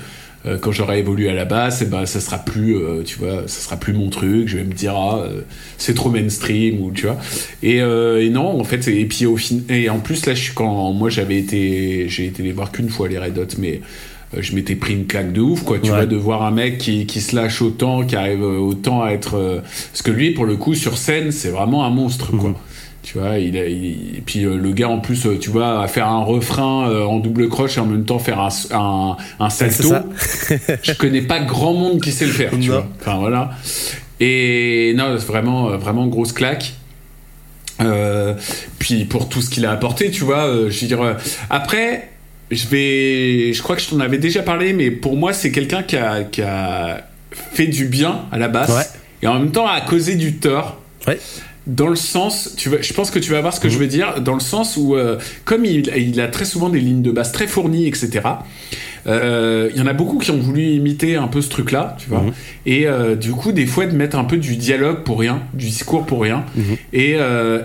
Euh, 0.46 0.58
quand 0.60 0.72
j'aurai 0.72 1.00
évolué 1.00 1.30
à 1.30 1.34
la 1.34 1.46
basse, 1.46 1.82
et 1.82 1.86
ben 1.86 2.06
ça 2.06 2.20
sera 2.20 2.38
plus, 2.38 2.76
euh, 2.76 3.02
tu 3.04 3.18
vois, 3.20 3.44
ça 3.48 3.62
sera 3.62 3.78
plus 3.78 3.94
mon 3.94 4.10
truc. 4.10 4.48
Je 4.48 4.58
vais 4.58 4.64
me 4.64 4.74
dire 4.74 4.94
ah 4.96 5.20
euh, 5.24 5.42
c'est 5.78 5.94
trop 5.96 6.10
mainstream 6.10 6.82
ou 6.82 6.92
tu 6.92 7.08
vois. 7.08 7.18
Et, 7.64 7.82
euh, 7.82 8.22
et 8.24 8.30
non 8.30 8.60
en 8.60 8.64
fait 8.64 8.88
et 8.88 9.06
puis 9.06 9.26
au 9.26 9.38
fin 9.38 9.56
et 9.70 9.90
en 9.90 10.00
plus 10.00 10.26
là 10.26 10.34
je 10.34 10.42
suis 10.42 10.54
quand 10.54 10.92
moi 10.94 11.10
j'avais 11.10 11.38
été 11.38 12.08
j'ai 12.10 12.26
été 12.28 12.44
les 12.44 12.52
voir 12.52 12.72
qu'une 12.72 12.90
fois 12.90 13.08
les 13.08 13.18
Red 13.18 13.38
Hot 13.38 13.56
mais 13.60 13.82
je 14.38 14.54
m'étais 14.56 14.76
pris 14.76 14.94
une 14.94 15.06
claque 15.06 15.32
de 15.34 15.40
ouf 15.42 15.64
quoi 15.64 15.78
tu 15.80 15.84
Ouais. 15.90 15.96
vois 15.98 16.06
de 16.06 16.16
voir 16.18 16.44
un 16.44 16.52
mec 16.52 16.78
qui, 16.78 17.06
qui 17.06 17.22
se 17.22 17.36
lâche 17.36 17.62
autant 17.62 18.06
qui 18.06 18.16
arrive 18.16 18.42
autant 18.44 19.02
à 19.04 19.12
être 19.12 19.36
euh, 19.38 19.62
parce 19.92 20.02
que 20.02 20.12
lui 20.12 20.32
pour 20.32 20.46
le 20.46 20.58
coup 20.58 20.74
sur 20.74 20.98
scène 20.98 21.32
c'est 21.32 21.50
vraiment 21.50 21.86
un 21.86 21.90
monstre 21.90 22.32
quoi 22.32 22.50
Mhm. 22.50 22.56
Tu 23.06 23.20
vois 23.20 23.38
il, 23.38 23.56
a, 23.56 23.66
il- 23.68 24.18
et 24.18 24.22
puis 24.26 24.44
euh, 24.44 24.58
le 24.58 24.72
gars 24.72 24.90
en 24.90 24.98
plus 25.00 25.26
euh, 25.28 25.38
tu 25.40 25.52
vois 25.52 25.82
à 25.84 25.88
faire 25.88 26.08
un 26.08 26.24
refrain 26.24 26.90
euh, 26.90 27.04
en 27.06 27.20
double 27.20 27.48
croche 27.50 27.78
et 27.78 27.80
en 27.80 27.86
même 27.86 28.04
temps 28.04 28.18
faire 28.20 28.40
un, 28.40 28.50
un, 28.72 29.16
un 29.40 29.50
salto 29.52 29.94
je 30.84 30.92
connais 30.94 31.22
pas 31.22 31.40
grand 31.40 31.74
monde 31.74 32.02
qui 32.02 32.12
sait 32.12 32.26
le 32.26 32.32
faire, 32.32 32.50
tu 32.52 32.58
Non. 32.58 32.66
vois. 32.66 32.88
Enfin 33.00 33.18
voilà. 33.20 33.52
Et 34.20 34.94
non, 34.98 35.16
vraiment, 35.18 35.78
vraiment 35.78 36.08
grosse 36.08 36.34
claque. 36.34 36.74
Euh, 37.82 38.34
puis 38.80 39.04
pour 39.06 39.28
tout 39.30 39.42
ce 39.42 39.50
qu'il 39.50 39.66
a 39.66 39.72
apporté, 39.72 40.10
tu 40.10 40.24
vois, 40.24 40.48
je 40.70 40.82
veux 40.82 40.88
dire. 40.88 41.18
après, 41.50 42.10
je 42.50 42.68
vais, 42.68 43.54
je 43.54 43.62
crois 43.62 43.76
que 43.76 43.82
je 43.82 43.90
t'en 43.90 44.00
avais 44.00 44.18
déjà 44.18 44.42
parlé, 44.42 44.72
mais 44.74 44.92
pour 44.92 45.18
moi, 45.18 45.34
c'est 45.34 45.52
quelqu'un 45.52 45.84
qui 45.84 45.98
a, 45.98 46.24
qui 46.24 46.42
a 46.42 47.06
fait 47.32 47.68
du 47.68 47.86
bien 47.86 48.22
à 48.32 48.38
la 48.38 48.48
basse 48.48 48.70
Ouais. 48.70 48.84
et 49.24 49.28
en 49.28 49.38
même 49.40 49.52
temps 49.52 49.68
a 49.68 49.82
causé 49.82 50.16
du 50.16 50.36
tort. 50.38 50.80
Ouais. 51.08 51.20
Dans 51.68 51.88
le 51.88 51.96
sens, 51.96 52.52
tu 52.58 52.70
vas, 52.70 52.82
je 52.82 52.94
pense 52.94 53.10
que 53.10 53.18
tu 53.20 53.32
vas 53.32 53.42
voir 53.42 53.54
ce 53.54 53.60
que 53.60 53.68
Mhm. 53.68 53.74
je 53.74 53.78
veux 53.80 53.88
dire, 53.88 54.22
dans 54.22 54.36
le 54.36 54.40
sens 54.40 54.78
où, 54.78 54.96
euh, 54.96 55.18
comme 55.46 55.66
il, 55.66 55.92
il 55.98 56.22
a 56.22 56.28
très 56.28 56.46
souvent 56.46 56.70
des 56.70 56.80
lignes 56.80 57.02
de 57.02 57.12
basse 57.12 57.32
très 57.32 57.48
fournies, 57.48 57.88
etc., 57.88 58.22
euh, 59.08 59.70
il 59.74 59.78
y 59.78 59.82
en 59.82 59.86
a 59.88 59.94
beaucoup 59.94 60.18
qui 60.18 60.32
ont 60.32 60.38
voulu 60.40 60.64
imiter 60.64 61.16
un 61.16 61.28
peu 61.28 61.42
ce 61.42 61.50
truc-là, 61.50 61.96
tu 62.00 62.10
vois. 62.10 62.22
Mhm. 62.22 62.32
Et 62.66 62.88
euh, 62.88 63.16
du 63.16 63.32
coup, 63.32 63.52
des 63.52 63.66
fois, 63.68 63.86
de 63.86 63.96
mettre 63.96 64.18
un 64.18 64.24
peu 64.24 64.38
du 64.38 64.56
dialogue 64.56 65.04
pour 65.04 65.20
rien, 65.20 65.42
du 65.54 65.66
discours 65.68 66.06
pour 66.06 66.22
rien. 66.22 66.44
Mhm. 66.56 66.64
Et, 66.94 67.18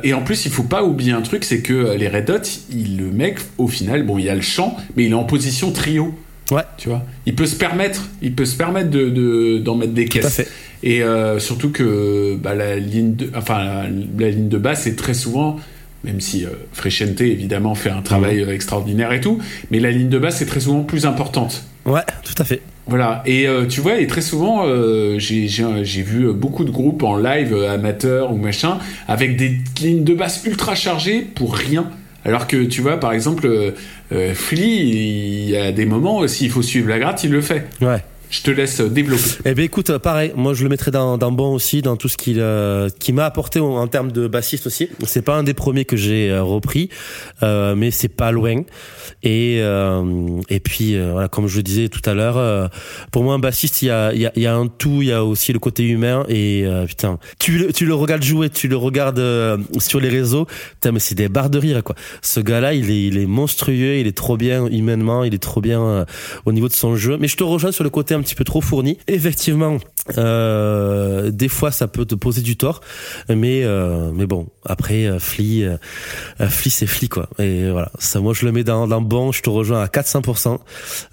et 0.02 0.14
en 0.14 0.20
plus, 0.22 0.44
il 0.46 0.52
faut 0.52 0.62
pas 0.64 0.82
oublier 0.84 1.12
un 1.12 1.22
truc, 1.22 1.44
c'est 1.44 1.60
que 1.60 1.94
les 1.96 2.08
Red 2.08 2.30
Hot, 2.30 2.42
il, 2.72 2.98
le 2.98 3.10
mec, 3.10 3.38
au 3.58 3.68
final, 3.68 4.02
bon, 4.04 4.18
il 4.18 4.24
y 4.26 4.28
a 4.28 4.34
le 4.34 4.40
chant, 4.40 4.76
mais 4.96 5.04
il 5.04 5.10
est 5.12 5.14
en 5.14 5.24
position 5.24 5.72
trio. 5.72 6.14
Ouais. 6.50 6.62
Tu 6.76 6.88
vois, 6.88 7.02
il 7.26 7.34
peut 7.34 7.46
se 7.46 7.56
permettre, 7.56 8.08
il 8.22 8.34
peut 8.34 8.44
se 8.44 8.56
permettre 8.56 8.90
de 8.90 9.08
de- 9.08 9.58
d'en 9.58 9.74
mettre 9.76 9.92
des 9.92 10.06
Tout 10.06 10.18
à 10.18 10.22
caisses. 10.22 10.34
fait. 10.36 10.48
Et 10.82 11.02
euh, 11.02 11.38
surtout 11.38 11.70
que 11.70 12.36
bah, 12.36 12.54
la 12.54 12.76
ligne 12.76 13.14
de, 13.14 13.30
enfin 13.36 13.58
la, 13.58 13.82
la 14.18 14.30
ligne 14.30 14.48
de 14.48 14.58
basse 14.58 14.86
est 14.86 14.96
très 14.96 15.12
souvent, 15.14 15.56
même 16.04 16.20
si 16.20 16.44
euh, 16.46 16.48
évidemment 17.20 17.74
fait 17.74 17.90
un 17.90 18.00
travail 18.02 18.40
euh, 18.40 18.54
extraordinaire 18.54 19.12
et 19.12 19.20
tout, 19.20 19.38
mais 19.70 19.78
la 19.78 19.90
ligne 19.90 20.08
de 20.08 20.18
basse 20.18 20.40
est 20.42 20.46
très 20.46 20.60
souvent 20.60 20.82
plus 20.82 21.04
importante. 21.06 21.64
Ouais, 21.84 22.00
tout 22.24 22.34
à 22.38 22.44
fait. 22.44 22.62
Voilà, 22.86 23.22
et 23.26 23.46
euh, 23.46 23.66
tu 23.66 23.80
vois, 23.80 24.00
et 24.00 24.06
très 24.06 24.20
souvent, 24.22 24.64
euh, 24.66 25.16
j'ai 25.18 26.02
vu 26.02 26.32
beaucoup 26.32 26.64
de 26.64 26.70
groupes 26.70 27.02
en 27.04 27.16
live 27.16 27.52
euh, 27.54 27.72
amateurs 27.72 28.32
ou 28.32 28.36
machin, 28.36 28.78
avec 29.06 29.36
des 29.36 29.58
lignes 29.80 30.02
de 30.02 30.14
basse 30.14 30.42
ultra 30.46 30.74
chargées 30.74 31.20
pour 31.20 31.54
rien. 31.54 31.88
Alors 32.24 32.46
que 32.46 32.64
tu 32.64 32.80
vois, 32.80 33.00
par 33.00 33.12
exemple, 33.12 33.46
euh, 33.46 33.72
euh, 34.12 34.34
Flea, 34.34 34.60
il 34.60 35.50
y 35.50 35.56
a 35.56 35.72
des 35.72 35.86
moments, 35.86 36.22
euh, 36.22 36.28
s'il 36.28 36.50
faut 36.50 36.62
suivre 36.62 36.88
la 36.88 36.98
gratte, 36.98 37.24
il 37.24 37.30
le 37.30 37.40
fait. 37.40 37.66
Ouais. 37.80 38.02
Je 38.30 38.42
te 38.42 38.50
laisse 38.52 38.80
euh, 38.80 38.88
développer. 38.88 39.22
Eh 39.44 39.54
ben 39.54 39.64
écoute, 39.64 39.98
pareil, 39.98 40.32
moi 40.36 40.54
je 40.54 40.62
le 40.62 40.68
mettrais 40.68 40.92
dans, 40.92 41.18
dans 41.18 41.32
bon 41.32 41.52
aussi, 41.52 41.82
dans 41.82 41.96
tout 41.96 42.08
ce 42.08 42.16
qu'il 42.16 42.38
euh, 42.38 42.88
qui 43.00 43.12
m'a 43.12 43.24
apporté 43.24 43.58
en, 43.58 43.74
en 43.74 43.86
termes 43.88 44.12
de 44.12 44.28
bassiste 44.28 44.68
aussi. 44.68 44.88
C'est 45.04 45.22
pas 45.22 45.36
un 45.36 45.42
des 45.42 45.52
premiers 45.52 45.84
que 45.84 45.96
j'ai 45.96 46.30
euh, 46.30 46.42
repris, 46.42 46.90
euh, 47.42 47.74
mais 47.74 47.90
c'est 47.90 48.08
pas 48.08 48.30
loin. 48.30 48.62
Et 49.24 49.58
euh, 49.60 50.40
et 50.48 50.60
puis 50.60 50.94
euh, 50.94 51.10
voilà, 51.12 51.26
comme 51.28 51.48
je 51.48 51.56
le 51.56 51.64
disais 51.64 51.88
tout 51.88 52.08
à 52.08 52.14
l'heure, 52.14 52.70
pour 53.10 53.24
moi 53.24 53.34
un 53.34 53.40
bassiste, 53.40 53.82
il 53.82 53.86
y 53.86 53.90
a 53.90 54.14
y 54.14 54.26
a, 54.26 54.32
y 54.36 54.46
a 54.46 54.54
un 54.54 54.68
tout, 54.68 55.02
il 55.02 55.08
y 55.08 55.12
a 55.12 55.24
aussi 55.24 55.52
le 55.52 55.58
côté 55.58 55.82
humain 55.82 56.24
et 56.28 56.64
putain, 56.86 57.18
tu 57.40 57.58
le 57.58 57.72
tu 57.72 57.84
le 57.84 57.94
regardes 57.94 58.22
jouer, 58.22 58.48
tu 58.48 58.68
le 58.68 58.76
regardes 58.76 59.22
sur 59.78 59.98
les 59.98 60.08
réseaux, 60.08 60.46
putain 60.74 60.92
mais 60.92 61.00
c'est 61.00 61.16
des 61.16 61.28
barres 61.28 61.50
de 61.50 61.58
rire 61.58 61.82
quoi. 61.82 61.96
Ce 62.22 62.38
gars-là, 62.38 62.74
il 62.74 62.90
est 62.90 63.02
il 63.06 63.18
est 63.18 63.26
monstrueux, 63.26 63.96
il 63.96 64.06
est 64.06 64.16
trop 64.16 64.36
bien 64.36 64.66
humainement, 64.66 65.24
il 65.24 65.34
est 65.34 65.42
trop 65.42 65.60
bien 65.60 66.06
au 66.46 66.52
niveau 66.52 66.68
de 66.68 66.74
son 66.74 66.94
jeu. 66.94 67.16
Mais 67.18 67.26
je 67.26 67.36
te 67.36 67.42
rejoins 67.42 67.72
sur 67.72 67.82
le 67.82 67.90
côté 67.90 68.14
un 68.20 68.22
petit 68.22 68.34
peu 68.34 68.44
trop 68.44 68.60
fourni. 68.60 68.98
Effectivement, 69.08 69.78
euh, 70.18 71.30
des 71.30 71.48
fois 71.48 71.70
ça 71.70 71.88
peut 71.88 72.04
te 72.04 72.14
poser 72.14 72.42
du 72.42 72.56
tort, 72.56 72.80
mais 73.28 73.62
euh, 73.64 74.10
mais 74.14 74.26
bon, 74.26 74.46
après 74.64 75.06
euh, 75.06 75.18
Flea, 75.18 75.62
euh, 75.64 75.76
euh, 76.40 76.48
Flea 76.48 76.70
c'est 76.70 76.86
Flea 76.86 77.08
quoi. 77.08 77.28
Et 77.38 77.70
voilà, 77.70 77.90
ça 77.98 78.20
moi 78.20 78.32
je 78.34 78.44
le 78.46 78.52
mets 78.52 78.64
dans 78.64 78.86
dans 78.86 79.00
bon, 79.00 79.32
je 79.32 79.42
te 79.42 79.50
rejoins 79.50 79.82
à 79.82 79.86
400%. 79.86 80.58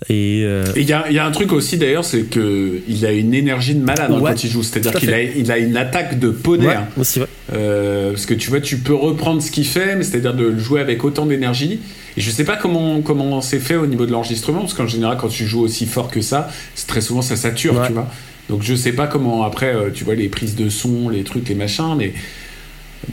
Et 0.09 0.43
euh, 0.45 0.63
Et 0.75 0.81
il 0.81 0.87
y 0.87 0.93
a, 0.93 1.05
il 1.09 1.15
y 1.15 1.19
a 1.19 1.25
un 1.25 1.31
truc 1.31 1.51
aussi 1.51 1.77
d'ailleurs, 1.77 2.05
c'est 2.05 2.23
que 2.23 2.79
il 2.87 3.05
a 3.05 3.11
une 3.11 3.33
énergie 3.33 3.75
de 3.75 3.83
malade 3.83 4.11
hein, 4.11 4.19
Ouais, 4.19 4.31
quand 4.31 4.43
il 4.43 4.49
joue. 4.49 4.63
C'est-à-dire 4.63 4.93
qu'il 4.93 5.13
a, 5.13 5.21
il 5.21 5.51
a 5.51 5.57
une 5.57 5.77
attaque 5.77 6.19
de 6.19 6.29
poney. 6.29 6.67
ouais, 6.67 6.75
hein. 6.75 6.87
aussi 6.99 7.19
ouais. 7.19 7.27
Euh, 7.53 8.11
parce 8.11 8.25
que 8.25 8.33
tu 8.33 8.49
vois, 8.49 8.59
tu 8.61 8.77
peux 8.77 8.93
reprendre 8.95 9.41
ce 9.41 9.51
qu'il 9.51 9.65
fait, 9.65 9.95
mais 9.95 10.03
c'est-à-dire 10.03 10.33
de 10.33 10.45
le 10.45 10.59
jouer 10.59 10.81
avec 10.81 11.03
autant 11.03 11.25
d'énergie. 11.25 11.79
Et 12.17 12.21
je 12.21 12.31
sais 12.31 12.43
pas 12.43 12.57
comment 12.57 13.01
comment 13.01 13.39
c'est 13.41 13.59
fait 13.59 13.75
au 13.75 13.85
niveau 13.87 14.05
de 14.05 14.11
l'enregistrement, 14.11 14.61
parce 14.61 14.73
qu'en 14.73 14.87
général, 14.87 15.17
quand 15.17 15.27
tu 15.29 15.45
joues 15.45 15.61
aussi 15.61 15.85
fort 15.85 16.09
que 16.09 16.21
ça, 16.21 16.49
très 16.87 16.99
souvent 17.01 17.21
ça 17.21 17.35
sature, 17.35 17.75
Ouais. 17.77 17.87
tu 17.87 17.93
vois. 17.93 18.07
Donc 18.49 18.63
je 18.63 18.73
sais 18.75 18.93
pas 18.93 19.07
comment 19.07 19.43
après, 19.43 19.73
euh, 19.75 19.91
tu 19.93 20.03
vois, 20.03 20.15
les 20.15 20.27
prises 20.29 20.55
de 20.55 20.69
son, 20.69 21.09
les 21.09 21.23
trucs, 21.23 21.47
les 21.47 21.55
machins, 21.55 21.95
mais 21.97 22.13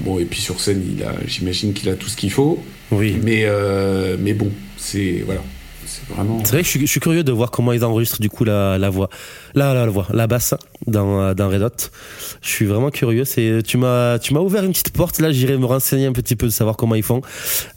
bon. 0.00 0.18
Et 0.18 0.24
puis 0.24 0.40
sur 0.40 0.60
scène, 0.60 0.82
il 0.96 1.02
a, 1.04 1.12
j'imagine 1.26 1.72
qu'il 1.74 1.88
a 1.88 1.94
tout 1.94 2.08
ce 2.08 2.16
qu'il 2.16 2.30
faut. 2.30 2.62
Oui. 2.92 3.16
Mais 3.22 3.42
euh, 3.44 4.16
mais 4.18 4.32
bon, 4.32 4.50
c'est 4.78 5.22
voilà, 5.26 5.40
c'est 5.86 6.06
vraiment. 6.14 6.40
C'est 6.44 6.52
vrai 6.52 6.60
que 6.60 6.66
je 6.66 6.70
suis, 6.70 6.80
je 6.80 6.86
suis 6.90 7.00
curieux 7.00 7.24
de 7.24 7.32
voir 7.32 7.50
comment 7.50 7.72
ils 7.72 7.84
enregistrent 7.84 8.20
du 8.20 8.30
coup 8.30 8.44
la, 8.44 8.78
la 8.78 8.90
voix, 8.90 9.10
la, 9.54 9.72
la, 9.74 9.84
la 9.86 9.90
voix, 9.90 10.06
la 10.12 10.26
basse 10.26 10.54
dans, 10.86 11.20
euh, 11.20 11.34
dans 11.34 11.48
Red 11.48 11.62
Hot. 11.62 11.70
Je 12.42 12.48
suis 12.48 12.66
vraiment 12.66 12.90
curieux. 12.90 13.24
C'est, 13.24 13.62
tu 13.64 13.76
m'as, 13.78 14.18
tu 14.18 14.34
m'as 14.34 14.40
ouvert 14.40 14.64
une 14.64 14.72
petite 14.72 14.92
porte. 14.92 15.20
Là, 15.20 15.30
j'irai 15.32 15.56
me 15.56 15.66
renseigner 15.66 16.06
un 16.06 16.12
petit 16.12 16.36
peu 16.36 16.46
de 16.46 16.52
savoir 16.52 16.76
comment 16.76 16.94
ils 16.94 17.02
font. 17.02 17.20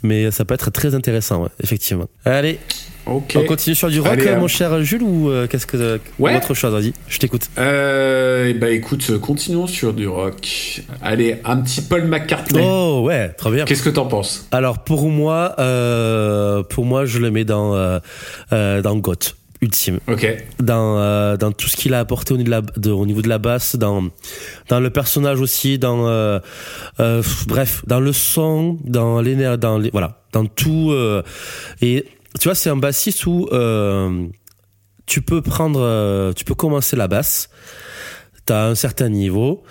Mais 0.04 0.32
ça 0.32 0.46
peut 0.46 0.54
être 0.54 0.72
très 0.72 0.96
intéressant, 0.96 1.44
ouais, 1.44 1.50
effectivement. 1.64 2.08
Allez, 2.26 2.60
Ok. 3.06 3.36
on 3.38 3.44
continue 3.46 3.76
sur 3.76 3.90
du 3.90 4.00
rock, 4.02 4.12
Allez, 4.14 4.28
euh, 4.28 4.36
euh, 4.36 4.40
mon 4.40 4.48
cher 4.50 4.84
Jules, 4.84 5.02
ou 5.04 5.30
euh, 5.30 5.48
qu'est-ce 5.48 5.66
que, 5.66 6.00
Ouais. 6.20 6.34
ou 6.34 6.38
autre 6.38 6.54
chose? 6.54 6.74
Vas-y, 6.74 6.94
je 7.08 7.18
t'écoute. 7.20 7.50
Euh, 7.58 8.54
bah 8.60 8.70
écoute, 8.70 9.18
continuons 9.20 9.68
sur 9.68 9.94
du 9.94 10.08
rock. 10.08 10.82
Allez, 11.02 11.40
un 11.46 11.58
petit 11.58 11.82
Paul 11.82 12.04
McCartney. 12.06 12.60
Oh 12.62 13.04
ouais, 13.06 13.30
très 13.30 13.50
bien. 13.52 13.64
Qu'est-ce 13.66 13.84
que 13.84 13.90
t'en 13.90 14.08
penses? 14.08 14.48
Alors 14.52 14.80
pour 14.80 15.08
moi, 15.10 15.56
euh, 15.60 16.64
pour 16.64 16.86
moi, 16.86 17.06
je 17.06 17.20
le 17.20 17.32
mets 17.32 17.46
dans 17.46 17.76
euh, 17.76 18.00
euh, 18.52 18.82
dans 18.82 18.96
Goth 18.98 19.38
ultime. 19.62 20.00
Ok. 20.08 20.26
dans 20.60 20.98
euh, 20.98 21.38
dans 21.38 21.52
tout 21.52 21.68
ce 21.68 21.76
qu'il 21.78 21.94
a 21.94 22.00
apporté 22.00 22.34
au 22.34 22.38
niveau 22.38 22.46
de 22.46 22.52
la 22.52 22.62
de, 22.62 22.92
au 22.92 23.06
niveau 23.06 23.22
de 23.22 23.30
la 23.30 23.38
basse 23.38 23.76
dans 23.76 24.10
dans 24.70 24.80
le 24.80 24.90
personnage 24.90 25.40
aussi 25.42 25.80
dans 25.80 26.08
euh, 26.08 26.40
euh, 27.00 27.24
bref 27.48 27.84
dans 27.88 28.00
le 28.00 28.14
son 28.14 28.78
dans 28.84 29.22
l'énergie 29.22 29.58
dans 29.58 29.78
les, 29.78 29.90
voilà 29.92 30.22
dans 30.34 30.46
tout 30.46 30.92
euh, 30.92 31.24
et 31.82 32.06
tu 32.40 32.48
vois 32.48 32.56
c'est 32.56 32.70
un 32.70 32.78
bassiste 32.78 33.26
où 33.26 33.48
euh, 33.52 34.28
tu 35.06 35.22
peux 35.22 35.42
prendre 35.42 35.80
euh, 35.82 36.34
tu 36.34 36.46
peux 36.46 36.56
commencer 36.56 36.96
la 36.96 37.08
basse 37.08 37.50
t'as 38.46 38.68
un 38.68 38.76
certain 38.76 39.10
niveau 39.10 39.64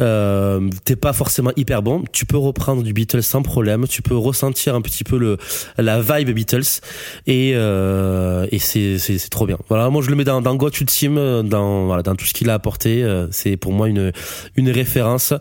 euh, 0.00 0.68
t'es 0.84 0.96
pas 0.96 1.12
forcément 1.12 1.50
hyper 1.56 1.82
bon, 1.82 2.04
tu 2.12 2.26
peux 2.26 2.36
reprendre 2.36 2.82
du 2.82 2.92
Beatles 2.92 3.22
sans 3.22 3.42
problème, 3.42 3.86
tu 3.86 4.02
peux 4.02 4.16
ressentir 4.16 4.74
un 4.74 4.80
petit 4.80 5.04
peu 5.04 5.18
le 5.18 5.36
la 5.78 6.00
vibe 6.00 6.30
Beatles 6.30 6.80
et 7.26 7.52
euh, 7.54 8.46
et 8.50 8.58
c'est 8.58 8.98
c'est 8.98 9.18
trop 9.30 9.46
bien. 9.46 9.58
Voilà, 9.68 9.90
moi 9.90 10.02
je 10.02 10.10
le 10.10 10.16
mets 10.16 10.24
dans 10.24 10.40
dans 10.40 10.54
Got 10.56 10.70
Ultime, 10.80 11.42
dans 11.42 11.86
voilà 11.86 12.02
dans 12.02 12.14
tout 12.14 12.24
ce 12.24 12.34
qu'il 12.34 12.50
a 12.50 12.54
apporté, 12.54 13.02
euh, 13.02 13.28
c'est 13.30 13.56
pour 13.56 13.72
moi 13.72 13.88
une 13.88 14.12
une 14.56 14.70
référence 14.70 15.34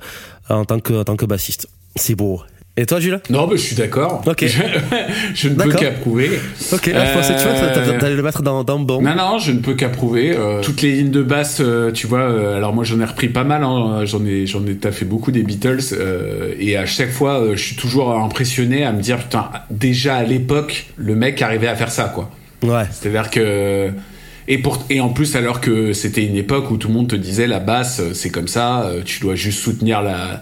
en 0.49 0.65
tant 0.65 0.79
que 0.79 0.93
en 0.93 1.03
tant 1.03 1.15
que 1.15 1.25
bassiste. 1.25 1.67
C'est 1.95 2.15
beau. 2.15 2.41
Et 2.75 2.87
toi, 2.87 2.99
Jules? 2.99 3.19
Non, 3.29 3.45
mais 3.45 3.55
je 3.57 3.61
suis 3.61 3.75
d'accord. 3.75 4.23
Ok. 4.25 4.43
Je, 4.47 4.57
je 5.35 5.47
ne 5.49 5.53
peux 5.55 5.69
qu'approuver. 5.73 6.31
Ok, 6.71 6.87
là, 6.87 7.05
je 7.05 7.13
pensais, 7.13 7.35
tu 7.35 7.43
vois, 7.43 7.51
Euh, 7.53 7.99
t'allais 7.99 8.15
le 8.15 8.23
mettre 8.23 8.41
dans, 8.41 8.63
dans 8.63 8.79
bon. 8.79 8.99
Non, 8.99 9.13
non, 9.15 9.37
je 9.37 9.51
ne 9.51 9.59
peux 9.59 9.75
qu'approuver. 9.75 10.35
Euh, 10.35 10.59
toutes 10.61 10.81
les 10.81 10.93
lignes 10.93 11.11
de 11.11 11.21
basse, 11.21 11.59
euh, 11.59 11.91
tu 11.91 12.07
vois. 12.07 12.21
euh, 12.21 12.57
alors 12.57 12.73
moi, 12.73 12.83
j'en 12.83 12.99
ai 12.99 13.05
repris 13.05 13.29
pas 13.29 13.43
mal. 13.43 13.63
Hein, 13.63 14.05
j'en 14.05 14.25
ai, 14.25 14.47
j'en 14.47 14.65
ai 14.65 14.75
taffé 14.75 15.05
beaucoup 15.05 15.29
des 15.31 15.43
Beatles. 15.43 15.81
et 16.59 16.75
à 16.75 16.87
chaque 16.87 17.11
fois, 17.11 17.43
je 17.53 17.61
suis 17.63 17.75
toujours 17.75 18.11
impressionné 18.17 18.83
à 18.83 18.91
me 18.91 19.01
dire, 19.01 19.19
putain, 19.19 19.49
déjà 19.69 20.15
à 20.15 20.23
l'époque, 20.23 20.87
le 20.97 21.13
mec 21.15 21.43
arrivait 21.43 21.67
à 21.67 21.75
faire 21.75 21.91
ça, 21.91 22.05
quoi. 22.05 22.31
Ouais. 22.63 22.85
C'est-à-dire 22.91 23.29
que 23.29 23.91
et 24.47 24.57
pour 24.57 24.83
et 24.89 24.99
en 24.99 25.09
plus 25.09 25.35
alors 25.37 25.61
que 25.61 25.93
c'était 25.93 26.25
une 26.25 26.35
époque 26.35 26.69
où 26.71 26.77
tout 26.77 26.87
le 26.89 26.93
monde 26.95 27.07
te 27.07 27.15
disait 27.15 27.47
la 27.47 27.59
basse 27.59 28.01
c'est 28.13 28.29
comme 28.29 28.47
ça, 28.49 28.89
tu 29.05 29.19
dois 29.21 29.35
juste 29.35 29.59
soutenir 29.59 30.01
la 30.01 30.41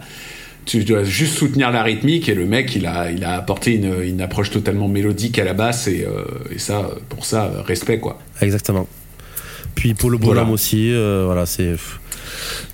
tu 0.65 0.83
dois 0.83 1.03
juste 1.03 1.35
soutenir 1.37 1.71
la 1.71 1.81
rythmique 1.83 2.29
et 2.29 2.35
le 2.35 2.45
mec 2.45 2.75
il 2.75 2.85
a 2.85 3.09
il 3.11 3.23
a 3.23 3.35
apporté 3.35 3.73
une, 3.75 4.01
une 4.03 4.21
approche 4.21 4.51
totalement 4.51 4.87
mélodique 4.87 5.39
à 5.39 5.43
la 5.43 5.53
basse 5.53 5.87
et, 5.87 6.05
euh, 6.07 6.23
et 6.53 6.59
ça 6.59 6.89
pour 7.09 7.25
ça 7.25 7.51
respect 7.65 7.99
quoi. 7.99 8.19
Exactement. 8.41 8.87
Puis 9.75 9.93
Polo 9.93 10.17
Bonhomme 10.19 10.35
Voilà. 10.35 10.51
aussi, 10.51 10.91
euh, 10.93 11.23
voilà, 11.25 11.45
c'est. 11.45 11.75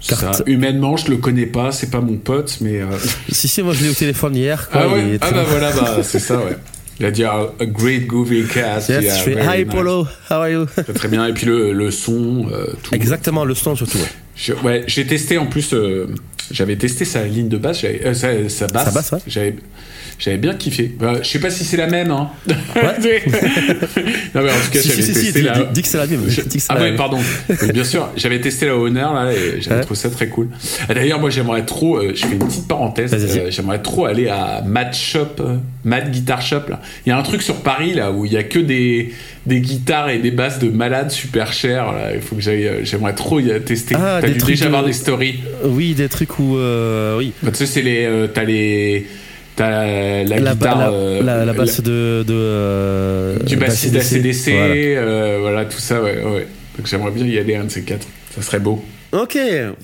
Carte. 0.08 0.36
Ça, 0.38 0.44
humainement 0.46 0.98
je 0.98 1.10
le 1.12 1.18
connais 1.18 1.46
pas, 1.46 1.72
c'est 1.72 1.90
pas 1.90 2.02
mon 2.02 2.18
pote 2.18 2.58
mais 2.62 2.82
euh, 2.82 2.86
Si, 3.32 3.48
si, 3.48 3.62
moi 3.62 3.74
je 3.74 3.84
l'ai 3.84 3.90
au 3.90 3.94
téléphone 3.94 4.36
hier. 4.36 4.70
Quoi, 4.70 4.82
ah 4.84 4.88
ouais? 4.94 5.18
ah 5.22 5.32
bah 5.32 5.44
voilà 5.48 5.72
bah 5.72 6.00
c'est 6.04 6.20
ça 6.20 6.38
ouais. 6.38 6.58
Il 7.00 7.06
a 7.06 7.12
dit 7.12 7.24
a, 7.24 7.48
a 7.60 7.66
great 7.66 8.08
goofy 8.08 8.44
cast. 8.52 8.90
Yes, 8.90 9.04
yeah, 9.04 9.16
je 9.18 9.24
fais 9.24 9.36
Hi 9.42 9.64
nice. 9.66 9.74
Polo, 9.74 10.08
how 10.30 10.36
are 10.42 10.50
you? 10.50 10.66
Très 10.96 11.08
bien 11.10 11.26
et 11.28 11.34
puis 11.34 11.46
le, 11.46 11.72
le 11.74 11.92
son 11.92 12.48
euh, 12.52 12.68
tout. 12.84 12.94
Exactement, 12.96 13.46
le 13.46 13.54
son 13.56 13.76
surtout. 13.76 14.00
ouais. 14.64 14.84
J'ai 14.88 15.06
testé 15.06 15.38
en 15.38 15.46
plus. 15.46 15.74
euh, 15.74 16.08
j'avais 16.52 16.76
testé 16.76 17.06
sa 17.06 17.24
ligne 17.24 17.50
de 17.50 17.58
basse, 17.58 17.82
euh, 17.84 18.14
sa, 18.14 18.50
sa 18.50 18.68
basse. 18.68 18.94
Basse, 18.94 19.12
ouais. 19.12 19.20
J'avais, 19.28 19.56
j'avais 20.20 20.38
bien 20.38 20.54
kiffé. 20.56 20.92
Bah, 21.00 21.16
je 21.22 21.28
sais 21.28 21.40
pas 21.40 21.50
si 21.50 21.64
c'est 21.66 21.78
la 21.78 21.88
même. 21.88 22.12
Hein. 22.12 22.30
Ouais. 22.48 23.24
non 24.36 24.42
mais 24.42 24.52
en 24.52 24.56
tout 24.56 24.72
cas, 24.72 24.80
Si, 24.82 24.90
j'avais 24.90 25.02
si, 25.02 25.14
si, 25.14 25.14
si, 25.14 25.24
testé 25.26 25.42
la. 25.42 25.60
dis- 25.60 25.66
dis 25.74 25.82
que 25.82 25.88
c'est 25.88 25.98
la 25.98 26.08
même. 26.08 26.22
Je- 26.28 26.42
dis 26.42 26.58
que 26.58 26.64
c'est 26.64 26.68
Ah 26.70 26.76
la 26.76 26.82
ouais, 26.82 26.88
même. 26.90 26.98
pardon. 26.98 27.20
Bien 27.74 27.84
sûr, 27.84 28.10
j'avais 28.16 28.40
testé 28.42 28.66
la 28.68 28.78
Honor 28.78 29.14
là 29.14 29.32
et 29.34 29.62
j'avais 29.62 29.78
Ouais. 29.78 29.82
trouvé 29.82 30.00
ça 30.00 30.10
très 30.10 30.28
cool. 30.28 30.50
Ah, 30.90 30.94
D'ailleurs, 30.94 31.20
moi 31.20 31.30
j'aimerais 31.30 31.66
trop. 31.66 31.98
euh, 31.98 32.12
je 32.16 32.26
fais 32.26 32.34
une 32.34 32.40
petite 32.48 32.68
parenthèse. 32.68 33.14
Euh, 33.14 33.48
j'aimerais 33.52 33.82
trop 33.82 34.06
aller 34.06 34.28
à 34.30 34.62
Mad 34.66 34.94
Shop, 34.94 35.28
euh, 35.40 35.58
Mad 35.84 36.12
Guitar 36.12 36.42
Shop 36.42 36.62
là. 36.70 36.82
Il 37.06 37.10
y 37.10 37.12
a 37.12 37.18
un 37.18 37.24
truc 37.24 37.42
sur 37.42 37.56
Paris 37.58 37.94
là 37.94 38.12
où 38.12 38.26
il 38.26 38.34
y 38.34 38.38
a 38.38 38.44
que 38.44 38.60
des 38.60 39.14
des 39.46 39.62
guitares 39.62 40.10
et 40.10 40.18
des 40.20 40.32
basses 40.32 40.60
de 40.60 40.68
malades 40.68 41.10
super 41.10 41.54
chères. 41.54 41.94
Là. 41.94 42.14
Il 42.16 42.22
faut 42.22 42.36
que 42.36 42.42
j'aille. 42.42 42.70
J'aimerais 42.84 43.14
trop 43.16 43.40
y 43.40 43.50
tester. 43.62 43.96
Ah, 43.98 44.18
T'as 44.22 44.28
dû 44.30 44.40
déjà 44.40 44.66
de- 44.66 44.70
voir 44.72 44.84
des 44.84 44.92
stories. 44.94 45.40
Oui, 45.64 45.94
des 45.94 46.10
trucs 46.10 46.37
où. 46.40 46.58
euh, 46.58 47.18
oui. 47.18 47.34
Bah, 47.44 47.52
tu 47.52 47.58
sais, 47.58 47.66
c'est 47.66 47.82
les. 47.82 48.06
euh, 48.06 48.28
t'as 48.28 48.44
les. 48.44 49.08
T'as 49.56 49.70
la, 50.24 50.40
La, 50.40 50.54
guitare. 50.54 50.78
la, 50.78 50.90
euh, 50.92 51.24
la, 51.24 51.46
la 51.46 51.54
basse 51.54 51.82
de. 51.82 52.24
de 52.28 53.44
du 53.46 53.58
bassiste 53.58 53.94
d'ACDC, 53.94 54.52
Voilà. 54.52 54.74
euh, 54.76 55.38
voilà. 55.42 55.66
tout 55.66 55.80
ça, 55.80 56.02
ouais, 56.02 56.22
ouais. 56.24 56.48
Donc 56.78 56.86
j'aimerais 56.86 57.12
bien 57.12 57.26
y 57.26 57.38
aller 57.40 57.56
un 57.56 57.64
de 57.64 57.70
ces 57.72 57.82
quatre. 57.82 58.06
Ça 58.36 58.42
serait 58.44 58.60
beau. 58.60 58.86
Ok, 59.14 59.38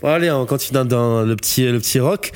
allez, 0.03 0.29
on 0.29 0.45
continue 0.45 0.85
dans, 0.85 1.23
le 1.23 1.35
petit, 1.35 1.65
le 1.65 1.79
petit 1.79 1.99
rock. 1.99 2.31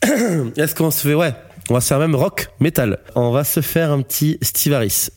Est-ce 0.56 0.74
qu'on 0.76 0.90
se 0.92 1.08
fait, 1.08 1.14
ouais, 1.14 1.32
on 1.70 1.74
va 1.74 1.80
se 1.80 1.88
faire 1.88 1.98
même 1.98 2.14
rock, 2.14 2.48
metal. 2.60 2.98
On 3.16 3.32
va 3.32 3.42
se 3.42 3.60
faire 3.60 3.90
un 3.90 4.02
petit 4.02 4.38
Steve 4.42 4.74
Harris. 4.74 5.08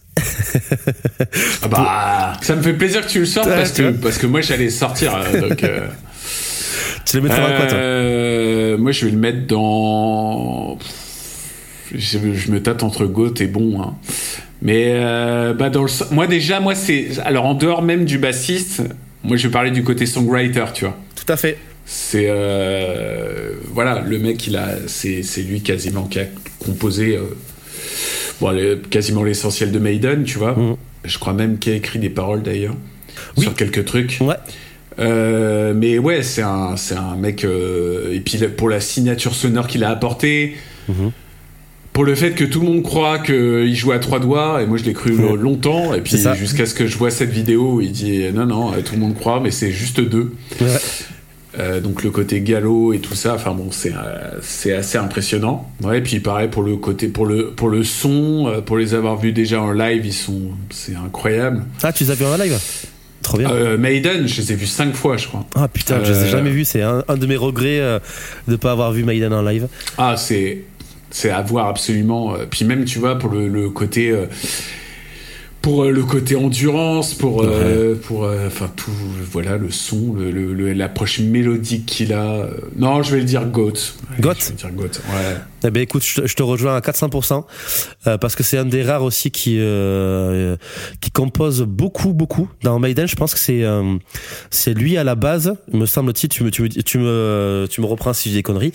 Ah 1.62 1.68
bah, 1.68 2.34
ça 2.42 2.56
me 2.56 2.62
fait 2.62 2.74
plaisir 2.74 3.06
que 3.06 3.12
tu 3.12 3.20
le 3.20 3.26
sortes 3.26 3.50
parce 3.50 3.72
que, 3.74 3.84
vois. 3.84 4.02
parce 4.02 4.18
que 4.18 4.26
moi 4.28 4.42
j'allais 4.42 4.70
sortir. 4.70 5.14
donc, 5.40 5.64
euh, 5.64 5.88
Tu 7.06 7.18
le 7.18 7.24
mettras 7.24 7.40
dans 7.50 7.58
quoi, 7.58 7.66
toi 7.68 7.78
euh, 7.78 8.78
moi 8.78 8.92
je 8.92 9.06
vais 9.06 9.12
le 9.12 9.18
mettre 9.18 9.46
dans. 9.48 10.78
Je, 11.94 12.18
je 12.34 12.52
me 12.52 12.62
tâte 12.62 12.82
entre 12.84 13.06
Goat 13.06 13.34
et 13.40 13.48
Bon. 13.48 13.82
hein. 13.82 13.96
Mais 14.62 14.94
euh, 14.96 15.54
bah 15.54 15.70
dans 15.70 15.84
le, 15.84 15.90
moi 16.12 16.26
déjà, 16.28 16.60
moi 16.60 16.74
c'est. 16.76 17.08
Alors 17.26 17.46
en 17.46 17.54
dehors 17.54 17.82
même 17.82 18.06
du 18.06 18.18
bassiste, 18.18 18.82
moi 19.24 19.36
je 19.38 19.48
vais 19.48 19.52
parler 19.52 19.72
du 19.72 19.84
côté 19.84 20.06
songwriter, 20.06 20.66
tu 20.74 20.86
vois. 20.86 20.98
Tout 21.16 21.32
à 21.32 21.38
fait. 21.38 21.58
C'est 21.86 22.28
euh, 22.30 23.52
voilà, 23.74 24.00
le 24.00 24.18
mec, 24.18 24.48
il 24.48 24.56
a, 24.56 24.70
c'est, 24.88 25.22
c'est 25.22 25.42
lui 25.42 25.62
quasiment 25.62 26.04
qui 26.06 26.20
a 26.20 26.26
composé 26.60 27.18
euh, 27.18 27.24
bon, 28.40 28.58
quasiment 28.90 29.24
l'essentiel 29.24 29.72
de 29.74 29.80
Maiden, 29.80 30.24
tu 30.24 30.38
vois. 30.38 30.56
Mhm. 30.56 30.76
Je 31.04 31.18
crois 31.20 31.34
même 31.34 31.60
qu'il 31.60 31.74
a 31.74 31.76
écrit 31.76 32.00
des 32.00 32.10
paroles 32.10 32.42
d'ailleurs 32.42 32.76
Oui. 33.36 33.44
sur 33.44 33.54
quelques 33.54 33.84
trucs. 33.84 34.18
Ouais. 34.22 34.36
Euh, 35.00 35.74
mais 35.76 35.98
ouais, 35.98 36.22
c'est 36.24 36.42
un, 36.44 36.76
c'est 36.78 36.96
un 36.96 37.16
mec. 37.16 37.44
euh, 37.46 38.14
et 38.14 38.20
puis 38.20 38.38
pour 38.56 38.70
la 38.70 38.80
signature 38.80 39.34
sonore 39.34 39.68
qu'il 39.68 39.84
a 39.84 39.90
apportée, 39.90 40.56
Mhm. 40.90 41.12
pour 41.94 42.04
le 42.04 42.14
fait 42.16 42.32
que 42.32 42.44
tout 42.44 42.60
le 42.60 42.66
monde 42.68 42.84
croit 42.84 43.20
qu'il 43.20 43.74
joue 43.76 43.92
à 43.92 44.00
trois 44.00 44.20
doigts, 44.20 44.62
et 44.62 44.66
moi 44.66 44.78
je 44.78 44.84
l'ai 44.84 44.94
cru 44.94 45.16
longtemps, 45.38 45.94
et 45.94 46.02
puis 46.02 46.18
jusqu'à 46.36 46.66
ce 46.66 46.74
que 46.74 46.88
je 46.88 46.98
vois 46.98 47.10
cette 47.12 47.30
vidéo 47.32 47.76
où 47.76 47.82
il 47.82 47.92
dit 47.92 48.24
non, 48.34 48.46
non, 48.46 48.74
euh, 48.74 48.82
tout 48.84 48.94
le 48.96 49.00
monde 49.00 49.16
croit, 49.16 49.40
mais 49.40 49.52
c'est 49.52 49.72
juste 49.72 50.00
deux. 50.02 50.34
Ouais. 50.62 50.68
Euh, 51.60 51.80
donc 51.80 52.02
le 52.04 52.10
côté 52.10 52.42
galop 52.42 52.94
et 52.94 53.00
tout 53.00 53.14
ça, 53.14 53.36
enfin 53.36 53.54
bon, 53.54 53.68
c'est 53.72 53.94
c'est 54.42 54.74
assez 54.74 54.98
impressionnant. 54.98 55.70
Ouais, 55.84 56.00
et 56.00 56.02
puis 56.02 56.20
pareil 56.20 56.48
pour 56.50 56.64
le 56.64 56.78
côté 56.78 57.08
pour 57.08 57.28
le 57.28 57.52
pour 57.52 57.70
le 57.70 57.84
son, 57.84 58.62
pour 58.66 58.78
les 58.78 58.96
avoir 58.96 59.18
vus 59.18 59.34
déjà 59.34 59.62
en 59.62 59.72
live, 59.72 60.04
ils 60.04 60.14
sont 60.14 60.42
c'est 60.72 60.96
incroyable. 60.96 61.64
Ah, 61.84 61.94
tu 61.94 62.04
les 62.06 62.12
as 62.12 62.16
vus 62.16 62.26
en 62.26 62.38
live? 62.38 62.58
Trop 63.24 63.38
bien. 63.40 63.50
Euh, 63.50 63.78
Maiden, 63.78 64.28
je 64.28 64.42
les 64.42 64.52
ai 64.52 64.56
vus 64.56 64.68
cinq 64.68 64.94
fois, 64.94 65.18
je 65.18 65.28
crois. 65.28 65.46
ah 65.56 65.68
putain, 65.68 66.04
je 66.04 66.12
les 66.12 66.20
ai 66.20 66.24
euh, 66.24 66.30
jamais 66.30 66.52
vus. 66.52 66.66
C'est 66.66 66.82
un, 66.84 67.04
un 67.08 67.18
de 67.18 67.26
mes 67.26 67.38
regrets 67.38 67.80
euh, 67.80 68.00
de 68.48 68.56
pas 68.56 68.72
avoir 68.72 68.92
vu 68.92 69.04
Maiden 69.04 69.34
en 69.34 69.42
live. 69.42 69.68
Ah, 69.98 70.16
c'est 70.18 70.60
c'est 71.10 71.30
à 71.32 71.42
voir 71.42 71.68
absolument. 71.68 72.36
Euh, 72.36 72.46
Puis 72.50 72.66
même, 72.66 72.86
tu 72.86 73.00
vois, 73.00 73.18
pour 73.18 73.32
le, 73.32 73.48
le 73.48 73.70
côté 73.70 74.14
pour 75.64 75.86
euh, 75.86 75.92
le 75.92 76.04
côté 76.04 76.36
endurance, 76.36 77.14
pour 77.14 77.42
euh, 77.44 77.96
pour 77.96 78.26
euh, 78.26 78.48
enfin 78.48 78.70
tout, 78.76 78.92
voilà, 79.32 79.56
le 79.58 79.72
son, 79.72 80.14
le- 80.14 80.30
le- 80.30 80.54
le- 80.54 80.74
l'approche 80.74 81.20
mélodique 81.20 81.86
qu'il 81.86 82.12
a. 82.14 82.32
Euh, 82.34 82.48
Non, 82.76 83.02
je 83.02 83.12
vais 83.14 83.20
le 83.20 83.24
dire 83.24 83.46
Goat. 83.46 83.70
Ouais, 83.72 84.20
Goat 84.20 84.34
Je 84.40 84.46
vais 84.50 84.54
dire 84.56 84.72
Goat. 84.72 84.84
Ouais. 84.86 85.38
Eh 85.66 85.72
ben 85.72 85.82
écoute, 85.82 86.04
je 86.04 86.22
te, 86.22 86.28
je 86.28 86.36
te 86.36 86.44
rejoins 86.44 86.76
à 86.76 86.82
400% 86.82 87.46
euh, 88.08 88.18
parce 88.18 88.36
que 88.36 88.44
c'est 88.44 88.58
un 88.58 88.66
des 88.66 88.84
rares 88.84 89.04
aussi 89.04 89.32
qui 89.32 89.56
euh, 89.60 90.58
qui 91.00 91.10
compose 91.12 91.62
beaucoup 91.62 92.12
beaucoup 92.12 92.50
dans 92.64 92.78
Maiden. 92.80 93.08
Je 93.08 93.16
pense 93.16 93.34
que 93.34 93.40
c'est 93.40 93.64
euh, 93.64 93.96
c'est 94.50 94.74
lui 94.74 94.98
à 94.98 95.06
la 95.06 95.16
base, 95.16 95.56
me 95.72 95.86
semble-t-il. 95.86 96.28
Tu 96.28 96.44
me 96.44 96.52
tu 96.52 96.64
me 96.64 96.68
tu 96.68 96.98
me 96.98 97.68
tu 97.72 97.80
me 97.80 97.86
reprends 97.86 98.12
si 98.12 98.30
j'ai 98.30 98.36
des 98.36 98.44
conneries. 98.44 98.74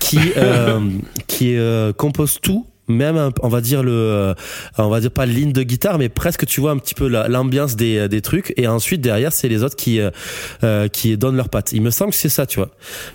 Qui 0.00 0.18
euh, 0.36 0.80
qui 1.28 1.56
euh, 1.56 1.92
compose 1.92 2.40
tout. 2.42 2.66
Même 2.86 3.16
un- 3.16 3.32
on 3.42 3.48
va 3.48 3.60
dire 3.62 3.82
le 3.82 3.92
euh, 3.92 4.34
on 4.76 4.88
va 4.90 5.00
dire 5.00 5.10
pas 5.10 5.24
ligne 5.24 5.52
de 5.52 5.62
guitare 5.62 5.98
mais 5.98 6.10
presque 6.10 6.44
tu 6.44 6.60
vois 6.60 6.70
un 6.70 6.76
petit 6.76 6.94
peu 6.94 7.08
la- 7.08 7.28
l'ambiance 7.28 7.76
des 7.76 8.08
des 8.08 8.20
trucs 8.20 8.52
et 8.58 8.66
ensuite 8.68 9.00
derrière 9.00 9.32
c'est 9.32 9.48
les 9.48 9.62
autres 9.62 9.76
qui 9.76 10.00
euh, 10.00 10.10
euh, 10.64 10.88
qui 10.88 11.16
donnent 11.16 11.36
leurs 11.36 11.48
pattes. 11.48 11.72
Il 11.72 11.80
me 11.80 11.90
semble 11.90 12.10
que 12.10 12.16
c'est 12.18 12.28
ça, 12.28 12.44
tu 12.44 12.58
vois. 12.58 12.68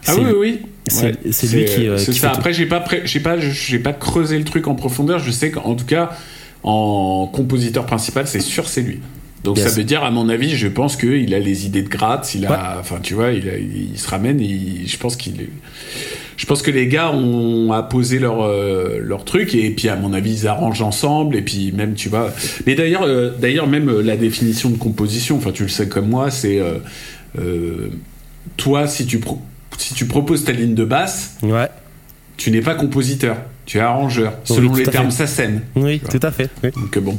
Ah 0.08 0.16
oui, 0.18 0.24
oui, 0.26 0.34
oui. 0.40 0.60
c'est- 0.88 1.06
Ouais. 1.54 1.60
lui 1.60 1.66
qui, 1.66 1.88
euh, 1.88 1.98
c'est 2.00 2.12
qui 2.14 2.20
ça. 2.20 2.32
fait. 2.32 2.38
Après, 2.38 2.52
j'ai 2.54 2.66
pas, 2.66 2.84
j'ai 3.04 3.20
pas, 3.20 3.40
j'ai 3.40 3.80
pas 3.80 3.94
creusé 3.94 4.38
le 4.40 4.44
truc 4.44 4.68
en 4.68 4.74
profondeur. 4.76 5.20
Je 5.20 5.30
sais 5.32 5.52
qu'en 5.52 5.76
tout 5.76 5.86
cas, 5.86 6.12
en 6.64 7.28
compositeur 7.32 7.86
principal, 7.86 8.28
c'est 8.28 8.40
sûr, 8.42 8.68
c'est 8.68 8.82
lui. 8.82 9.00
Donc 9.44 9.58
Yes. 9.58 9.70
ça 9.70 9.76
veut 9.76 9.84
dire, 9.86 10.04
à 10.04 10.12
mon 10.12 10.28
avis, 10.30 10.56
je 10.58 10.68
pense 10.68 10.98
qu'il 10.98 11.34
a 11.34 11.40
les 11.40 11.66
idées 11.66 11.82
de 11.84 11.88
gratte. 11.90 12.34
Il 12.36 12.46
a, 12.46 12.52
Ouais. 12.52 12.58
enfin, 12.80 12.98
tu 13.02 13.14
vois, 13.14 13.32
il, 13.32 13.48
a- 13.48 13.58
il, 13.58 13.98
se 13.98 14.08
ramène. 14.10 14.42
il- 14.42 14.88
je 14.88 14.98
pense 14.98 15.16
qu'il, 15.16 15.40
est- 15.42 15.50
je 16.40 16.46
pense 16.46 16.62
que 16.62 16.72
les 16.72 16.88
gars 16.88 17.12
ont 17.12 17.74
apposé 17.74 18.18
leur 18.18 18.42
euh, 18.44 18.98
leur 19.02 19.26
truc 19.26 19.54
et 19.54 19.70
puis 19.72 19.90
à 19.90 19.98
mon 19.98 20.14
avis 20.14 20.32
ils 20.44 20.48
arrangent 20.48 20.82
ensemble 20.82 21.36
et 21.36 21.42
puis 21.42 21.74
même 21.74 21.96
tu 21.96 22.08
vois. 22.08 22.32
Mais 22.66 22.76
d'ailleurs, 22.76 23.04
euh, 23.04 23.32
d'ailleurs 23.38 23.68
même 23.68 23.90
euh, 23.90 24.02
la 24.02 24.16
définition 24.16 24.70
de 24.70 24.78
composition, 24.78 25.36
enfin 25.36 25.52
tu 25.52 25.64
le 25.64 25.70
sais 25.70 25.90
comme 25.90 26.08
moi, 26.08 26.32
c'est 26.32 26.62
toi 28.58 28.88
si 28.88 29.06
tu 29.06 29.20
pro- 29.20 29.42
si 29.78 29.94
tu 29.94 30.06
proposes 30.06 30.44
ta 30.46 30.52
ligne 30.52 30.76
de 30.76 30.86
basse, 30.86 31.36
Ouais. 31.44 31.68
tu 32.38 32.52
n'es 32.52 32.62
pas 32.62 32.76
compositeur, 32.76 33.38
tu 33.66 33.78
es 33.78 33.82
arrangeur, 33.82 34.34
Oui, 34.50 34.56
selon 34.56 34.74
les 34.76 34.88
à 34.88 34.92
termes. 34.92 35.12
SACEM. 35.12 35.62
Oui, 35.76 36.00
tout 36.00 36.20
à 36.22 36.32
fait. 36.32 36.50
Oui. 36.64 36.72
Donc 36.76 36.98
bon, 37.00 37.18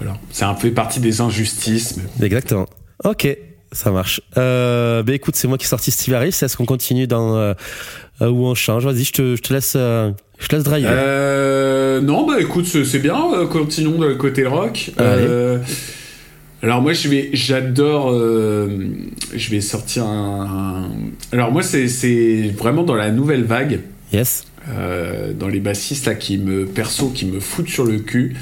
voilà, 0.00 0.16
c'est 0.30 0.44
un 0.44 0.54
fait 0.54 0.70
partie 0.70 1.00
des 1.00 1.20
injustices. 1.20 1.96
mais- 1.96 2.26
Exactement. 2.26 2.66
Ok, 3.04 3.28
ça 3.72 3.90
marche. 3.90 4.20
Euh, 4.38 5.02
bah 5.02 5.12
écoute, 5.14 5.36
c'est 5.36 5.46
moi 5.48 5.58
qui 5.58 5.64
ai 5.66 5.68
sorti 5.68 5.90
Steve 5.90 6.14
Harris. 6.14 6.28
Est-ce 6.42 6.56
qu'on 6.56 6.66
continue 6.66 7.06
dans 7.06 7.36
euh, 7.36 7.54
euh, 8.22 8.28
où 8.28 8.46
on 8.46 8.54
change 8.54 8.84
Vas-y, 8.84 9.04
je 9.04 9.12
te, 9.12 9.36
je 9.36 9.42
te 9.42 9.52
laisse, 9.52 9.74
euh, 9.76 10.10
je 10.38 10.46
te 10.48 10.54
laisse 10.56 10.64
driver. 10.64 10.90
Euh, 10.92 12.00
non, 12.00 12.26
bah 12.26 12.40
écoute, 12.40 12.66
c'est 12.66 12.98
bien. 12.98 13.16
Continuons 13.50 13.98
de 13.98 14.06
le 14.06 14.14
côté 14.16 14.46
rock. 14.46 14.90
Euh, 15.00 15.58
Alors 16.62 16.80
moi 16.80 16.92
je 16.94 17.08
vais, 17.08 17.30
j'adore, 17.34 18.10
euh, 18.12 18.68
je 19.34 19.50
vais 19.50 19.60
sortir 19.60 20.04
un. 20.06 20.86
un- 20.86 21.36
Alors 21.36 21.52
moi 21.52 21.62
c'est 21.62 21.88
c'est 21.88 22.52
vraiment 22.56 22.82
dans 22.84 22.94
la 22.94 23.10
nouvelle 23.10 23.44
vague. 23.44 23.80
Yes. 24.12 24.44
dans 25.40 25.48
les 25.48 25.58
bassistes 25.60 26.06
là 26.06 26.14
qui 26.14 26.38
me 26.38 26.64
perso 26.66 27.08
qui 27.08 27.26
me 27.26 27.40
foutent 27.40 27.68
sur 27.68 27.84
le 27.84 27.98
cul 27.98 28.34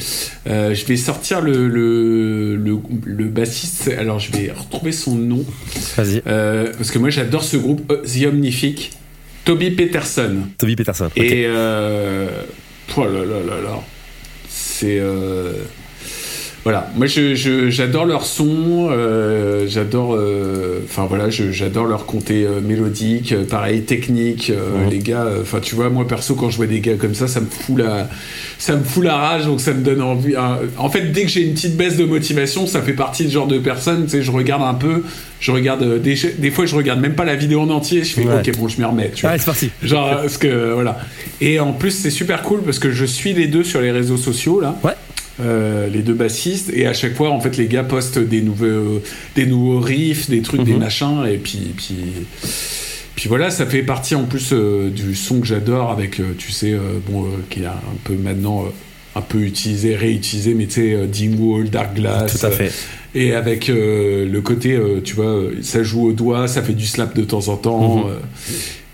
je 0.46 0.84
vais 0.86 0.96
sortir 0.96 1.40
le, 1.40 1.66
le, 1.66 2.56
le, 2.56 2.76
le 3.06 3.24
bassiste 3.24 3.90
alors 3.98 4.18
je 4.20 4.30
vais 4.32 4.52
retrouver 4.52 4.92
son 4.92 5.14
nom 5.16 5.44
Vas-y. 5.96 6.20
parce 6.20 6.90
que 6.90 6.98
moi 6.98 7.08
j'adore 7.10 7.42
ce 7.42 7.56
groupe 7.56 7.86
The 8.04 8.26
Omnific 8.26 8.92
Toby 9.44 9.70
Peterson 9.72 10.48
Toby 10.58 10.76
Peterson. 10.76 11.10
Et 11.16 11.44
euh, 11.46 12.44
oh 12.96 13.04
là 13.04 13.24
là 13.24 13.40
là 13.46 13.60
là 13.62 13.80
c'est 14.48 14.98
euh, 14.98 15.52
voilà 16.64 16.88
moi 16.96 17.06
je- 17.06 17.34
je- 17.34 17.70
j'adore 17.70 18.04
leur 18.04 18.24
son 18.24 18.88
euh, 18.90 19.66
j'adore 19.68 20.14
euh, 20.14 20.78
enfin 20.84 21.06
voilà 21.08 21.28
je- 21.28 21.50
j'adore 21.50 21.86
leur 21.86 22.06
comté 22.06 22.44
euh, 22.44 22.60
mélodique 22.60 23.32
euh, 23.32 23.44
pareil 23.44 23.82
technique 23.82 24.50
Mhm. 24.50 24.90
les 24.90 24.98
gars 24.98 25.26
enfin 25.40 25.58
tu 25.60 25.74
vois 25.74 25.90
moi 25.90 26.06
perso 26.06 26.34
quand 26.34 26.50
je 26.50 26.56
vois 26.56 26.66
des 26.66 26.80
gars 26.80 26.94
comme 26.94 27.14
ça 27.14 27.26
ça 27.26 27.40
me 27.40 27.46
fout 27.46 27.78
la 27.78 28.08
ça 28.58 28.76
me 28.76 28.84
fout 28.84 29.02
la 29.04 29.16
rage 29.16 29.46
donc 29.46 29.60
ça 29.60 29.72
me 29.74 29.82
donne 29.82 30.00
envie 30.02 30.36
hein. 30.36 30.58
en 30.78 30.88
fait 30.88 31.10
dès 31.12 31.22
que 31.24 31.28
j'ai 31.30 31.42
une 31.42 31.54
petite 31.54 31.76
baisse 31.76 31.96
de 31.96 32.04
motivation 32.04 32.66
ça 32.68 32.80
fait 32.80 32.92
partie 32.92 33.24
du 33.24 33.30
genre 33.32 33.48
de 33.48 33.58
personne 33.58 34.04
tu 34.04 34.10
sais 34.10 34.22
je 34.22 34.30
regarde 34.30 34.62
un 34.62 34.74
peu 34.74 35.02
je 35.40 35.50
regarde 35.50 36.00
des, 36.00 36.14
des 36.38 36.50
fois 36.52 36.66
je 36.66 36.76
regarde 36.76 37.00
même 37.00 37.14
pas 37.16 37.24
la 37.24 37.34
vidéo 37.34 37.60
en 37.62 37.70
entier 37.70 38.04
je 38.04 38.14
fais 38.14 38.22
Ouais. 38.22 38.36
ok 38.46 38.56
bon 38.56 38.68
je 38.68 38.78
m'y 38.78 38.84
remets 38.84 39.10
tu 39.12 39.22
vois 39.22 39.30
Allez, 39.30 39.40
c'est 39.40 39.46
parti. 39.46 39.70
Genre, 39.82 40.10
parce 40.10 40.38
que 40.38 40.72
voilà. 40.74 41.00
Et 41.40 41.58
en 41.58 41.72
plus, 41.72 41.90
c'est 41.90 42.10
super 42.10 42.42
cool 42.42 42.60
parce 42.62 42.78
que 42.78 42.92
je 42.92 43.04
suis 43.04 43.32
les 43.32 43.48
deux 43.48 43.64
sur 43.64 43.80
les 43.80 43.90
réseaux 43.90 44.16
sociaux, 44.16 44.60
là. 44.60 44.76
Ouais. 44.84 44.92
Euh, 45.40 45.88
les 45.88 46.02
deux 46.02 46.12
bassistes. 46.14 46.70
Et 46.74 46.86
à 46.86 46.92
chaque 46.92 47.14
fois, 47.14 47.30
en 47.30 47.40
fait, 47.40 47.56
les 47.56 47.66
gars 47.66 47.84
postent 47.84 48.18
des 48.18 48.42
nouveaux, 48.42 49.00
des 49.34 49.46
nouveaux 49.46 49.80
riffs, 49.80 50.28
des 50.28 50.42
trucs, 50.42 50.62
des 50.64 50.72
Mhm. 50.74 50.78
machins. 50.78 51.24
Et 51.26 51.38
puis, 51.38 51.72
puis, 51.76 51.94
puis 53.16 53.28
voilà, 53.28 53.50
ça 53.50 53.64
fait 53.66 53.82
partie 53.82 54.14
en 54.14 54.24
plus 54.24 54.50
euh, 54.52 54.90
du 54.90 55.14
son 55.14 55.40
que 55.40 55.46
j'adore 55.46 55.90
avec, 55.90 56.20
euh, 56.20 56.34
tu 56.36 56.52
sais, 56.52 56.74
bon, 57.08 57.26
qui 57.50 57.62
est 57.62 57.66
un 57.66 57.72
peu 58.04 58.14
maintenant. 58.14 58.66
un 59.14 59.20
peu 59.20 59.40
utilisé, 59.40 59.94
réutilisé, 59.94 60.54
mais 60.54 60.64
tu 60.64 60.72
sais, 60.96 61.06
Dingwall, 61.06 61.68
Dark 61.68 61.94
Glass, 61.94 62.38
Tout 62.40 62.46
à 62.46 62.50
fait. 62.50 62.72
et 63.14 63.34
avec 63.34 63.68
le 63.68 64.40
côté, 64.40 64.78
tu 65.04 65.14
vois, 65.16 65.38
ça 65.60 65.82
joue 65.82 66.06
au 66.06 66.12
doigt, 66.14 66.48
ça 66.48 66.62
fait 66.62 66.72
du 66.72 66.86
slap 66.86 67.14
de 67.14 67.22
temps 67.22 67.48
en 67.48 67.56
temps. 67.58 68.06
Mhm. 68.06 68.12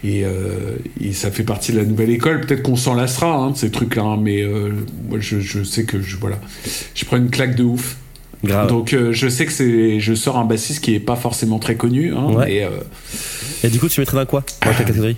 Et, 0.05 0.25
euh, 0.25 0.77
et 1.01 1.13
ça 1.13 1.31
fait 1.31 1.43
partie 1.45 1.73
de 1.73 1.79
la 1.79 1.85
nouvelle 1.85 2.11
école. 2.11 2.41
Peut-être 2.41 2.63
qu'on 2.63 2.77
s'en 2.77 2.95
lassera 2.95 3.35
hein, 3.35 3.51
de 3.51 3.57
ces 3.57 3.71
trucs-là, 3.71 4.03
hein, 4.03 4.19
mais 4.21 4.43
euh, 4.43 4.71
moi 5.09 5.19
je, 5.21 5.41
je 5.41 5.63
sais 5.63 5.85
que 5.85 6.01
je, 6.01 6.17
voilà, 6.17 6.39
je 6.95 7.05
prends 7.05 7.17
une 7.17 7.31
claque 7.31 7.55
de 7.57 7.65
ouf. 7.65 7.97
Grave. 8.45 8.69
Donc 8.69 8.93
euh, 8.93 9.13
je 9.13 9.27
sais 9.29 9.47
que 9.47 9.53
c'est, 9.53 9.99
je 9.99 10.15
sors 10.15 10.37
un 10.39 10.45
bassiste 10.45 10.85
qui 10.85 10.95
est 10.95 11.01
pas 11.01 11.17
forcément 11.17 11.59
très 11.59 11.75
connu. 11.75 12.13
Hein, 12.15 12.27
Ouais. 12.33 12.47
mais, 12.47 12.65
euh, 12.65 12.71
Et 13.65 13.69
du 13.69 13.81
coup, 13.81 13.89
tu 13.89 13.99
mettrais 14.01 14.17
dans 14.17 14.27
quoi? 14.27 14.45
Dans 14.65 14.73
quelle 14.73 14.87
catégorie? 14.87 15.17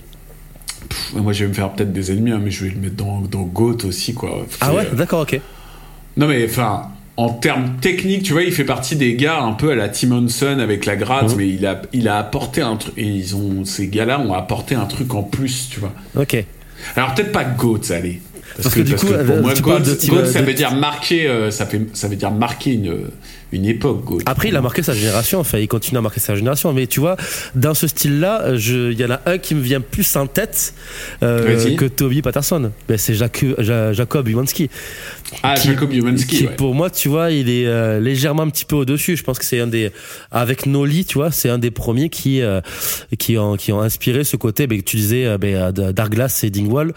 Pff, 0.88 1.12
moi 1.16 1.32
je 1.34 1.44
vais 1.44 1.48
me 1.48 1.54
faire 1.54 1.70
peut-être 1.72 1.92
des 1.92 2.10
ennemis, 2.10 2.30
hein, 2.32 2.40
mais 2.42 2.50
je 2.50 2.64
vais 2.64 2.70
le 2.70 2.80
mettre 2.80 2.96
dans, 2.96 3.20
dans 3.20 3.42
Goat 3.42 3.84
aussi, 3.84 4.14
quoi. 4.14 4.46
Ah 4.62 4.74
ouais, 4.74 4.88
d'accord, 4.94 5.20
ok. 5.20 5.38
Non 6.16 6.26
mais 6.26 6.44
enfin, 6.46 6.88
en 7.20 7.28
termes 7.28 7.76
techniques, 7.80 8.22
tu 8.22 8.32
vois, 8.32 8.42
il 8.44 8.52
fait 8.52 8.64
partie 8.64 8.96
des 8.96 9.14
gars 9.14 9.40
un 9.42 9.52
peu 9.52 9.70
à 9.72 9.74
la 9.74 9.88
Tim 9.88 10.12
Henson 10.12 10.58
avec 10.58 10.86
la 10.86 10.96
gratte, 10.96 11.36
mais 11.36 11.48
il 11.48 11.66
a, 11.66 11.82
il 11.92 12.08
a 12.08 12.18
apporté 12.18 12.62
un 12.62 12.76
truc. 12.76 12.94
Et 12.96 13.04
ils 13.04 13.36
ont, 13.36 13.64
ces 13.64 13.88
gars-là 13.88 14.20
ont 14.20 14.32
apporté 14.32 14.74
un 14.74 14.86
truc 14.86 15.12
en 15.14 15.22
plus, 15.22 15.68
tu 15.70 15.80
vois. 15.80 15.92
Ok. 16.16 16.42
Alors 16.96 17.14
peut-être 17.14 17.32
pas 17.32 17.44
Goat, 17.44 17.80
allez. 17.90 18.22
Parce 18.62 18.74
que 18.74 18.80
du 18.80 18.94
coup, 18.94 19.06
pour 19.06 19.14
euh, 19.16 19.42
moi, 19.42 19.52
tu 19.52 19.62
Goat, 19.62 19.70
parles 19.72 19.82
de 19.84 19.94
Tim- 19.94 20.14
Goat, 20.14 20.26
ça 20.26 20.42
veut 20.42 20.54
dire 20.54 20.74
marquer, 20.74 21.26
euh, 21.28 21.50
ça 21.50 21.66
fait, 21.66 21.82
ça 21.92 22.08
veut 22.08 22.16
dire 22.16 22.30
marquer 22.30 22.72
une, 22.72 22.96
une 23.52 23.66
époque, 23.66 24.04
Goat. 24.04 24.18
Après, 24.26 24.48
il 24.48 24.56
a 24.56 24.60
marqué 24.60 24.82
sa 24.82 24.94
génération, 24.94 25.40
enfin, 25.40 25.58
il 25.58 25.66
continue 25.68 25.98
à 25.98 26.00
marquer 26.00 26.20
sa 26.20 26.34
génération. 26.36 26.72
Mais 26.72 26.86
tu 26.86 27.00
vois, 27.00 27.16
dans 27.54 27.74
ce 27.74 27.86
style-là, 27.86 28.44
il 28.56 28.92
y 28.98 29.04
en 29.04 29.10
a 29.10 29.20
un 29.26 29.38
qui 29.38 29.54
me 29.54 29.60
vient 29.60 29.80
plus 29.80 30.14
en 30.16 30.26
tête 30.26 30.74
euh, 31.22 31.74
que 31.76 31.84
Toby 31.86 32.22
Patterson. 32.22 32.70
Ben, 32.88 32.96
c'est 32.98 33.14
Jac- 33.14 33.44
Ja- 33.58 33.92
Jacob 33.92 34.28
Umanski. 34.28 34.70
Ah, 35.42 35.54
qui- 35.54 35.68
Jacob 35.68 35.92
Umansky, 35.92 36.36
qui, 36.38 36.46
ouais. 36.46 36.56
pour 36.56 36.74
moi, 36.74 36.90
tu 36.90 37.08
vois, 37.08 37.30
il 37.30 37.48
est 37.48 37.66
euh, 37.66 38.00
légèrement 38.00 38.42
un 38.42 38.50
petit 38.50 38.64
peu 38.64 38.76
au-dessus. 38.76 39.16
Je 39.16 39.22
pense 39.22 39.38
que 39.38 39.44
c'est 39.44 39.60
un 39.60 39.66
des, 39.68 39.92
avec 40.30 40.66
Noli, 40.66 41.04
tu 41.04 41.14
vois, 41.14 41.30
c'est 41.30 41.48
un 41.48 41.58
des 41.58 41.70
premiers 41.70 42.08
qui, 42.08 42.42
euh, 42.42 42.60
qui 43.18 43.38
ont, 43.38 43.56
qui 43.56 43.72
ont 43.72 43.80
inspiré 43.80 44.24
ce 44.24 44.36
côté, 44.36 44.66
ben, 44.66 44.78
que 44.78 44.84
tu 44.84 44.96
disais, 44.96 45.26
euh, 45.26 45.38
ben, 45.38 45.72
de- 45.72 45.92
Darkglass 45.92 46.44
et 46.44 46.50
Dingwall. 46.50 46.92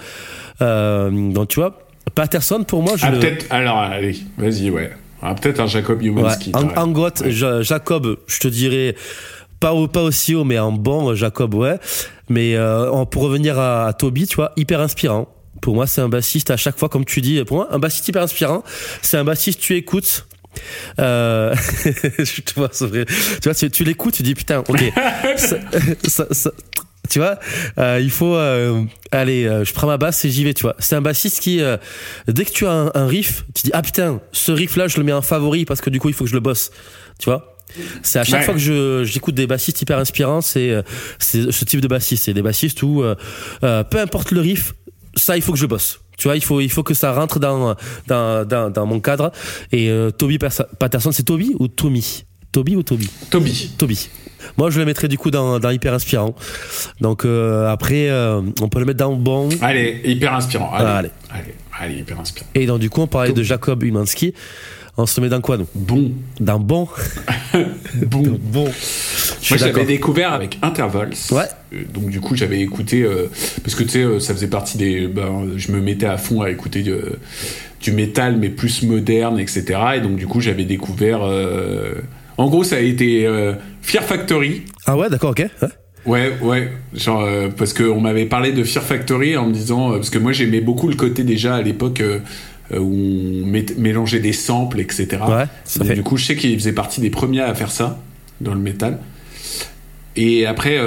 Euh, 0.61 1.09
donc, 1.31 1.49
tu 1.49 1.59
vois, 1.59 1.79
Patterson, 2.15 2.63
pour 2.63 2.83
moi, 2.83 2.93
je 2.97 3.05
Ah, 3.05 3.11
le, 3.11 3.19
peut-être, 3.19 3.45
alors, 3.49 3.77
allez, 3.77 4.17
vas-y, 4.37 4.69
ouais. 4.69 4.91
Ah, 5.25 5.35
peut-être 5.35 5.59
un 5.61 5.67
Jacob 5.67 5.99
Ouais, 6.01 6.07
Umansky. 6.07 6.51
en, 6.53 6.67
en 6.75 6.87
goth, 6.89 7.21
Ouais. 7.21 7.31
Ja- 7.31 7.61
Jacob, 7.61 8.17
je 8.27 8.39
te 8.39 8.47
dirais 8.49 8.95
pas, 9.59 9.73
pas 9.87 10.03
aussi 10.03 10.35
haut, 10.35 10.43
mais 10.43 10.59
en 10.59 10.71
bon, 10.73 11.15
Jacob, 11.15 11.53
ouais. 11.53 11.77
Mais 12.29 12.55
euh, 12.55 13.05
pour 13.05 13.23
revenir 13.23 13.57
à, 13.57 13.87
à 13.87 13.93
Toby, 13.93 14.27
tu 14.27 14.35
vois, 14.35 14.51
hyper 14.57 14.81
inspirant. 14.81 15.27
Pour 15.61 15.75
moi, 15.75 15.87
c'est 15.87 16.01
un 16.01 16.09
bassiste 16.09 16.51
à 16.51 16.57
chaque 16.57 16.77
fois, 16.77 16.89
comme 16.89 17.05
tu 17.05 17.21
dis. 17.21 17.41
Pour 17.45 17.57
moi, 17.57 17.67
un 17.71 17.79
bassiste 17.79 18.07
hyper 18.09 18.23
inspirant. 18.23 18.63
C'est 19.01 19.17
un 19.17 19.23
bassiste, 19.23 19.61
tu 19.61 19.75
écoutes. 19.77 20.25
Euh, 20.99 21.55
je 21.85 22.41
te 22.41 22.53
vois, 22.55 22.69
c'est 22.73 22.85
vrai. 22.87 23.05
Tu 23.05 23.39
vois, 23.45 23.55
tu, 23.55 23.71
tu 23.71 23.83
l'écoutes, 23.85 24.13
tu 24.15 24.23
dis 24.23 24.35
putain, 24.35 24.59
ok. 24.67 24.83
ça- 25.37 25.57
ça- 26.07 26.27
ça- 26.31 26.51
tu 27.09 27.19
vois, 27.19 27.37
euh, 27.77 27.99
il 28.01 28.09
faut 28.09 28.35
euh, 28.35 28.83
allez, 29.11 29.45
euh, 29.45 29.63
je 29.65 29.73
prends 29.73 29.87
ma 29.87 29.97
basse 29.97 30.23
et 30.25 30.29
j'y 30.31 30.43
vais. 30.43 30.53
Tu 30.53 30.63
vois, 30.63 30.75
c'est 30.79 30.95
un 30.95 31.01
bassiste 31.01 31.41
qui, 31.41 31.61
euh, 31.61 31.77
dès 32.27 32.45
que 32.45 32.51
tu 32.51 32.65
as 32.65 32.71
un, 32.71 32.91
un 32.95 33.05
riff, 33.07 33.45
tu 33.53 33.63
dis 33.63 33.71
ah 33.73 33.81
putain, 33.81 34.21
ce 34.31 34.51
riff 34.51 34.75
là, 34.77 34.87
je 34.87 34.97
le 34.97 35.03
mets 35.03 35.11
en 35.13 35.21
favori 35.21 35.65
parce 35.65 35.81
que 35.81 35.89
du 35.89 35.99
coup, 35.99 36.09
il 36.09 36.15
faut 36.15 36.23
que 36.23 36.29
je 36.29 36.35
le 36.35 36.39
bosse. 36.41 36.71
Tu 37.19 37.25
vois. 37.25 37.55
C'est 38.03 38.19
à 38.19 38.23
chaque 38.23 38.39
Ouais. 38.41 38.45
fois 38.45 38.53
que 38.53 38.59
je 38.59 39.03
j'écoute 39.03 39.33
des 39.35 39.47
bassistes 39.47 39.81
hyper 39.81 39.97
inspirants, 39.97 40.41
c'est 40.41 40.69
euh, 40.69 40.81
c'est 41.19 41.51
ce 41.51 41.65
type 41.65 41.81
de 41.81 41.87
bassiste. 41.87 42.23
C'est 42.25 42.33
des 42.33 42.41
bassistes 42.41 42.81
où 42.83 43.01
euh, 43.03 43.15
peu 43.61 43.99
importe 43.99 44.31
le 44.31 44.41
riff, 44.41 44.73
ça 45.15 45.35
il 45.37 45.41
faut 45.41 45.51
que 45.53 45.59
je 45.59 45.65
bosse. 45.65 45.99
Tu 46.17 46.27
vois, 46.27 46.35
il 46.37 46.43
faut 46.43 46.61
il 46.61 46.69
faut 46.69 46.83
que 46.83 46.93
ça 46.93 47.11
rentre 47.13 47.39
dans 47.39 47.75
dans 48.07 48.45
dans, 48.47 48.69
dans 48.69 48.85
mon 48.85 48.99
cadre. 48.99 49.31
Et 49.71 49.89
euh, 49.89 50.11
Toby 50.11 50.37
Patterson, 50.37 51.11
c'est 51.11 51.23
Toby 51.23 51.55
ou 51.59 51.67
Tommy? 51.67 52.25
Toby 52.51 52.75
ou 52.75 52.83
Toby? 52.83 53.09
Toby. 53.31 53.71
Toby. 53.77 54.09
Moi, 54.57 54.69
je 54.69 54.79
le 54.79 54.85
mettrais 54.85 55.07
du 55.07 55.17
coup 55.17 55.31
dans, 55.31 55.59
dans 55.59 55.69
hyper 55.69 55.93
inspirant. 55.93 56.35
Donc 57.01 57.25
euh, 57.25 57.71
après, 57.71 58.09
euh, 58.09 58.41
on 58.61 58.69
peut 58.69 58.79
le 58.79 58.85
mettre 58.85 58.99
dans 58.99 59.13
bon. 59.13 59.49
Allez, 59.61 60.01
hyper 60.05 60.33
inspirant. 60.35 60.71
Allez, 60.73 60.85
Ah, 60.87 60.97
allez. 60.97 61.09
allez, 61.31 61.53
allez, 61.79 61.99
hyper 61.99 62.19
inspirant. 62.19 62.47
Et 62.55 62.65
donc 62.65 62.79
du 62.79 62.89
coup, 62.89 63.01
on 63.01 63.07
parlait 63.07 63.33
de 63.33 63.43
Jacob 63.43 63.83
Umansky. 63.83 64.33
On 64.95 65.07
se 65.07 65.19
met 65.21 65.29
dans 65.29 65.41
quoi 65.41 65.57
nous? 65.57 65.65
Bon, 65.73 66.11
Dans 66.39 66.59
bon. 66.59 66.87
bon. 68.05 68.39
Bon. 68.39 68.65
Moi, 69.49 69.57
d'accord. 69.59 69.85
découvert 69.85 70.33
avec 70.33 70.59
Intervals. 70.61 71.13
Ouais. 71.31 71.45
Euh, 71.73 71.77
Donc, 71.91 72.11
du 72.11 72.21
coup, 72.21 72.35
j'avais 72.35 72.59
écouté. 72.59 73.01
euh, 73.01 73.27
parce 73.63 73.73
que 73.73 73.81
tu 73.83 73.89
sais, 73.89 74.19
ça 74.19 74.35
faisait 74.35 74.47
partie 74.47 74.77
des. 74.77 75.07
Ben, 75.07 75.49
je 75.57 75.71
me 75.71 75.81
mettais 75.81 76.05
à 76.05 76.17
fond 76.17 76.41
à 76.43 76.51
écouter 76.51 76.83
du 77.81 77.91
métal, 77.91 78.37
mais 78.37 78.49
plus 78.49 78.83
moderne, 78.83 79.39
etc. 79.39 79.63
Et 79.95 80.01
donc, 80.01 80.15
du 80.15 80.27
coup, 80.27 80.41
j'avais 80.41 80.63
découvert. 80.65 81.21
En 82.37 82.49
gros, 82.49 82.63
ça 82.63 82.77
a 82.77 82.79
été 82.79 83.25
euh, 83.27 83.53
Fear 83.81 84.03
Factory. 84.03 84.63
Ah 84.85 84.97
ouais, 84.97 85.09
d'accord, 85.09 85.31
ok. 85.31 85.39
Ouais. 85.61 85.67
Ouais, 86.05 86.33
ouais, 86.41 86.69
genre 86.93 87.23
euh, 87.23 87.47
parce 87.55 87.71
que 87.71 87.83
on 87.83 88.01
m'avait 88.01 88.25
parlé 88.25 88.51
de 88.51 88.63
Fear 88.65 88.83
Factory 88.83 89.37
en 89.37 89.47
me 89.47 89.53
disant 89.53 89.91
euh, 89.91 89.95
parce 89.95 90.09
que 90.09 90.19
moi 90.19 90.33
j'aimais 90.33 90.59
beaucoup 90.59 90.89
le 90.89 90.95
côté 90.95 91.23
déjà 91.23 91.55
à 91.55 91.61
l'époque 91.61 92.01
euh, 92.01 92.19
où 92.77 92.93
on 92.93 93.45
mélangeait 93.81 94.19
des 94.19 94.33
samples, 94.33 94.81
etc. 94.81 95.07
Ouais, 95.25 95.45
ça 95.63 95.85
fait. 95.85 95.93
du 95.93 96.03
coup, 96.03 96.17
je 96.17 96.25
sais 96.25 96.35
qu'il 96.35 96.57
faisait 96.59 96.73
partie 96.73 96.99
des 96.99 97.09
premiers 97.09 97.39
à 97.39 97.53
faire 97.55 97.71
ça 97.71 97.99
dans 98.41 98.53
le 98.53 98.59
métal. 98.59 98.99
Et 100.15 100.45
après, 100.45 100.77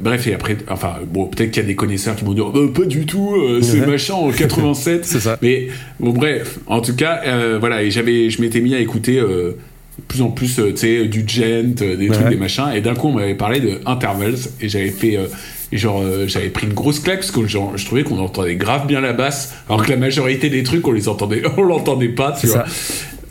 bref, 0.00 0.26
et 0.26 0.32
après, 0.34 0.56
enfin, 0.70 0.94
bon, 1.06 1.26
peut-être 1.26 1.50
qu'il 1.50 1.62
y 1.62 1.66
a 1.66 1.68
des 1.68 1.74
connaisseurs 1.76 2.16
qui 2.16 2.24
vont 2.24 2.32
dire, 2.32 2.46
Euh, 2.56 2.72
pas 2.72 2.84
du 2.86 3.04
tout, 3.04 3.34
c'est 3.60 3.80
Ouais. 3.80 3.86
machin 3.86 4.14
en 4.14 4.30
87. 4.32 5.04
C'est 5.04 5.20
ça. 5.20 5.36
Mais 5.42 5.68
bon, 6.00 6.12
bref, 6.12 6.58
en 6.66 6.80
tout 6.80 6.94
cas, 6.96 7.20
voilà, 7.58 7.82
et 7.82 7.90
j'avais, 7.90 8.30
je 8.30 8.40
m'étais 8.40 8.60
mis 8.60 8.74
à 8.74 8.78
écouter 8.80 9.18
euh, 9.18 9.52
plus 10.08 10.22
en 10.22 10.30
plus, 10.30 10.58
euh, 10.58 10.70
tu 10.70 10.78
sais, 10.78 11.06
du 11.06 11.24
gent, 11.26 11.80
euh, 11.82 11.96
des 11.96 12.08
trucs, 12.08 12.28
des 12.28 12.36
machins, 12.36 12.70
et 12.74 12.80
d'un 12.80 12.94
coup, 12.94 13.08
on 13.08 13.12
m'avait 13.12 13.34
parlé 13.34 13.60
de 13.60 13.80
Intervals, 13.86 14.38
et 14.60 14.68
j'avais 14.68 14.90
fait, 14.90 15.16
euh, 15.16 15.26
genre, 15.78 16.02
euh, 16.02 16.26
j'avais 16.26 16.48
pris 16.48 16.66
une 16.66 16.74
grosse 16.74 17.00
claque 17.00 17.20
parce 17.20 17.30
que 17.30 17.46
genre, 17.46 17.76
je 17.76 17.84
trouvais 17.86 18.02
qu'on 18.02 18.18
entendait 18.18 18.56
grave 18.56 18.86
bien 18.86 19.00
la 19.00 19.12
basse, 19.12 19.54
alors 19.68 19.84
que 19.84 19.90
la 19.90 19.96
majorité 19.96 20.50
des 20.50 20.62
trucs, 20.62 20.86
on 20.86 20.92
les 20.92 21.08
entendait, 21.08 21.42
on 21.56 21.62
l'entendait 21.62 22.08
pas, 22.08 22.32
tu 22.32 22.46
vois. 22.46 22.64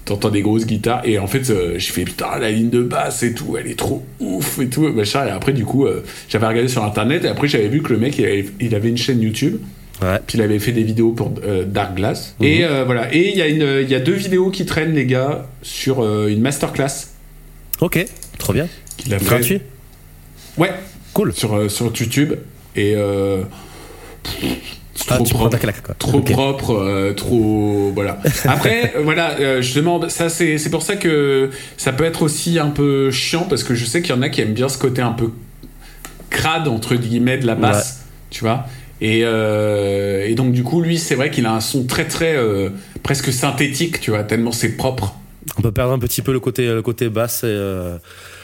T'entends 0.04 0.30
des 0.30 0.42
grosses 0.42 0.66
guitares 0.66 1.02
et 1.06 1.20
en 1.20 1.28
fait 1.28 1.52
euh, 1.52 1.76
j'ai 1.78 1.92
fait 1.92 2.04
putain 2.04 2.40
la 2.40 2.50
ligne 2.50 2.72
de 2.72 2.82
basse 2.82 3.22
et 3.22 3.36
tout 3.36 3.56
elle 3.58 3.68
est 3.68 3.78
trop 3.78 4.04
ouf 4.20 4.58
et 4.60 4.68
tout 4.68 4.82
machin. 4.92 5.28
Et 5.28 5.30
après 5.30 5.54
du 5.54 5.64
coup 5.64 5.86
j'avais 6.28 6.48
regardé 6.48 6.68
sur 6.68 6.84
internet 6.84 7.24
et 7.24 7.28
après 7.28 7.48
j'avais 7.48 7.68
vu 7.68 7.84
que 7.84 7.94
le 7.94 8.00
mec 8.00 8.18
il 8.18 8.26
avait, 8.26 8.46
il 8.60 8.74
avait 8.74 8.90
une 8.90 8.98
chaîne 8.98 9.22
YouTube 9.22 9.58
Ouais. 10.02 10.20
puis 10.26 10.38
il 10.38 10.42
avait 10.42 10.58
fait 10.60 10.72
des 10.72 10.84
vidéos 10.84 11.12
pour 11.12 11.32
euh, 11.46 11.64
Dark 11.66 11.96
Glass 11.96 12.36
Mhm. 12.40 12.46
et 12.48 12.64
euh, 12.66 12.84
voilà 12.86 13.14
et 13.14 13.30
il 13.30 13.38
y 13.38 13.42
a 13.42 13.48
une 13.48 13.82
il 13.84 13.90
y 13.90 13.96
a 13.96 14.00
deux 14.00 14.14
vidéos 14.14 14.50
qui 14.50 14.66
traînent 14.66 14.94
les 14.96 15.06
gars 15.06 15.46
sur 15.62 16.02
euh, 16.04 16.28
une 16.28 16.42
masterclass 16.42 17.08
Ok, 17.82 18.04
trop 18.40 18.54
bien. 18.54 18.68
qu'il 18.98 19.14
a 19.14 19.20
fait 19.20 19.26
Gratuit 19.26 19.62
ouais 20.58 20.72
Cool. 21.14 21.34
sur 21.34 21.56
euh, 21.56 21.70
sur 21.70 21.92
YouTube 21.96 22.34
et 22.76 22.94
euh, 22.96 23.44
trop 24.24 24.48
Ah, 25.10 25.18
ta 25.18 25.24
propre, 25.34 25.58
claque, 25.58 25.82
quoi. 25.84 25.96
trop 25.96 26.22
propre, 26.22 26.72
euh, 26.76 27.14
trop 27.14 27.92
voilà. 27.94 28.20
Après, 28.46 28.94
euh, 28.96 29.02
voilà, 29.04 29.32
euh, 29.40 29.62
justement, 29.62 30.08
ça 30.10 30.30
c'est 30.30 30.58
c'est 30.58 30.70
pour 30.70 30.84
ça 30.84 30.96
que 30.96 31.50
ça 31.78 31.92
peut 31.92 32.06
être 32.06 32.22
aussi 32.22 32.60
un 32.60 32.70
peu 32.70 33.12
chiant 33.12 33.44
parce 33.50 33.64
que 33.64 33.74
je 33.76 33.84
sais 33.86 34.02
qu'il 34.02 34.16
y 34.16 34.18
en 34.18 34.22
a 34.22 34.30
qui 34.30 34.42
aiment 34.42 34.54
bien 34.54 34.70
ce 34.70 34.78
côté 34.78 35.02
un 35.02 35.12
peu 35.12 35.32
crade 36.30 36.68
entre 36.68 36.96
guillemets 36.96 37.38
de 37.38 37.46
la 37.48 37.56
basse, 37.56 38.06
tu 38.30 38.42
vois. 38.42 38.66
Et, 39.02 39.22
euh, 39.24 40.28
et 40.28 40.36
donc 40.36 40.54
du 40.54 40.64
coup, 40.64 40.82
lui, 40.82 40.98
c'est 40.98 41.16
vrai 41.16 41.32
qu'il 41.32 41.46
a 41.46 41.54
un 41.54 41.60
son 41.60 41.86
très 41.86 42.08
très 42.08 42.36
euh, 42.36 42.70
presque 43.04 43.34
synthétique, 43.34 44.00
tu 44.00 44.12
vois, 44.12 44.24
tellement 44.24 44.52
c'est 44.52 44.78
propre. 44.78 45.16
On 45.58 45.62
peut 45.64 45.72
perdre 45.72 45.92
un 45.92 46.00
petit 46.00 46.22
peu 46.22 46.32
le 46.32 46.40
côté, 46.40 46.68
le 46.68 46.82
côté 46.84 47.10
basse. 47.10 47.44
Et, 47.44 47.48
euh, 47.48 47.98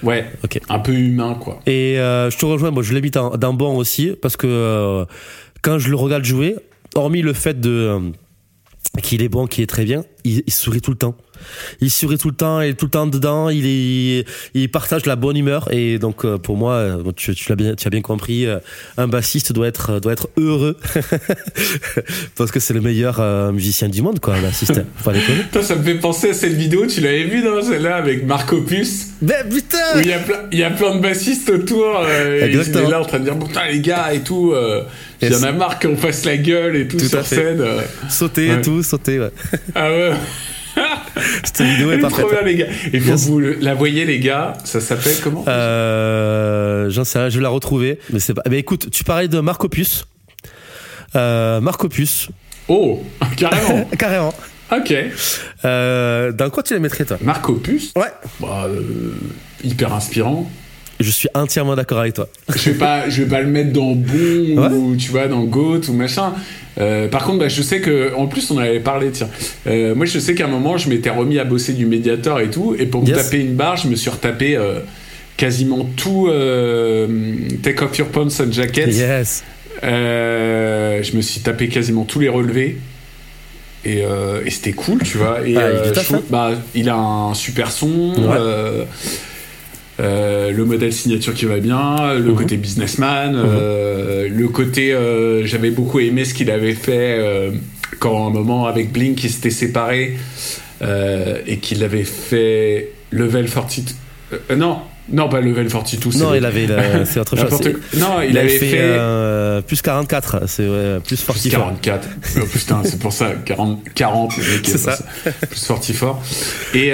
Ouais, 0.03 0.25
ok. 0.43 0.59
un 0.69 0.79
peu 0.79 0.93
humain, 0.93 1.37
quoi. 1.39 1.59
Et 1.67 1.95
je 1.97 2.37
te 2.37 2.45
rejoins, 2.45 2.71
moi 2.71 2.83
je 2.83 2.93
l'ai 2.93 3.01
mis 3.01 3.11
dans 3.11 3.53
bon 3.53 3.77
aussi, 3.77 4.13
parce 4.21 4.35
que 4.35 5.05
quand 5.61 5.79
je 5.79 5.89
le 5.89 5.95
regarde 5.95 6.23
jouer, 6.23 6.55
hormis 6.95 7.21
le 7.21 7.33
fait 7.33 7.59
de 7.59 8.11
qu'il 9.03 9.21
est 9.21 9.29
bon, 9.29 9.45
qu'il 9.47 9.63
est 9.63 9.67
très 9.67 9.85
bien, 9.85 10.03
il, 10.23 10.43
il 10.45 10.53
sourit 10.53 10.81
tout 10.81 10.91
le 10.91 10.97
temps. 10.97 11.15
Il 11.81 11.89
sourit 11.91 12.17
tout 12.17 12.29
le 12.29 12.35
temps, 12.35 12.61
il 12.61 12.69
est 12.69 12.73
tout 12.73 12.85
le 12.85 12.91
temps 12.91 13.07
dedans, 13.07 13.49
il 13.49 13.65
est, 13.65 14.25
il 14.53 14.69
partage 14.69 15.05
la 15.05 15.15
bonne 15.15 15.37
humeur 15.37 15.67
et 15.71 15.99
donc 15.99 16.25
euh, 16.25 16.37
pour 16.37 16.57
moi, 16.57 16.73
euh, 16.73 17.11
tu, 17.15 17.33
tu 17.35 17.49
l'as 17.49 17.55
bien, 17.55 17.75
tu 17.75 17.87
as 17.87 17.89
bien 17.89 18.01
compris, 18.01 18.45
euh, 18.45 18.59
un 18.97 19.07
bassiste 19.07 19.51
doit 19.53 19.67
être, 19.67 19.99
doit 19.99 20.13
être 20.13 20.29
heureux 20.37 20.77
parce 22.35 22.51
que 22.51 22.59
c'est 22.59 22.73
le 22.73 22.81
meilleur 22.81 23.21
musicien 23.53 23.89
du 23.89 24.01
monde, 24.01 24.19
quoi, 24.19 24.35
un 24.35 24.41
bassiste. 24.41 24.81
Faut. 24.97 25.11
Putain, 25.11 25.61
ça 25.61 25.75
me 25.75 25.83
fait 25.83 25.95
penser 25.95 26.29
à 26.29 26.33
cette 26.33 26.53
vidéo, 26.53 26.85
tu 26.87 27.01
l'avais 27.01 27.23
vue, 27.23 27.41
non, 27.43 27.61
celle-là, 27.61 27.95
avec 27.95 28.25
Marc 28.25 28.51
Opus? 28.53 29.07
Mais 29.21 29.43
putain 29.49 29.77
Où 29.95 29.99
il 29.99 30.07
y 30.07 30.13
a 30.13 30.19
plein, 30.19 30.39
il 30.51 30.59
y 30.59 30.63
a 30.63 30.69
plein 30.69 30.95
de 30.95 31.01
bassistes 31.01 31.49
autour, 31.49 31.99
euh, 32.01 32.45
et 32.45 32.51
il 32.51 32.59
est 32.59 32.89
là 32.89 33.01
en 33.01 33.05
train 33.05 33.19
de 33.19 33.23
dire 33.23 33.37
putain 33.37 33.67
les 33.71 33.79
gars 33.79 34.13
et 34.13 34.19
tout, 34.19 34.51
euh, 34.53 34.83
il 35.21 35.31
y 35.31 35.35
en 35.35 35.43
a 35.43 35.51
marre 35.51 35.79
qu'on 35.79 35.97
fasse 35.97 36.25
la 36.25 36.37
gueule 36.37 36.75
et 36.75 36.87
tout, 36.87 36.97
Tout 36.97 37.05
sur 37.07 37.25
scène. 37.25 37.61
euh. 37.61 37.81
Sauter 38.09 38.49
Ouais. 38.49 38.57
et 38.59 38.61
tout, 38.61 38.83
sauter, 38.83 39.19
ouais. 39.19 39.31
Ah 39.73 39.89
ouais. 39.89 40.11
Cette 41.43 41.61
vidéo 41.61 41.91
est 41.91 41.95
est 41.95 41.99
parfaite. 41.99 42.19
trop 42.25 42.29
bien 42.29 42.41
les 42.43 42.55
gars. 42.55 42.65
Que 42.91 42.97
vous 43.15 43.39
le- 43.39 43.57
la 43.59 43.73
voyez 43.73 44.05
les 44.05 44.19
gars, 44.19 44.53
ça 44.63 44.79
s'appelle 44.79 45.15
comment 45.23 45.43
Euh, 45.47 46.89
j'en 46.89 47.03
sais 47.03 47.19
rien, 47.19 47.29
je 47.29 47.37
vais 47.37 47.43
la 47.43 47.49
retrouver. 47.49 47.99
Mais 48.11 48.19
c'est 48.19 48.33
pas. 48.33 48.43
Mais 48.49 48.59
écoute, 48.59 48.89
tu 48.91 49.03
parlais 49.03 49.27
de 49.27 49.39
Marc 49.39 49.63
Opus. 49.63 50.05
Euh, 51.15 51.61
Marc 51.61 51.83
Opus, 51.83 52.29
Oh, 52.67 53.01
carrément. 53.37 53.85
carrément. 53.97 54.33
ok. 54.71 54.93
Euh, 55.65 56.31
dans 56.33 56.49
quoi 56.49 56.63
tu 56.63 56.73
les 56.73 56.79
mettrais 56.79 57.05
toi? 57.05 57.17
Marc 57.21 57.47
Opus, 57.49 57.93
Ouais. 57.95 58.11
bah, 58.39 58.65
euh, 58.67 59.13
hyper 59.63 59.93
inspirant. 59.93 60.49
Je 60.99 61.11
suis 61.11 61.29
entièrement 61.35 61.75
d'accord 61.75 61.99
avec 61.99 62.15
toi. 62.15 62.27
Je 62.55 62.71
vais 62.71 62.77
pas, 62.77 63.07
je 63.09 63.21
vais 63.21 63.29
pas 63.29 63.41
le 63.41 63.47
mettre 63.47 63.71
dans 63.71 63.91
bon 63.93 64.13
Ouais. 64.57 64.69
ou 64.71 64.95
tu 64.95 65.11
vois 65.11 65.27
dans 65.27 65.43
Goat 65.43 65.81
ou 65.89 65.93
machin. 65.93 66.33
Euh, 66.79 67.07
par 67.07 67.23
contre, 67.23 67.39
bah, 67.39 67.47
je 67.49 67.61
sais 67.61 67.81
que 67.81 68.13
en 68.15 68.25
plus 68.27 68.49
on 68.51 68.55
en 68.55 68.59
avait 68.61 68.79
parlé. 68.79 69.11
Tiens, 69.11 69.29
Euh, 69.67 69.93
moi 69.95 70.05
je 70.05 70.17
sais 70.19 70.33
qu'à 70.35 70.45
un 70.45 70.49
moment 70.49 70.77
je 70.77 70.89
m'étais 70.89 71.09
remis 71.11 71.37
à 71.39 71.43
bosser 71.43 71.73
du 71.73 71.85
Mediator 71.85 72.39
et 72.39 72.49
tout, 72.49 72.75
et 72.77 72.85
pour 72.87 73.03
me 73.03 73.07
Yes. 73.07 73.17
taper 73.25 73.39
une 73.41 73.53
barre, 73.55 73.77
je 73.77 73.87
me 73.87 73.95
suis 73.95 74.09
retapé 74.09 74.55
euh, 74.55 74.79
quasiment 75.37 75.87
tout 75.95 76.27
euh, 76.29 77.07
Take 77.61 77.83
Off 77.83 77.97
Your 77.97 78.07
Pants 78.07 78.27
and 78.39 78.51
Jacket. 78.51 78.87
Yes. 78.93 79.43
Je 79.83 81.15
me 81.15 81.21
suis 81.21 81.41
tapé 81.41 81.67
quasiment 81.67 82.05
tous 82.05 82.19
les 82.19 82.29
relevés. 82.29 82.77
Et, 83.85 83.99
et 83.99 84.49
c'était 84.49 84.73
cool, 84.73 85.01
tu 85.03 85.17
vois. 85.19 85.47
Et 85.47 85.55
Ah, 85.55 85.69
il 85.85 85.93
je 85.95 85.99
trouve- 86.01 86.17
hein. 86.17 86.23
bah, 86.29 86.51
il 86.75 86.89
a 86.89 86.95
un 86.97 87.33
super 87.35 87.71
son. 87.71 88.13
Ouais. 88.17 88.85
Euh, 89.99 90.51
le 90.51 90.65
modèle 90.65 90.93
signature 90.93 91.33
qui 91.33 91.45
va 91.45 91.57
bien, 91.59 92.13
le 92.13 92.31
Mhm. 92.31 92.35
côté 92.35 92.57
businessman, 92.57 93.33
euh, 93.35 94.27
le 94.29 94.47
côté 94.47 94.93
euh, 94.93 95.45
j'avais 95.45 95.71
beaucoup 95.71 95.99
aimé 95.99 96.23
ce 96.25 96.33
qu'il 96.33 96.51
avait 96.51 96.73
fait 96.75 97.17
euh, 97.19 97.51
quand 97.99 98.25
à 98.25 98.27
un 98.27 98.31
moment 98.31 98.67
avec 98.67 98.91
Blink 98.91 99.23
il 99.23 99.29
s'était 99.31 99.49
séparé 99.49 100.17
euh, 100.81 101.39
et 101.47 101.57
qu'il 101.57 101.83
avait 101.83 102.03
fait 102.03 102.89
Level 103.11 103.49
42 103.49 103.91
euh, 104.51 104.55
non 104.55 104.79
non 105.09 105.29
pas 105.29 105.39
Level 105.39 105.67
42 105.69 106.11
c'est 106.11 106.19
Non, 106.19 106.31
le- 106.31 106.37
il 106.37 106.45
avait. 106.45 106.67
C'est 107.05 107.21
autre 107.21 107.37
chose. 107.37 107.61
non 107.97 108.21
il, 108.21 108.31
Il, 108.31 108.37
avait 108.37 108.49
fait, 108.49 108.65
fait, 108.67 109.61
plus 109.65 109.81
44. 109.81 110.41
C'est 110.47 110.67
ouais, 110.67 110.99
plus 110.99 111.21
plus 111.23 111.49
44. 111.49 111.81
44 111.81 112.07
Oh, 112.35 112.45
putain 112.51 112.81
c'est 112.83 112.99
pour 112.99 113.13
ça 113.13 113.31
40 113.45 113.79
40 113.95 114.35
le 114.37 114.43
mec, 114.43 114.59
C'est 114.67 114.77
ça. 114.77 114.97
pas 115.23 115.31
plus 115.47 115.63
forti 115.65 115.93
fort 115.93 116.21
et 116.75 116.89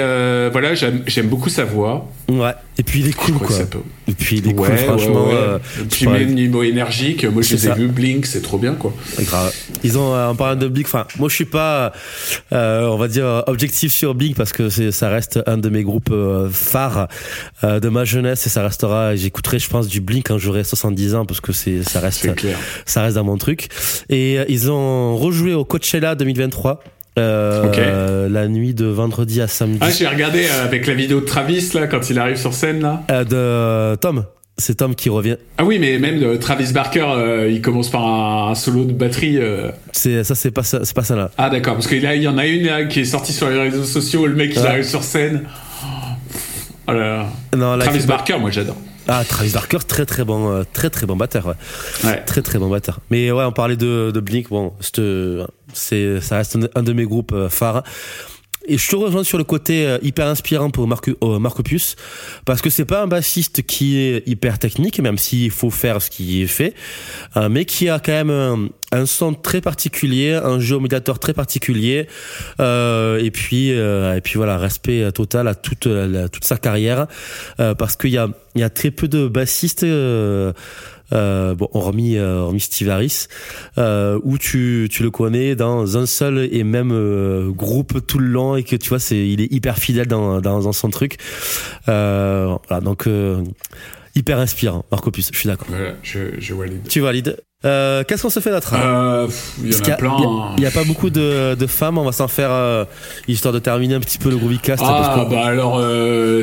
voilà 0.52 0.74
j'aime 0.76 1.02
j'aime 1.08 1.26
beaucoup 1.26 1.48
sa 1.50 1.64
voix 1.64 2.08
Ouais. 2.28 2.52
Et 2.78 2.82
puis 2.82 3.00
il 3.00 3.08
est 3.08 3.12
cool 3.12 3.34
quoi. 3.34 3.56
peut- 3.70 3.78
Et 4.08 4.12
puis 4.12 4.38
il 4.38 4.44
est 4.48 4.48
Ouais, 4.48 4.54
cool, 4.54 4.68
ouais, 4.70 4.76
franchement. 4.78 5.26
ouais. 5.28 5.34
euh, 5.34 5.58
Puis 5.76 5.86
tu 5.90 6.04
parlais- 6.06 6.24
même 6.24 6.34
niveau 6.34 6.62
énergique, 6.62 7.24
moi 7.26 7.42
je 7.42 7.54
les 7.54 7.68
ai 7.68 7.74
vus 7.74 7.86
Blink, 7.88 8.24
c'est 8.26 8.40
trop 8.40 8.56
bien 8.58 8.72
quoi. 8.74 8.92
Grave. 9.20 9.52
Ils 9.84 9.98
ont 9.98 10.14
euh, 10.14 10.28
en 10.28 10.34
parlant 10.34 10.58
de 10.58 10.66
Blink. 10.66 10.86
Enfin, 10.86 11.06
moi 11.18 11.28
je 11.28 11.34
suis 11.34 11.44
pas, 11.44 11.92
euh, 12.52 12.86
on 12.88 12.96
va 12.96 13.08
dire 13.08 13.44
objectif 13.46 13.92
sur 13.92 14.14
Blink 14.14 14.36
parce 14.36 14.52
que 14.52 14.70
ça 14.70 15.08
reste 15.10 15.40
un 15.46 15.58
de 15.58 15.68
mes 15.68 15.82
groupes 15.82 16.10
euh, 16.12 16.48
phares 16.50 17.08
euh, 17.62 17.78
de 17.78 17.88
ma 17.90 18.04
jeunesse 18.04 18.46
et 18.46 18.50
ça 18.50 18.62
restera. 18.62 19.14
J'écouterai, 19.16 19.58
je 19.58 19.68
pense, 19.68 19.86
du 19.86 20.00
Blink 20.00 20.26
quand 20.28 20.38
j'aurai 20.38 20.64
70 20.64 21.14
ans 21.14 21.26
parce 21.26 21.40
que 21.42 21.52
c'est 21.52 21.82
ça 21.82 22.00
reste 22.00 22.34
clair. 22.34 22.58
ça 22.86 23.02
reste 23.02 23.16
dans 23.16 23.24
mon 23.24 23.36
truc. 23.36 23.68
Et 24.08 24.38
euh, 24.38 24.44
ils 24.48 24.70
ont 24.70 25.16
rejoué 25.16 25.52
au 25.54 25.64
Coachella 25.66 26.14
2023. 26.14 26.82
Euh, 27.18 27.64
Ok. 27.68 27.78
euh, 27.78 28.28
la 28.28 28.48
nuit 28.48 28.74
de 28.74 28.86
vendredi 28.86 29.40
à 29.40 29.46
samedi 29.46 29.78
Ah, 29.80 29.90
j'ai 29.90 30.06
regardé 30.08 30.46
euh, 30.46 30.64
avec 30.64 30.86
la 30.86 30.94
vidéo 30.94 31.20
de 31.20 31.24
Travis 31.26 31.70
là 31.74 31.86
quand 31.86 32.10
il 32.10 32.18
arrive 32.18 32.36
sur 32.36 32.52
scène 32.54 32.80
là. 32.82 33.02
Euh, 33.10 33.22
de 33.24 33.36
euh, 33.36 33.96
Tom. 33.96 34.24
C'est 34.56 34.76
Tom 34.76 34.94
qui 34.94 35.08
revient. 35.08 35.36
Ah 35.58 35.64
oui, 35.64 35.78
mais 35.80 35.98
même 35.98 36.22
euh, 36.22 36.38
Travis 36.38 36.72
Barker, 36.72 37.04
euh, 37.08 37.48
il 37.50 37.60
commence 37.60 37.90
par 37.90 38.06
un, 38.06 38.50
un 38.52 38.54
solo 38.54 38.84
de 38.84 38.92
batterie. 38.92 39.38
euh. 39.38 39.70
C'est 39.92 40.22
ça, 40.24 40.34
c'est 40.36 40.52
pas 40.52 40.62
ça, 40.62 40.80
c'est 40.84 40.94
pas 40.94 41.02
ça 41.02 41.16
là. 41.16 41.30
Ah 41.38 41.50
d'accord, 41.50 41.74
parce 41.74 41.88
qu'il 41.88 42.02
y 42.04 42.28
en 42.28 42.38
a 42.38 42.46
une 42.46 42.66
là, 42.66 42.84
qui 42.84 43.00
est 43.00 43.04
sortie 43.04 43.32
sur 43.32 43.48
les 43.50 43.58
réseaux 43.60 43.82
sociaux, 43.84 44.26
le 44.26 44.34
mec 44.36 44.52
il 44.54 44.60
Ouais. 44.62 44.66
arrive 44.68 44.84
sur 44.84 45.02
scène. 45.02 45.42
Oh 46.86 46.92
là 46.92 46.98
là. 46.98 47.26
Non, 47.56 47.76
là, 47.76 47.84
Travis 47.84 48.06
Barker, 48.06 48.38
moi 48.38 48.50
j'adore. 48.50 48.76
Ah, 49.08 49.22
Travis 49.28 49.50
Barker, 49.52 49.78
très 49.86 50.06
très 50.06 50.24
bon, 50.24 50.64
très 50.72 50.88
très 50.90 51.06
bon 51.06 51.16
batteur. 51.16 51.46
Ouais. 51.46 52.10
Ouais. 52.10 52.22
Très 52.24 52.42
très 52.42 52.58
bon 52.58 52.68
batteur. 52.70 53.00
Mais 53.10 53.30
ouais, 53.32 53.44
on 53.44 53.52
parlait 53.52 53.76
de, 53.76 54.10
de 54.12 54.20
Blink. 54.20 54.48
Bon, 54.50 54.72
euh, 54.98 55.46
c'est, 55.74 56.20
ça 56.20 56.38
reste 56.38 56.58
un, 56.74 56.82
de 56.82 56.92
mes 56.92 57.04
groupes 57.04 57.32
euh, 57.32 57.48
phares. 57.48 57.82
Et 58.66 58.78
je 58.78 58.88
te 58.88 58.96
rejoins 58.96 59.24
sur 59.24 59.36
le 59.36 59.44
côté 59.44 59.86
euh, 59.86 59.98
hyper 60.02 60.26
inspirant 60.26 60.70
pour 60.70 60.88
Marc, 60.88 61.10
euh, 61.10 61.38
parce 62.46 62.62
que 62.62 62.70
c'est 62.70 62.86
pas 62.86 63.02
un 63.02 63.06
bassiste 63.06 63.62
qui 63.66 63.98
est 63.98 64.26
hyper 64.26 64.58
technique, 64.58 65.00
même 65.00 65.18
s'il 65.18 65.50
faut 65.50 65.68
faire 65.68 66.00
ce 66.00 66.08
qui 66.08 66.42
est 66.42 66.46
fait, 66.46 66.74
mais 67.50 67.66
qui 67.66 67.90
a 67.90 67.98
quand 67.98 68.24
même 68.24 68.70
un, 68.90 69.04
son 69.04 69.34
très 69.34 69.60
particulier, 69.60 70.32
un 70.32 70.60
jeu 70.60 70.76
au 70.76 70.80
médiateur 70.80 71.18
très 71.18 71.34
particulier, 71.34 72.06
et 72.58 73.30
puis 73.34 73.68
et 73.68 74.20
puis 74.22 74.34
voilà, 74.36 74.56
respect 74.56 75.12
total 75.12 75.46
à 75.48 75.54
toute 75.54 75.88
toute 76.32 76.44
sa 76.44 76.56
carrière, 76.56 77.06
parce 77.58 77.96
qu'il 77.96 78.12
y 78.12 78.18
a 78.18 78.28
il 78.54 78.60
y 78.60 78.64
a 78.64 78.70
très 78.70 78.90
peu 78.90 79.08
de 79.08 79.28
bassistes. 79.28 79.84
Euh, 81.12 81.34
euh, 81.34 81.54
bon, 81.54 81.68
hormis, 81.72 82.16
euh, 82.16 82.40
hormis 82.40 82.60
Steve 82.60 82.88
Harris, 82.88 83.26
euh, 83.78 84.18
où 84.22 84.38
tu, 84.38 84.88
tu 84.90 85.02
le 85.02 85.10
connais 85.10 85.54
dans 85.56 85.96
un 85.96 86.06
seul 86.06 86.48
et 86.50 86.64
même 86.64 86.92
euh, 86.92 87.50
groupe 87.50 88.06
tout 88.06 88.18
le 88.18 88.26
long 88.26 88.56
et 88.56 88.62
que 88.62 88.76
tu 88.76 88.88
vois, 88.88 88.98
c'est, 88.98 89.28
il 89.28 89.40
est 89.40 89.52
hyper 89.52 89.78
fidèle 89.78 90.06
dans, 90.06 90.40
dans, 90.40 90.60
dans 90.60 90.72
son 90.72 90.90
truc. 90.90 91.16
Euh, 91.88 92.56
voilà, 92.68 92.82
donc 92.82 93.06
euh, 93.06 93.42
hyper 94.14 94.38
inspirant, 94.38 94.84
Marc 94.90 95.06
Opus, 95.06 95.30
je 95.32 95.38
suis 95.38 95.48
d'accord. 95.48 95.66
Voilà, 95.68 95.94
je, 96.02 96.38
je 96.38 96.54
valide. 96.54 96.88
Tu 96.88 97.00
valides? 97.00 97.36
Euh, 97.64 98.04
qu'est-ce 98.06 98.22
qu'on 98.22 98.30
se 98.30 98.40
fait 98.40 98.50
d'autre 98.50 98.74
euh, 98.76 99.26
Il 99.62 99.70
y 99.70 99.90
a, 99.90 99.96
hein. 100.02 100.54
n'y 100.58 100.66
a, 100.66 100.70
pas 100.70 100.84
beaucoup 100.84 101.08
de, 101.08 101.56
femmes. 101.66 101.96
On 101.98 102.04
va 102.04 102.12
s'en 102.12 102.28
faire 102.28 102.50
euh, 102.50 102.84
histoire 103.26 103.54
de 103.54 103.58
terminer 103.58 103.94
un 103.94 104.00
petit 104.00 104.18
peu 104.18 104.30
le 104.30 104.36
Groovy 104.36 104.58
Cast. 104.58 104.82
Ah, 104.84 105.26
bah 105.30 105.44
alors 105.44 105.80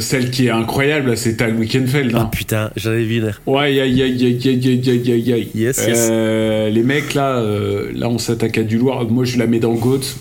celle 0.01 0.32
qui 0.32 0.47
est 0.47 0.51
incroyable, 0.51 1.15
c'est 1.15 1.38
Tal 1.38 1.55
Wickenfeld. 1.55 2.11
Ah 2.15 2.30
putain, 2.32 2.67
putain, 2.67 2.72
j'avais 2.76 3.03
vu. 3.03 3.22
Ouais, 3.45 3.74
y 3.74 3.82
a, 3.82 3.86
y 3.86 4.01
a, 4.01 4.07
y 4.07 4.26
a, 4.26 4.30
y 4.30 5.34
a, 5.34 5.38
Yes. 5.53 5.88
Les 5.88 6.84
mecs 6.84 7.13
là, 7.13 7.41
là 7.93 8.09
on 8.09 8.17
s'attaque 8.17 8.57
à 8.57 8.63
du 8.63 8.78
Loir. 8.78 9.05
Moi 9.05 9.26
je 9.26 9.38
la 9.38 9.47
mets 9.47 9.59
dans 9.59 9.74
goth. 9.74 10.15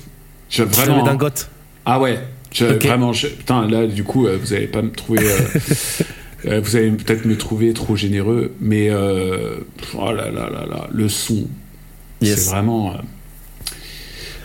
Je 0.51 0.63
la 0.63 0.69
mets 0.69 1.03
dans 1.03 1.07
hein. 1.07 1.15
goth. 1.15 1.49
Ah 1.87 1.99
ouais. 1.99 2.19
Vraiment. 2.59 3.13
Putain 3.13 3.69
là 3.69 3.87
du 3.87 4.05
coup 4.05 4.27
vous 4.27 4.55
n'allez 4.55 4.67
pas 4.67 4.83
me 4.83 4.91
trouver. 4.91 5.21
euh, 6.47 6.61
vous 6.63 6.77
allez 6.77 6.91
peut-être 6.91 7.25
me 7.25 7.37
trouver 7.37 7.73
trop 7.73 7.97
généreux, 7.97 8.53
mais 8.61 8.89
euh, 8.91 9.57
oh 9.99 10.13
là 10.13 10.31
là 10.31 10.49
là 10.51 10.67
là, 10.69 10.89
le 10.93 11.09
son, 11.09 11.47
Yes. 12.23 12.45
c'est 12.45 12.51
vraiment. 12.51 12.93
euh, 12.93 12.99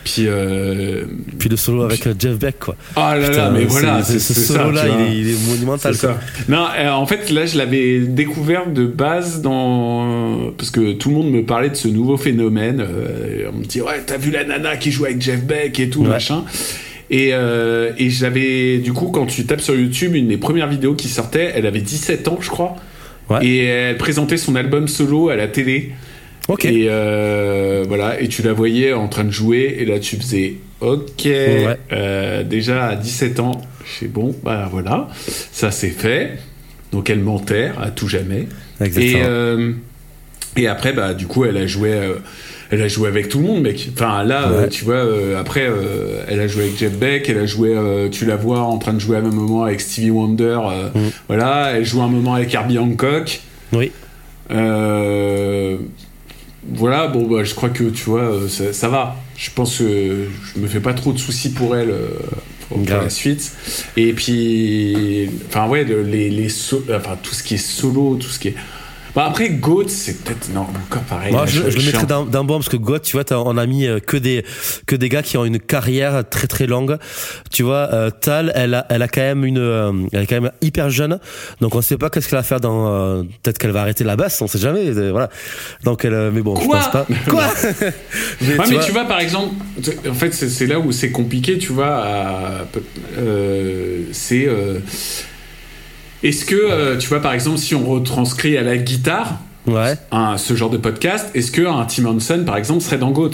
Puis, 0.04 0.26
euh, 0.28 1.04
Puis 1.36 1.48
le 1.48 1.56
solo 1.56 1.82
avec 1.82 2.06
Jeff 2.20 2.38
Beck, 2.38 2.60
quoi. 2.60 2.76
ah 2.94 3.16
là 3.18 3.28
là, 3.28 3.50
mais 3.50 3.64
voilà, 3.64 4.04
c'est- 4.04 4.20
ce 4.20 4.34
ça. 4.34 4.64
tu 4.64 4.70
vois. 4.70 4.82
il, 4.86 5.00
est- 5.16 5.20
il 5.20 5.30
est 5.30 5.48
monumental. 5.48 5.94
Ça. 5.96 6.20
Non, 6.48 6.64
euh, 6.78 6.90
en 6.92 7.06
fait, 7.06 7.28
là, 7.30 7.44
je 7.44 7.58
l'avais 7.58 7.98
découvert 7.98 8.68
de 8.70 8.86
base 8.86 9.42
dans 9.42 10.52
parce 10.56 10.70
que 10.70 10.92
tout 10.92 11.08
le 11.08 11.16
monde 11.16 11.30
me 11.32 11.42
parlait 11.44 11.70
de 11.70 11.74
ce 11.74 11.88
nouveau 11.88 12.16
phénomène. 12.16 12.80
euh, 12.88 13.50
on 13.52 13.58
me 13.58 13.64
dit 13.64 13.80
ouais, 13.82 14.00
t'as 14.06 14.16
vu 14.16 14.30
la 14.30 14.44
nana 14.44 14.76
qui 14.76 14.92
joue 14.92 15.06
avec 15.06 15.20
Jeff 15.20 15.42
Beck 15.42 15.80
et 15.80 15.90
tout 15.90 16.02
Ouais. 16.02 16.08
machin. 16.08 16.44
Et, 17.10 17.30
euh, 17.32 17.92
et 17.98 18.10
j'avais 18.10 18.78
du 18.78 18.92
coup 18.92 19.06
quand 19.08 19.26
tu 19.26 19.44
tapes 19.46 19.60
sur 19.60 19.74
YouTube 19.76 20.14
une 20.16 20.28
des 20.28 20.36
premières 20.38 20.68
vidéos 20.68 20.94
qui 20.94 21.08
sortait, 21.08 21.52
elle 21.54 21.66
avait 21.66 21.80
17 21.80 22.26
ans 22.28 22.38
je 22.40 22.48
crois. 22.50 22.76
Ouais. 23.30 23.44
Et 23.46 23.64
elle 23.64 23.96
présentait 23.96 24.36
son 24.36 24.54
album 24.56 24.88
solo 24.88 25.28
à 25.28 25.36
la 25.36 25.48
télé. 25.48 25.92
Ok. 26.48 26.64
Et 26.64 26.86
euh, 26.88 27.84
voilà, 27.88 28.20
et 28.20 28.28
tu 28.28 28.42
la 28.42 28.52
voyais 28.52 28.92
en 28.92 29.08
train 29.08 29.24
de 29.24 29.30
jouer, 29.32 29.76
et 29.80 29.84
là 29.84 29.98
tu 29.98 30.16
faisais 30.16 30.54
Ok, 30.80 31.24
Ouais. 31.24 31.76
euh, 31.92 32.42
déjà 32.44 32.86
à 32.88 32.96
17 32.96 33.40
ans, 33.40 33.60
je 33.84 33.90
fais 33.90 34.06
bon, 34.08 34.34
bah 34.44 34.68
voilà, 34.70 35.08
ça 35.52 35.70
c'est 35.70 35.88
fait. 35.90 36.32
Donc 36.92 37.08
elle 37.10 37.20
m'enterre 37.20 37.80
à 37.80 37.90
tout 37.90 38.08
jamais. 38.08 38.46
Exactement. 38.80 39.24
Et, 39.24 39.74
et 40.56 40.66
après, 40.68 40.92
bah, 40.92 41.14
du 41.14 41.26
coup, 41.26 41.44
elle 41.44 41.56
a 41.56 41.66
joué. 41.66 41.92
euh, 41.92 42.14
elle 42.70 42.82
a 42.82 42.88
joué 42.88 43.06
avec 43.08 43.28
tout 43.28 43.38
le 43.38 43.44
monde, 43.44 43.62
mec. 43.62 43.90
Enfin, 43.94 44.24
là, 44.24 44.48
euh, 44.48 44.66
tu 44.66 44.84
vois, 44.84 44.94
euh, 44.96 45.38
après, 45.40 45.68
elle 46.28 46.40
a 46.40 46.48
joué 46.48 46.64
avec 46.64 46.76
Jeff 46.76 46.92
Beck, 46.98 47.28
elle 47.28 47.38
a 47.38 47.46
joué, 47.46 47.76
tu 48.10 48.24
la 48.26 48.34
vois 48.34 48.58
en 48.60 48.78
train 48.78 48.92
de 48.92 48.98
jouer 48.98 49.16
à 49.16 49.20
un 49.20 49.22
moment 49.22 49.62
avec 49.62 49.80
Stevie 49.80 50.10
Wonder, 50.10 50.58
Mm. 50.94 50.98
voilà, 51.28 51.70
elle 51.76 51.84
joue 51.84 52.02
un 52.02 52.08
moment 52.08 52.34
avec 52.34 52.52
Herbie 52.52 52.78
Hancock. 52.78 53.40
Oui. 53.72 53.92
Voilà, 56.68 57.06
bon, 57.06 57.26
bah, 57.28 57.44
je 57.44 57.54
crois 57.54 57.68
que, 57.68 57.84
tu 57.84 58.04
vois, 58.10 58.32
ça, 58.48 58.72
ça 58.72 58.88
va. 58.88 59.14
Je 59.36 59.50
pense 59.54 59.78
que 59.78 59.84
je 60.54 60.60
me 60.60 60.66
fais 60.66 60.80
pas 60.80 60.94
trop 60.94 61.12
de 61.12 61.18
soucis 61.18 61.50
pour 61.52 61.76
elle 61.76 61.94
pour, 62.68 62.78
Grave. 62.80 63.04
la 63.04 63.10
suite. 63.10 63.52
Et 63.96 64.12
puis, 64.12 65.30
enfin, 65.48 65.68
ouais, 65.68 65.84
le- 65.84 66.02
les, 66.02 66.30
les 66.30 66.48
so- 66.48 66.82
enfin, 66.92 67.16
tout 67.22 67.34
ce 67.34 67.44
qui 67.44 67.54
est 67.54 67.58
solo, 67.58 68.16
tout 68.20 68.28
ce 68.28 68.40
qui 68.40 68.48
est. 68.48 68.54
Bah, 69.16 69.24
après, 69.28 69.48
Goat, 69.48 69.88
c'est 69.88 70.22
peut-être. 70.22 70.50
Non, 70.54 70.60
encore 70.86 71.02
pareil. 71.04 71.32
Moi, 71.32 71.46
je, 71.46 71.70
je 71.70 71.78
le 71.78 71.84
mettrais 71.84 72.02
un- 72.02 72.06
d'un 72.06 72.24
d'un 72.26 72.44
bon 72.44 72.58
parce 72.58 72.68
que 72.68 72.76
God, 72.76 73.00
tu 73.02 73.16
vois, 73.16 73.24
t'as- 73.24 73.38
on 73.40 73.56
a 73.56 73.64
mis 73.66 73.86
euh, 73.86 73.98
que 73.98 74.18
des 74.18 74.44
que 74.86 74.94
des 74.94 75.08
gars 75.08 75.22
qui 75.22 75.38
ont 75.38 75.44
une 75.46 75.58
carrière 75.58 76.22
très 76.28 76.46
très 76.46 76.66
longue. 76.66 76.98
Tu 77.50 77.62
vois, 77.62 77.88
euh, 77.94 78.10
Tal, 78.10 78.52
elle 78.54 78.74
a 78.74 78.84
elle 78.90 79.00
a 79.00 79.08
quand 79.08 79.22
même 79.22 79.44
une 79.46 79.56
euh, 79.58 79.90
elle 80.12 80.22
est 80.24 80.26
quand 80.26 80.40
même 80.40 80.52
hyper 80.60 80.90
jeune, 80.90 81.18
donc 81.62 81.74
on 81.74 81.80
sait 81.80 81.96
pas 81.96 82.10
qu'est-ce 82.10 82.28
qu'elle 82.28 82.38
va 82.38 82.42
faire 82.42 82.60
dans. 82.60 82.88
euh, 82.92 83.22
Peut-être 83.42 83.56
qu'elle 83.58 83.70
va 83.70 83.80
arrêter 83.80 84.04
la 84.04 84.16
basse, 84.16 84.40
on 84.42 84.46
sait 84.46 84.58
jamais. 84.58 84.86
euh, 84.86 85.10
voilà. 85.12 85.30
Donc 85.84 86.04
elle, 86.04 86.30
mais 86.32 86.42
bon, 86.42 86.54
je 86.60 86.66
Quoi 86.66 86.78
pense 86.80 86.90
pas. 86.90 87.06
Quoi 87.30 87.46
mais, 87.80 87.86
Ouais, 87.86 87.92
tu 88.42 88.70
mais 88.70 88.76
vois, 88.76 88.84
tu 88.84 88.92
vois, 88.92 89.04
par 89.06 89.20
exemple, 89.20 89.54
en 90.10 90.14
fait, 90.14 90.34
c'est 90.34 90.50
c'est 90.50 90.66
là 90.66 90.78
où 90.78 90.92
c'est 90.92 91.10
compliqué, 91.10 91.56
tu 91.56 91.72
vois. 91.72 91.86
à- 92.04 92.66
euh, 93.18 94.02
c'est. 94.12 94.46
Est-ce 96.26 96.44
que, 96.44 96.56
euh, 96.56 96.96
tu 96.98 97.08
vois, 97.08 97.20
par 97.20 97.32
exemple, 97.32 97.58
si 97.58 97.74
on 97.74 97.86
retranscrit 97.88 98.56
à 98.56 98.62
la 98.62 98.76
guitare 98.76 99.38
Ouais. 99.66 99.94
un, 100.12 100.36
ce 100.38 100.54
genre 100.54 100.70
de 100.70 100.76
podcast, 100.76 101.28
est-ce 101.34 101.50
que 101.50 101.62
un 101.66 101.84
Tim 101.86 102.06
Henson, 102.06 102.42
par 102.46 102.56
exemple, 102.56 102.80
serait 102.82 102.98
dans 102.98 103.10
Goat? 103.10 103.32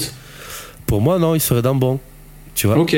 Pour 0.87 1.01
moi, 1.01 1.19
non, 1.19 1.35
il 1.35 1.41
serait 1.41 1.63
d'un 1.63 1.75
bon. 1.75 2.01
Tu 2.55 2.67
vois. 2.67 2.77
Ok. 2.77 2.95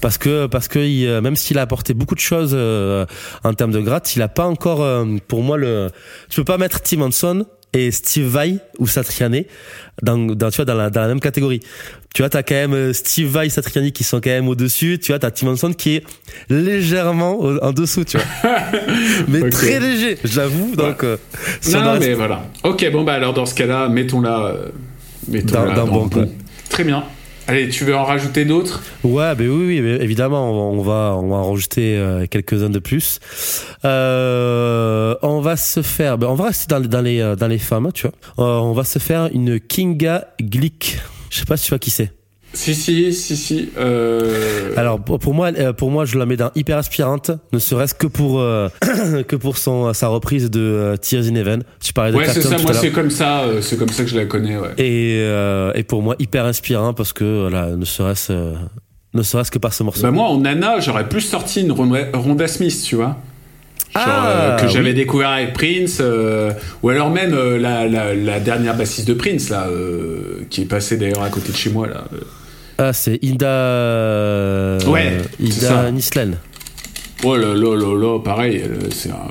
parce 0.00 0.16
que 0.16 0.46
parce 0.46 0.68
que 0.68 0.78
il, 0.78 1.06
euh, 1.06 1.20
même 1.20 1.36
s'il 1.36 1.58
a 1.58 1.60
apporté 1.60 1.92
beaucoup 1.92 2.14
de 2.14 2.20
choses 2.20 2.52
euh, 2.54 3.04
en 3.44 3.52
termes 3.52 3.72
de 3.72 3.80
gratte, 3.80 4.16
il 4.16 4.22
a 4.22 4.28
pas 4.28 4.46
encore 4.46 4.82
euh, 4.82 5.04
pour 5.28 5.42
moi 5.42 5.58
le 5.58 5.90
tu 6.30 6.40
peux 6.40 6.44
pas 6.44 6.56
mettre 6.56 6.80
Tim 6.80 7.02
Henson 7.02 7.44
et 7.76 7.90
Steve 7.90 8.26
Vai 8.26 8.58
ou 8.78 8.86
Satriani 8.86 9.46
dans, 10.02 10.16
dans 10.18 10.50
tu 10.50 10.56
vois 10.56 10.64
dans 10.64 10.74
la, 10.74 10.90
dans 10.90 11.00
la 11.02 11.08
même 11.08 11.20
catégorie. 11.20 11.60
Tu 12.14 12.22
vois, 12.22 12.30
t'as 12.30 12.42
quand 12.42 12.54
même 12.54 12.72
euh, 12.74 12.92
Steve 12.94 13.28
Vai, 13.28 13.48
Satriani 13.50 13.92
qui 13.92 14.02
sont 14.04 14.20
quand 14.20 14.30
même 14.30 14.48
au-dessus. 14.48 14.98
Tu 15.02 15.12
vois, 15.12 15.18
t'as 15.18 15.30
Tim 15.30 15.48
Henson 15.48 15.72
qui 15.72 15.96
est 15.96 16.04
légèrement 16.48 17.38
au- 17.38 17.58
en 17.62 17.72
dessous, 17.72 18.04
tu 18.04 18.16
vois. 18.16 18.26
mais 19.28 19.48
très 19.50 19.78
léger, 19.80 20.18
j'avoue. 20.24 20.74
Donc, 20.74 21.04
euh, 21.04 21.16
Non, 21.72 21.98
mais 21.98 22.14
voilà. 22.14 22.42
Ok, 22.64 22.88
bon, 22.90 23.04
bah 23.04 23.14
alors 23.14 23.34
dans 23.34 23.46
ce 23.46 23.54
cas-là, 23.54 23.88
mettons-la. 23.88 24.44
euh, 24.46 24.66
mettons-la 25.28 25.60
Dans- 25.60 25.74
dans 25.74 25.86
dans 25.86 25.92
bon, 25.92 26.08
quoi. 26.08 26.24
Très 26.70 26.84
bien. 26.84 27.04
Allez, 27.48 27.68
tu 27.68 27.84
veux 27.84 27.94
en 27.96 28.04
rajouter 28.04 28.44
d'autres? 28.44 28.82
Ouais, 29.04 29.34
ben 29.36 29.48
oui, 29.48 29.80
oui, 29.80 29.98
évidemment, 30.00 30.72
on 30.72 30.82
va, 30.82 31.14
on 31.16 31.28
va 31.28 31.36
en 31.36 31.52
rajouter 31.52 31.96
euh, 31.96 32.26
quelques-uns 32.26 32.70
de 32.70 32.80
plus. 32.80 33.20
Euh, 33.84 35.14
on 35.22 35.40
va 35.40 35.56
se 35.56 35.80
faire, 35.82 36.18
ben 36.18 36.26
on 36.26 36.34
va 36.34 36.46
rester 36.46 36.66
dans, 36.68 36.80
dans 36.80 37.00
les, 37.00 37.20
euh, 37.20 37.36
dans 37.36 37.46
les 37.46 37.58
femmes, 37.58 37.90
tu 37.94 38.08
vois. 38.08 38.44
Euh, 38.44 38.58
on 38.60 38.72
va 38.72 38.82
se 38.82 38.98
faire 38.98 39.28
une 39.32 39.60
Kinga 39.60 40.26
Glick. 40.40 40.98
Je 41.30 41.38
sais 41.38 41.44
pas 41.44 41.56
si 41.56 41.66
tu 41.66 41.70
vois 41.70 41.78
qui 41.78 41.90
c'est. 41.90 42.12
Si, 42.56 42.74
si, 42.74 43.12
si, 43.12 43.36
si. 43.36 43.68
euh, 43.78 44.72
Alors 44.76 44.98
pour 44.98 45.34
moi, 45.34 45.50
euh, 45.58 45.72
pour 45.74 45.90
moi, 45.90 46.06
je 46.06 46.16
la 46.18 46.24
mets 46.24 46.36
dans 46.38 46.50
hyper 46.54 46.78
aspirante, 46.78 47.30
ne 47.52 47.58
serait-ce 47.58 47.94
que 47.94 48.06
pour 48.06 48.40
euh, 48.40 48.68
que 49.28 49.36
pour 49.36 49.58
son 49.58 49.92
sa 49.92 50.08
reprise 50.08 50.50
de 50.50 50.96
Tears 51.00 51.24
in 51.24 51.34
Heaven. 51.34 51.62
Tu 51.82 51.92
parlais 51.92 52.12
de 52.12 52.16
ouais, 52.16 52.26
c'est 52.28 52.40
ça. 52.40 52.56
Moi, 52.56 52.72
c'est 52.72 52.90
comme 52.92 53.10
ça. 53.10 53.40
euh, 53.42 53.60
c'est 53.60 53.76
comme 53.78 53.90
ça 53.90 54.04
que 54.04 54.08
je 54.10 54.16
la 54.16 54.24
connais. 54.24 54.56
Ouais. 54.56 54.70
Et 54.78 55.20
et 55.78 55.82
pour 55.84 56.00
moi 56.02 56.16
hyper 56.18 56.46
inspirant 56.46 56.94
parce 56.94 57.12
que 57.12 57.42
voilà, 57.42 57.76
ne 57.76 57.84
serait-ce 57.84 58.32
ne 59.12 59.22
serait-ce 59.22 59.50
que 59.50 59.58
par 59.58 59.72
ce 59.74 59.82
morceau. 59.82 60.02
Bah 60.02 60.10
moi, 60.10 60.24
en 60.26 60.38
Nana, 60.38 60.80
j'aurais 60.80 61.08
plus 61.08 61.20
sorti 61.20 61.60
une 61.60 61.72
Ronda, 61.72 62.48
Smith, 62.48 62.82
tu 62.84 62.96
vois. 62.96 63.16
Genre, 63.94 64.04
Ah, 64.06 64.56
que 64.60 64.68
j'avais 64.68 64.90
oui. 64.90 64.94
découvert 64.94 65.30
avec 65.30 65.52
Prince, 65.54 66.02
ou 66.82 66.88
alors 66.88 67.10
même 67.10 67.34
la, 67.56 67.86
la, 67.86 68.14
la 68.14 68.40
dernière 68.40 68.76
bassiste 68.76 69.08
de 69.08 69.14
Prince, 69.14 69.48
là, 69.48 69.68
qui 70.50 70.62
est 70.62 70.66
passée 70.66 70.96
d'ailleurs 70.98 71.22
à 71.22 71.30
côté 71.30 71.52
de 71.52 71.56
chez 71.56 71.70
moi, 71.70 71.86
là. 71.86 72.04
Ah, 72.78 72.92
c'est 72.92 73.18
Ida. 73.22 73.46
euh, 73.46 74.80
Ouais. 74.86 75.18
Ida 75.40 75.90
Nislen. 75.90 76.36
Oh 77.24 77.36
là 77.36 77.54
là 77.54 77.74
là 77.76 77.94
là, 77.98 78.18
pareil, 78.20 78.62
c'est 78.92 79.10
un... 79.10 79.28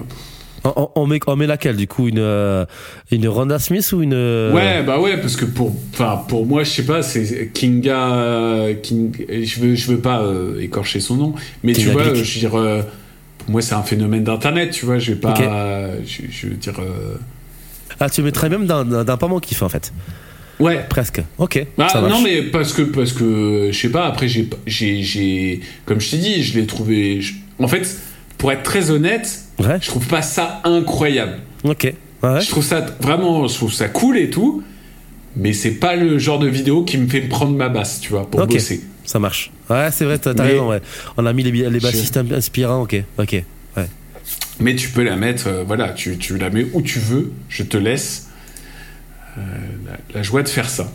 On, 0.95 1.05
met, 1.05 1.19
on 1.27 1.35
met 1.35 1.45
laquelle 1.45 1.75
du 1.75 1.85
coup 1.87 2.07
Une, 2.07 2.17
euh, 2.17 2.65
une 3.11 3.27
Ronda 3.27 3.59
Smith 3.59 3.87
ou 3.93 4.01
une. 4.01 4.13
euh, 4.15 4.51
Ouais, 4.51 4.81
bah 4.81 4.99
ouais, 4.99 5.17
parce 5.17 5.35
que 5.35 5.45
pour, 5.45 5.75
enfin, 5.93 6.23
pour 6.27 6.47
moi, 6.47 6.63
je 6.63 6.71
sais 6.71 6.85
pas, 6.85 7.03
c'est 7.03 7.51
Kinga, 7.53 8.69
King, 8.81 9.11
je 9.29 9.59
veux, 9.59 9.75
je 9.75 9.91
veux 9.91 9.99
pas 9.99 10.21
euh, 10.23 10.59
écorcher 10.59 10.99
son 10.99 11.15
nom, 11.17 11.35
mais 11.63 11.73
tu 11.73 11.89
vois, 11.91 12.03
je 12.05 12.09
veux 12.09 12.39
dire, 12.39 12.55
euh, 12.59 12.81
pour 13.37 13.51
moi, 13.51 13.61
c'est 13.61 13.75
un 13.75 13.83
phénomène 13.83 14.23
d'internet, 14.23 14.71
tu 14.71 14.87
vois, 14.87 14.97
je 14.97 15.11
vais 15.11 15.19
pas, 15.19 15.35
je, 16.03 16.21
je 16.31 16.47
veux 16.47 16.55
dire, 16.55 16.79
euh, 16.79 17.13
Ah, 17.99 18.09
tu 18.09 18.23
mettrais 18.23 18.49
même 18.49 18.65
dans, 18.65 18.83
dans 18.83 19.17
pas 19.17 19.27
mon 19.27 19.39
kiff 19.39 19.61
en 19.61 19.69
fait. 19.69 19.93
Ouais. 20.59 20.85
Presque. 20.89 21.21
Ok. 21.37 21.65
Ça 21.77 22.01
marche. 22.01 22.11
non 22.13 22.21
mais 22.21 22.41
parce 22.43 22.73
que 22.73 22.81
parce 22.83 23.13
que 23.13 23.69
je 23.71 23.77
sais 23.79 23.89
pas 23.89 24.05
après 24.07 24.27
j'ai 24.27 24.47
j'ai 24.67 25.59
comme 25.85 25.99
je 26.01 26.11
t'ai 26.11 26.17
dit 26.17 26.43
je 26.43 26.57
l'ai 26.59 26.65
trouvé 26.65 27.21
je- 27.21 27.33
en 27.59 27.67
fait 27.67 27.97
pour 28.37 28.51
être 28.51 28.63
très 28.63 28.91
honnête 28.91 29.41
Ouais. 29.59 29.77
je 29.81 29.87
trouve 29.87 30.05
pas 30.07 30.21
ça 30.21 30.61
incroyable 30.65 31.37
Ok. 31.63 31.93
Ouais. 32.23 32.41
je 32.41 32.49
trouve 32.49 32.63
ça 32.63 32.85
vraiment 32.99 33.47
je 33.47 33.53
trouve 33.55 33.73
ça 33.73 33.87
cool 33.87 34.17
et 34.17 34.29
tout 34.29 34.63
mais 35.37 35.53
c'est 35.53 35.71
pas 35.71 35.95
le 35.95 36.17
genre 36.19 36.39
de 36.39 36.47
vidéo 36.47 36.83
qui 36.83 36.97
me 36.97 37.07
fait 37.07 37.21
prendre 37.21 37.55
ma 37.55 37.69
basse 37.69 37.99
tu 38.01 38.09
vois 38.09 38.29
pour 38.29 38.41
Ok. 38.41 38.51
bosser 38.53 38.81
Ça 39.05 39.19
marche. 39.19 39.51
Ouais, 39.69 39.89
c'est 39.91 40.05
vrai, 40.05 40.17
t'as 40.17 40.33
raison. 40.41 40.69
Ouais. 40.69 40.81
On 41.17 41.25
a 41.27 41.33
mis 41.33 41.43
les, 41.43 41.51
les 41.51 41.79
Je- 41.79 41.83
bassistes 41.83 42.17
inspirants. 42.17 42.81
Ok. 42.83 42.95
Ok. 43.19 43.43
mais 44.59 44.75
tu 44.75 44.89
peux 44.89 45.03
la 45.03 45.15
mettre 45.17 45.47
euh, 45.47 45.63
voilà 45.67 45.89
tu, 45.89 46.17
tu 46.17 46.37
la 46.37 46.49
mets 46.49 46.65
où 46.73 46.81
tu 46.81 46.99
veux 46.99 47.31
je 47.49 47.63
te 47.63 47.77
laisse 47.77 48.24
la, 49.37 49.97
la 50.13 50.23
joie 50.23 50.43
de 50.43 50.49
faire 50.49 50.69
ça 50.69 50.87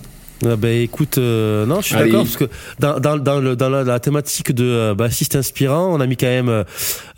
Ah, 0.46 0.56
ben 0.56 0.82
écoute, 0.82 1.18
euh, 1.18 1.66
non, 1.66 1.80
je 1.80 1.86
suis 1.88 1.96
d'accord 1.96 2.22
parce 2.24 2.36
que 2.36 2.48
dans, 2.78 2.98
dans, 2.98 3.16
dans, 3.18 3.40
le, 3.40 3.56
dans 3.56 3.68
la, 3.68 3.84
la 3.84 4.00
thématique 4.00 4.52
de 4.52 4.64
euh, 4.64 4.94
bassiste 4.94 5.36
inspirant, 5.36 5.94
on 5.94 6.00
a 6.00 6.06
mis 6.06 6.16
quand 6.16 6.26
même 6.26 6.48
euh, 6.48 6.64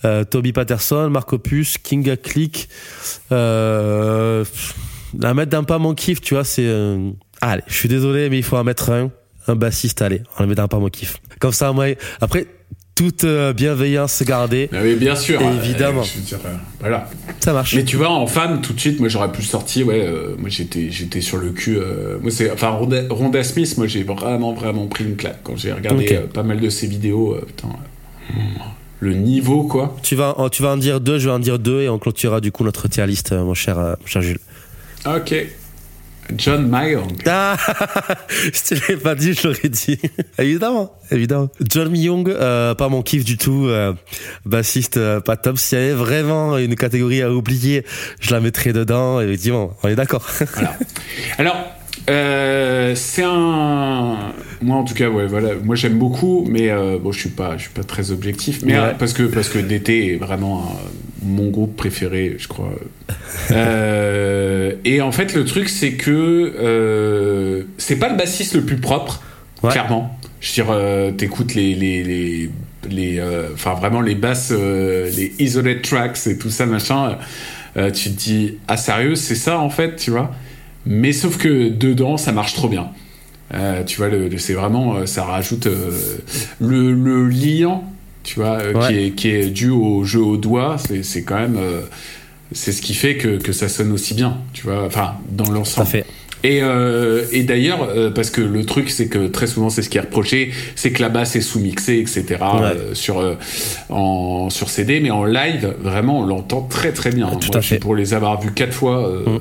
euh, 0.05 0.25
Toby 0.25 0.53
Patterson, 0.53 1.09
Mark 1.11 1.33
Opus, 1.33 1.79
Kinga 1.79 2.17
Click. 2.17 2.69
Euh, 3.31 4.45
la 5.19 5.35
mettre 5.35 5.51
dans 5.51 5.65
pas 5.65 5.79
mon 5.79 5.95
kiff, 5.95 6.21
tu 6.21 6.35
vois, 6.35 6.45
c'est. 6.45 6.65
euh, 6.67 7.11
Allez, 7.41 7.63
je 7.67 7.75
suis 7.75 7.89
désolé, 7.89 8.31
mais 8.31 8.39
il 8.39 8.43
faut 8.45 8.57
en 8.57 8.65
mettre 8.65 8.91
un. 8.91 9.11
Un 9.49 9.57
bassiste, 9.57 10.01
allez, 10.03 10.23
on 10.39 10.43
le 10.45 10.49
met 10.49 10.55
dans 10.55 10.69
pas 10.69 10.79
mon 10.79 10.89
kiff. 10.89 11.17
Comme 11.41 11.51
ça, 11.53 11.73
moi, 11.73 11.87
après, 12.21 12.47
toute 12.95 13.25
euh, 13.25 13.53
bienveillance 13.53 14.23
gardée, 14.23 14.69
Ah 14.73 14.77
oui, 14.83 14.95
bien 14.97 15.17
sûr 15.17 15.41
Évidemment. 15.41 16.03
euh, 16.03 16.05
je 16.05 16.19
veux 16.19 16.25
dire, 16.25 16.39
euh, 16.47 16.55
voilà 16.81 17.09
ça 17.41 17.53
marche. 17.53 17.75
Mais 17.75 17.85
tu 17.85 17.97
vois, 17.97 18.11
en 18.11 18.27
femme, 18.27 18.61
tout 18.61 18.73
de 18.73 18.79
suite, 18.81 19.01
moi 19.01 19.09
j'aurais 19.09 19.33
pu 19.33 19.43
sortir, 19.43 19.87
ouais, 19.89 20.01
euh, 20.07 20.35
moi 20.39 20.49
j'étais, 20.49 20.91
j'étais 20.91 21.21
sur 21.21 21.39
le 21.39 21.51
cul. 21.51 21.77
euh, 21.79 22.19
moi 22.21 22.31
c'est, 22.31 22.51
enfin, 22.51 22.69
Ronda, 22.71 23.03
Ronda 23.11 23.43
Smith, 23.43 23.77
moi 23.79 23.87
j'ai 23.87 24.03
vraiment, 24.05 24.53
vraiment 24.53 24.87
pris 24.87 25.05
une 25.05 25.17
claque 25.17 25.41
quand 25.43 25.57
j'ai 25.57 25.73
regardé 25.73 26.07
euh, 26.13 26.27
pas 26.27 26.43
mal 26.43 26.61
de 26.61 26.69
ses 26.69 26.87
vidéos. 26.87 27.37
putain, 27.47 27.69
le 29.01 29.15
niveau, 29.15 29.65
quoi. 29.65 29.97
Tu 30.05 30.15
vas, 30.15 30.39
en- 30.39 30.49
tu 30.49 30.63
vas 30.63 30.71
en 30.71 30.77
dire 30.77 31.01
deux, 31.01 31.19
je 31.19 31.27
vais 31.29 31.35
en 31.35 31.41
dire 31.41 31.59
deux 31.59 31.81
et 31.83 31.89
on 31.89 31.99
clôturera 31.99 32.41
du 32.41 32.53
coup 32.53 32.63
notre 32.63 32.87
tier 32.87 33.05
list, 33.07 33.33
mon 33.33 33.55
cher, 33.55 33.77
mon 33.77 34.07
cher 34.07 34.23
Jules. 34.23 34.39
Ok. 35.07 35.35
John 36.37 36.69
Mayer. 36.69 37.01
Ah, 37.27 37.57
je 38.29 38.75
te 38.75 38.93
l'ai 38.93 38.97
pas 38.97 39.15
dit, 39.15 39.35
je 39.35 39.49
l'aurais 39.49 39.69
dit. 39.69 39.99
évidemment, 40.39 40.95
évidemment. 41.11 41.51
John 41.69 41.95
Young, 41.95 42.29
euh, 42.29 42.75
pas 42.75 42.89
mon 42.89 43.03
kiff 43.03 43.25
du 43.25 43.37
tout. 43.37 43.67
euh, 43.67 43.93
bassiste, 44.47 44.97
euh, 44.97 45.21
pas 45.21 45.37
top. 45.37 45.59
S'il 45.59 45.79
y 45.79 45.83
avait 45.83 45.93
vraiment 45.93 46.59
une 46.59 46.75
catégorie 46.77 47.23
à 47.23 47.31
oublier, 47.31 47.85
je 48.21 48.31
la 48.33 48.41
mettrais 48.41 48.73
dedans. 48.73 49.21
Effectivement, 49.21 49.77
on 49.83 49.89
est 49.89 49.97
d'accord. 49.97 50.27
Voilà. 50.55 50.77
Alors, 51.39 51.57
euh, 52.11 52.95
c'est 52.95 53.23
un. 53.25 54.17
Moi, 54.61 54.77
en 54.77 54.85
tout 54.85 54.95
cas, 54.95 55.09
ouais, 55.09 55.27
voilà. 55.27 55.51
Moi, 55.63 55.77
j'aime 55.77 55.99
beaucoup, 55.99 56.47
mais 56.49 56.71
euh, 56.71 56.99
bon, 57.01 57.13
je 57.13 57.21
suis 57.21 57.29
pas, 57.31 57.57
je 57.57 57.63
suis 57.63 57.71
pas 57.73 57.85
très 57.85 58.11
objectif, 58.11 58.61
mais 58.65 58.73
Ouais. 58.75 58.79
euh, 58.79 58.93
parce 58.99 59.13
que 59.13 59.23
parce 59.25 59.49
que 59.49 59.59
DT 59.59 60.15
est 60.15 60.17
vraiment 60.17 60.77
mon 61.25 61.49
groupe 61.51 61.77
préféré, 61.77 62.37
je 62.39 62.49
crois. 62.49 62.73
Euh, 63.51 64.73
et 64.85 65.01
en 65.01 65.11
fait, 65.13 65.35
le 65.35 65.45
truc, 65.45 65.69
c'est 65.69 65.93
que 65.95 67.65
c'est 67.79 67.97
pas 67.97 68.09
le 68.09 68.17
bassiste 68.17 68.55
le 68.55 68.63
plus 68.63 68.77
propre, 68.77 69.23
Ouais. 69.63 69.71
clairement. 69.71 70.17
Je 70.41 70.61
veux 70.63 70.65
dire, 70.67 71.17
t'écoutes 71.17 71.55
les 71.55 71.75
les 71.75 72.03
les 72.03 72.51
les, 72.91 73.23
enfin 73.55 73.75
vraiment 73.75 74.01
les 74.01 74.15
basses, 74.17 74.51
les 74.53 75.33
isolate 75.39 75.83
tracks 75.83 76.19
et 76.27 76.37
tout 76.37 76.51
ça 76.51 76.67
machin. 76.67 77.17
tu 77.77 78.11
te 78.11 78.19
dis 78.19 78.59
ah 78.69 78.77
sérieux, 78.77 79.15
c'est 79.15 79.35
ça 79.37 79.59
en 79.59 79.71
fait, 79.71 79.97
tu 79.97 80.11
vois? 80.11 80.33
Mais 80.87 81.13
sauf 81.13 81.37
que 81.39 81.69
dedans, 81.69 82.17
ça 82.17 82.33
marche 82.33 82.55
trop 82.55 82.69
bien. 82.69 82.89
Euh, 83.55 83.85
tu 83.85 83.99
vois, 83.99 84.09
c'est 84.39 84.55
vraiment, 84.55 84.97
euh, 84.97 85.07
ça 85.07 85.25
rajoute 85.25 85.67
euh, 85.67 85.91
le, 86.61 86.93
le 86.93 87.29
lien, 87.29 87.83
tu 88.25 88.41
vois, 88.41 88.59
Ouais. 88.59 88.87
qui, 88.89 88.99
est, 88.99 89.11
qui 89.11 89.29
est 89.29 89.47
dû 89.51 89.69
au 89.71 90.05
jeu 90.05 90.21
au 90.21 90.37
doigt. 90.37 90.77
C'est, 91.03 91.23
quand 91.23 91.39
même, 91.39 91.59
c'est 92.53 92.73
ce 92.73 92.81
qui 92.83 92.95
fait 92.95 93.17
que, 93.17 93.37
que 93.39 93.53
ça 93.53 93.69
sonne 93.69 93.93
aussi 93.93 94.15
bien, 94.15 94.39
tu 94.53 94.63
vois. 94.65 94.85
Enfin, 94.87 95.15
dans 95.31 95.45
Ça 95.45 95.53
l'ensemble. 95.53 95.87
fait. 95.89 96.05
Et, 96.45 96.59
euh, 96.63 97.25
et 97.31 97.45
d'ailleurs, 97.45 97.89
euh, 97.89 98.11
parce 98.11 98.31
que 98.31 98.41
le 98.41 98.65
truc, 98.67 98.91
c'est 98.91 99.07
que 99.07 99.29
très 99.29 99.47
souvent, 99.47 99.71
c'est 99.71 99.83
ce 99.83 99.89
qui 99.89 99.99
est 99.99 100.01
reproché, 100.01 100.51
c'est 100.75 100.91
que 100.91 101.01
la 101.01 101.09
basse 101.09 101.37
est 101.37 101.41
sous-mixée, 101.41 101.99
etc. 102.01 102.25
euh, 102.43 102.95
sur 102.95 103.23
en 103.89 104.51
sur 104.51 104.69
CD, 104.69 104.99
mais 104.99 105.11
en 105.13 105.25
live, 105.25 105.75
vraiment, 105.81 106.19
on 106.21 106.27
l'entend 106.27 106.63
très 106.63 106.91
très 106.93 107.11
bien. 107.11 107.29
Tout 107.29 107.49
Moi, 107.49 107.59
à 107.59 107.63
fait. 107.63 107.79
Pour 107.79 107.95
les 107.95 108.13
avoir 108.15 108.41
vus 108.41 108.51
quatre 108.53 108.73
fois. 108.75 109.09
Mm. 109.27 109.39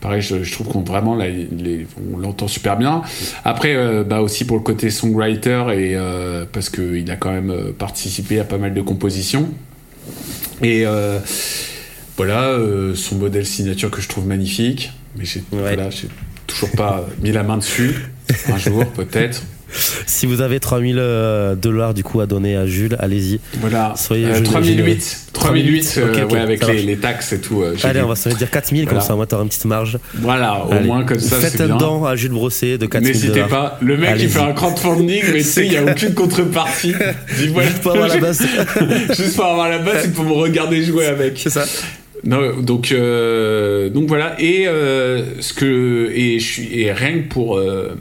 Pareil, 0.00 0.22
je, 0.22 0.42
je 0.42 0.52
trouve 0.52 0.68
qu'on 0.68 0.80
vraiment 0.82 1.14
les- 1.14 1.86
on 2.12 2.16
l'entend 2.18 2.48
super 2.48 2.76
bien. 2.78 3.02
Après, 3.44 3.74
euh, 3.74 4.02
bah 4.02 4.20
aussi 4.22 4.46
pour 4.46 4.56
le 4.56 4.62
côté 4.62 4.88
songwriter 4.90 5.64
et 5.74 5.94
euh, 5.94 6.46
parce 6.50 6.70
que 6.70 6.96
il 6.96 7.10
a 7.10 7.16
quand 7.16 7.30
même 7.30 7.50
euh, 7.50 7.72
participé 7.76 8.40
à 8.40 8.44
pas 8.44 8.56
mal 8.58 8.72
de 8.72 8.80
compositions. 8.80 9.48
Et 10.62 10.86
euh, 10.86 11.18
voilà, 12.16 12.56
son 12.94 13.16
modèle 13.16 13.46
signature 13.46 13.90
que 13.90 14.00
je 14.00 14.08
trouve 14.08 14.26
magnifique. 14.26 14.90
Mais 15.16 15.24
j'ai 15.24 15.40
Ouais. 15.52 15.58
voilà, 15.74 15.88
toujours 16.46 16.70
pas 16.72 17.06
mis 17.22 17.32
la 17.32 17.42
main 17.42 17.56
dessus. 17.58 17.94
Un 18.48 18.56
jour, 18.58 18.86
peut-être. 18.86 19.42
Si 20.06 20.26
vous 20.26 20.40
avez 20.40 20.60
3000 20.60 20.96
euh, 20.98 21.54
dollars 21.54 21.94
du 21.94 22.02
coup 22.04 22.20
à 22.20 22.26
donner 22.26 22.56
à 22.56 22.66
Jules, 22.66 22.96
allez-y. 22.98 23.40
Voilà. 23.60 23.94
Soyez 23.96 24.26
Euh, 24.26 24.34
généreux. 24.34 24.44
3008. 24.44 25.16
3008, 25.32 25.94
euh, 25.98 26.12
Ok, 26.12 26.20
ok, 26.24 26.32
ouais, 26.32 26.38
avec 26.40 26.66
les, 26.66 26.82
les 26.82 26.96
taxes 26.96 27.32
et 27.32 27.40
tout. 27.40 27.62
euh, 27.62 27.74
Allez, 27.84 28.00
on 28.02 28.08
va 28.08 28.16
se 28.16 28.28
dire 28.30 28.50
4000 28.50 28.84
Voilà. 28.84 28.98
comme 28.98 29.06
ça, 29.06 29.14
on 29.14 29.18
va 29.18 29.24
avoir 29.24 29.42
une 29.42 29.48
petite 29.48 29.64
marge. 29.64 29.98
Voilà, 30.14 30.64
au 30.66 30.72
Allez. 30.72 30.86
moins 30.86 31.04
comme 31.04 31.20
ça, 31.20 31.36
Faites 31.36 31.60
un 31.60 31.66
bien. 31.66 31.76
don 31.76 32.04
à 32.04 32.16
Jules 32.16 32.32
Brossé 32.32 32.78
de 32.78 32.86
4000 32.86 33.12
N'hésitez 33.12 33.42
pas. 33.44 33.78
Le 33.80 33.96
mec, 33.96 34.16
il 34.18 34.28
fait 34.28 34.40
un 34.40 34.52
crowdfunding, 34.52 35.22
mais 35.32 35.38
tu 35.38 35.42
sais, 35.44 35.64
il 35.66 35.70
n'y 35.70 35.76
a 35.76 35.84
aucune 35.84 36.14
contrepartie. 36.14 36.94
Juste 37.28 37.80
pour 37.82 37.92
avoir 37.92 38.08
la 38.08 38.16
base. 38.18 38.42
Juste 39.16 39.36
pour 39.36 39.44
avoir 39.46 39.68
la 39.68 39.78
base, 39.78 40.02
c'est 40.02 40.12
pour 40.12 40.24
me 40.24 40.32
regarder 40.32 40.82
jouer 40.82 41.06
avec. 41.06 41.34
C'est 41.38 41.50
ça. 41.50 41.64
Non, 42.22 42.60
donc, 42.60 42.92
euh, 42.92 43.88
donc 43.88 44.06
voilà. 44.08 44.34
Et 44.38 44.66
euh, 44.68 45.22
ce 45.40 45.54
que 45.54 46.10
et 46.12 46.38
je 46.38 46.44
suis 46.44 46.78
et 46.80 46.92
rien 46.92 47.20
que 47.22 47.28
pour 47.28 47.56
euh, 47.56 47.60
euh, 47.62 47.94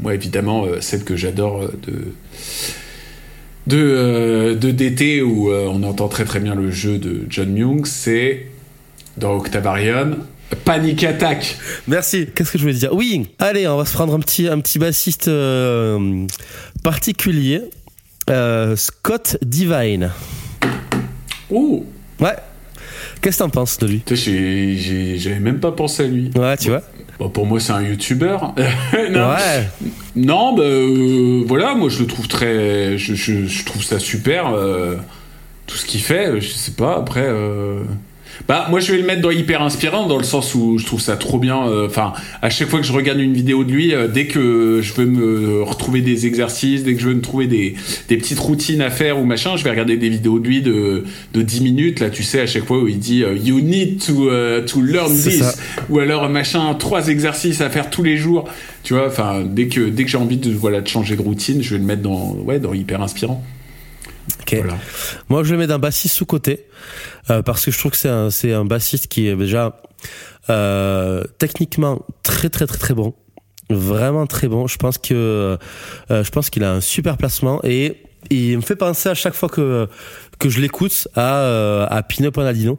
moi 0.00 0.14
évidemment 0.14 0.64
euh, 0.64 0.80
celle 0.80 1.04
que 1.04 1.16
j'adore 1.16 1.62
euh, 1.62 1.72
de 1.86 1.94
de 3.66 3.76
euh, 3.78 4.54
de 4.54 4.70
d'été 4.70 5.22
où 5.22 5.50
euh, 5.50 5.66
on 5.68 5.82
entend 5.82 6.08
très 6.08 6.24
très 6.24 6.38
bien 6.40 6.54
le 6.54 6.70
jeu 6.70 6.98
de 6.98 7.22
John 7.28 7.50
Myung, 7.52 7.84
c'est 7.84 8.46
dans 9.16 9.34
Octavarium 9.34 10.18
Panic 10.64 11.02
Attack. 11.02 11.56
Merci. 11.88 12.28
Qu'est-ce 12.34 12.52
que 12.52 12.58
je 12.58 12.62
voulais 12.62 12.74
dire? 12.78 12.92
Oui, 12.92 13.28
allez, 13.40 13.66
on 13.66 13.76
va 13.76 13.84
se 13.84 13.92
prendre 13.92 14.14
un 14.14 14.20
petit, 14.20 14.46
un 14.46 14.60
petit 14.60 14.78
bassiste 14.78 15.26
euh, 15.26 16.24
particulier. 16.84 17.62
Euh, 18.30 18.76
Scott 18.76 19.38
Divine. 19.42 20.12
Oh, 21.50 21.84
Ouais. 22.20 22.36
Qu'est-ce 23.20 23.38
que 23.38 23.42
t'en 23.44 23.50
penses 23.50 23.78
de 23.78 23.86
lui? 23.88 24.02
J'avais 25.18 25.40
même 25.40 25.58
pas 25.58 25.72
pensé 25.72 26.04
à 26.04 26.06
lui. 26.06 26.30
Ouais, 26.36 26.56
tu 26.56 26.68
vois 26.68 26.82
Bon, 27.18 27.28
pour 27.30 27.46
moi, 27.46 27.60
c'est 27.60 27.72
un 27.72 27.82
YouTuber. 27.82 28.36
non, 29.10 29.28
Ouais. 29.30 29.68
Non, 30.14 30.54
bah, 30.54 30.62
euh, 30.62 31.42
voilà, 31.46 31.74
moi 31.74 31.88
je 31.88 32.00
le 32.00 32.06
trouve 32.06 32.28
très. 32.28 32.98
Je, 32.98 33.14
je, 33.14 33.46
je 33.46 33.64
trouve 33.64 33.82
ça 33.82 33.98
super. 33.98 34.48
euh, 34.54 34.96
tout 35.66 35.76
ce 35.76 35.84
qu'il 35.86 36.00
fait, 36.00 36.28
euh, 36.28 36.40
je 36.40 36.48
sais 36.50 36.72
pas, 36.72 36.96
après. 36.96 37.26
Bah, 38.48 38.66
moi 38.70 38.80
je 38.80 38.92
vais 38.92 38.98
le 38.98 39.04
mettre 39.04 39.22
dans 39.22 39.30
hyper 39.30 39.62
inspirant, 39.62 40.06
dans 40.06 40.18
le 40.18 40.24
sens 40.24 40.54
où 40.54 40.78
je 40.78 40.84
trouve 40.86 41.00
ça 41.00 41.16
trop 41.16 41.38
bien. 41.38 41.68
euh, 41.68 41.86
Enfin, 41.86 42.12
à 42.42 42.50
chaque 42.50 42.68
fois 42.68 42.80
que 42.80 42.86
je 42.86 42.92
regarde 42.92 43.18
une 43.20 43.32
vidéo 43.32 43.64
de 43.64 43.72
lui, 43.72 43.94
euh, 43.94 44.08
dès 44.08 44.26
que 44.26 44.80
je 44.82 44.92
veux 44.94 45.06
me 45.06 45.62
retrouver 45.62 46.00
des 46.00 46.26
exercices, 46.26 46.82
dès 46.84 46.94
que 46.94 47.00
je 47.00 47.08
veux 47.08 47.14
me 47.14 47.20
trouver 47.20 47.46
des, 47.46 47.74
des 48.08 48.16
petites 48.16 48.38
routines 48.38 48.80
à 48.82 48.90
faire 48.90 49.18
ou 49.18 49.24
machin, 49.24 49.56
je 49.56 49.64
vais 49.64 49.70
regarder 49.70 49.96
des 49.96 50.08
vidéos 50.08 50.38
de 50.38 50.46
lui 50.46 50.62
de, 50.62 51.04
de 51.34 51.42
10 51.42 51.60
minutes, 51.62 52.00
là, 52.00 52.10
tu 52.10 52.22
sais, 52.22 52.40
à 52.40 52.46
chaque 52.46 52.64
fois 52.66 52.78
où 52.78 52.88
il 52.88 52.98
dit 52.98 53.22
euh, 53.24 53.36
You 53.36 53.60
need 53.60 54.00
to, 54.04 54.30
to 54.66 54.80
learn 54.82 55.12
this. 55.14 55.38
ça. 55.42 55.54
Ou 55.90 55.98
alors, 55.98 56.28
machin, 56.28 56.74
trois 56.74 57.08
exercices 57.08 57.60
à 57.60 57.70
faire 57.70 57.90
tous 57.90 58.02
les 58.02 58.16
jours. 58.16 58.48
Tu 58.82 58.94
vois, 58.94 59.06
enfin, 59.08 59.42
dès 59.44 59.66
que, 59.68 59.80
dès 59.88 60.04
que 60.04 60.10
j'ai 60.10 60.18
envie 60.18 60.36
de, 60.36 60.52
voilà, 60.52 60.80
de 60.80 60.86
changer 60.88 61.16
de 61.16 61.22
routine, 61.22 61.62
je 61.62 61.70
vais 61.74 61.78
le 61.78 61.84
mettre 61.84 62.02
dans, 62.02 62.34
ouais, 62.44 62.60
dans 62.60 62.72
hyper 62.74 63.02
inspirant. 63.02 63.42
Ok. 64.40 64.54
Voilà. 64.54 64.78
Moi, 65.28 65.44
je 65.44 65.52
le 65.52 65.58
mets 65.58 65.66
d'un 65.66 65.78
bassiste 65.78 66.16
sous 66.16 66.26
côté 66.26 66.66
euh, 67.30 67.42
parce 67.42 67.64
que 67.64 67.70
je 67.70 67.78
trouve 67.78 67.92
que 67.92 67.96
c'est 67.96 68.08
un, 68.08 68.30
c'est 68.30 68.52
un 68.52 68.64
bassiste 68.64 69.08
qui 69.08 69.28
est 69.28 69.36
déjà 69.36 69.80
euh, 70.50 71.24
techniquement 71.38 72.04
très 72.22 72.48
très 72.48 72.66
très 72.66 72.78
très 72.78 72.94
bon, 72.94 73.14
vraiment 73.70 74.26
très 74.26 74.48
bon. 74.48 74.66
Je 74.66 74.76
pense 74.76 74.98
que 74.98 75.14
euh, 76.10 76.24
je 76.24 76.30
pense 76.30 76.50
qu'il 76.50 76.64
a 76.64 76.72
un 76.72 76.80
super 76.80 77.16
placement 77.16 77.60
et 77.64 78.02
il 78.30 78.56
me 78.56 78.62
fait 78.62 78.76
penser 78.76 79.08
à 79.08 79.14
chaque 79.14 79.34
fois 79.34 79.48
que 79.48 79.88
que 80.38 80.48
je 80.48 80.60
l'écoute 80.60 81.08
à 81.14 81.38
euh, 81.40 81.86
à 81.88 82.02
Pino 82.02 82.30
Panadino 82.30 82.78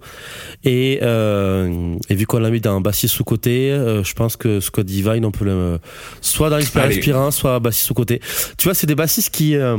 et 0.63 0.99
euh, 1.01 1.95
et 2.09 2.15
vu 2.15 2.25
qu'on 2.25 2.39
l'a 2.39 2.49
mis 2.49 2.61
dans 2.61 2.75
un 2.75 2.81
bassiste 2.81 3.15
sous 3.15 3.23
côté, 3.23 3.71
euh, 3.71 4.03
je 4.03 4.13
pense 4.13 4.35
que 4.35 4.59
Scott 4.59 4.85
Divine 4.85 5.25
on 5.25 5.31
peut 5.31 5.45
le 5.45 5.79
soit 6.21 6.49
dans 6.49 6.57
Allez. 6.57 6.65
inspirant, 6.97 7.31
soit 7.31 7.59
bassiste 7.59 7.87
sous 7.87 7.93
côté. 7.93 8.21
Tu 8.57 8.65
vois, 8.65 8.73
c'est 8.73 8.87
des 8.87 8.95
bassistes 8.95 9.33
qui 9.33 9.55
euh, 9.55 9.77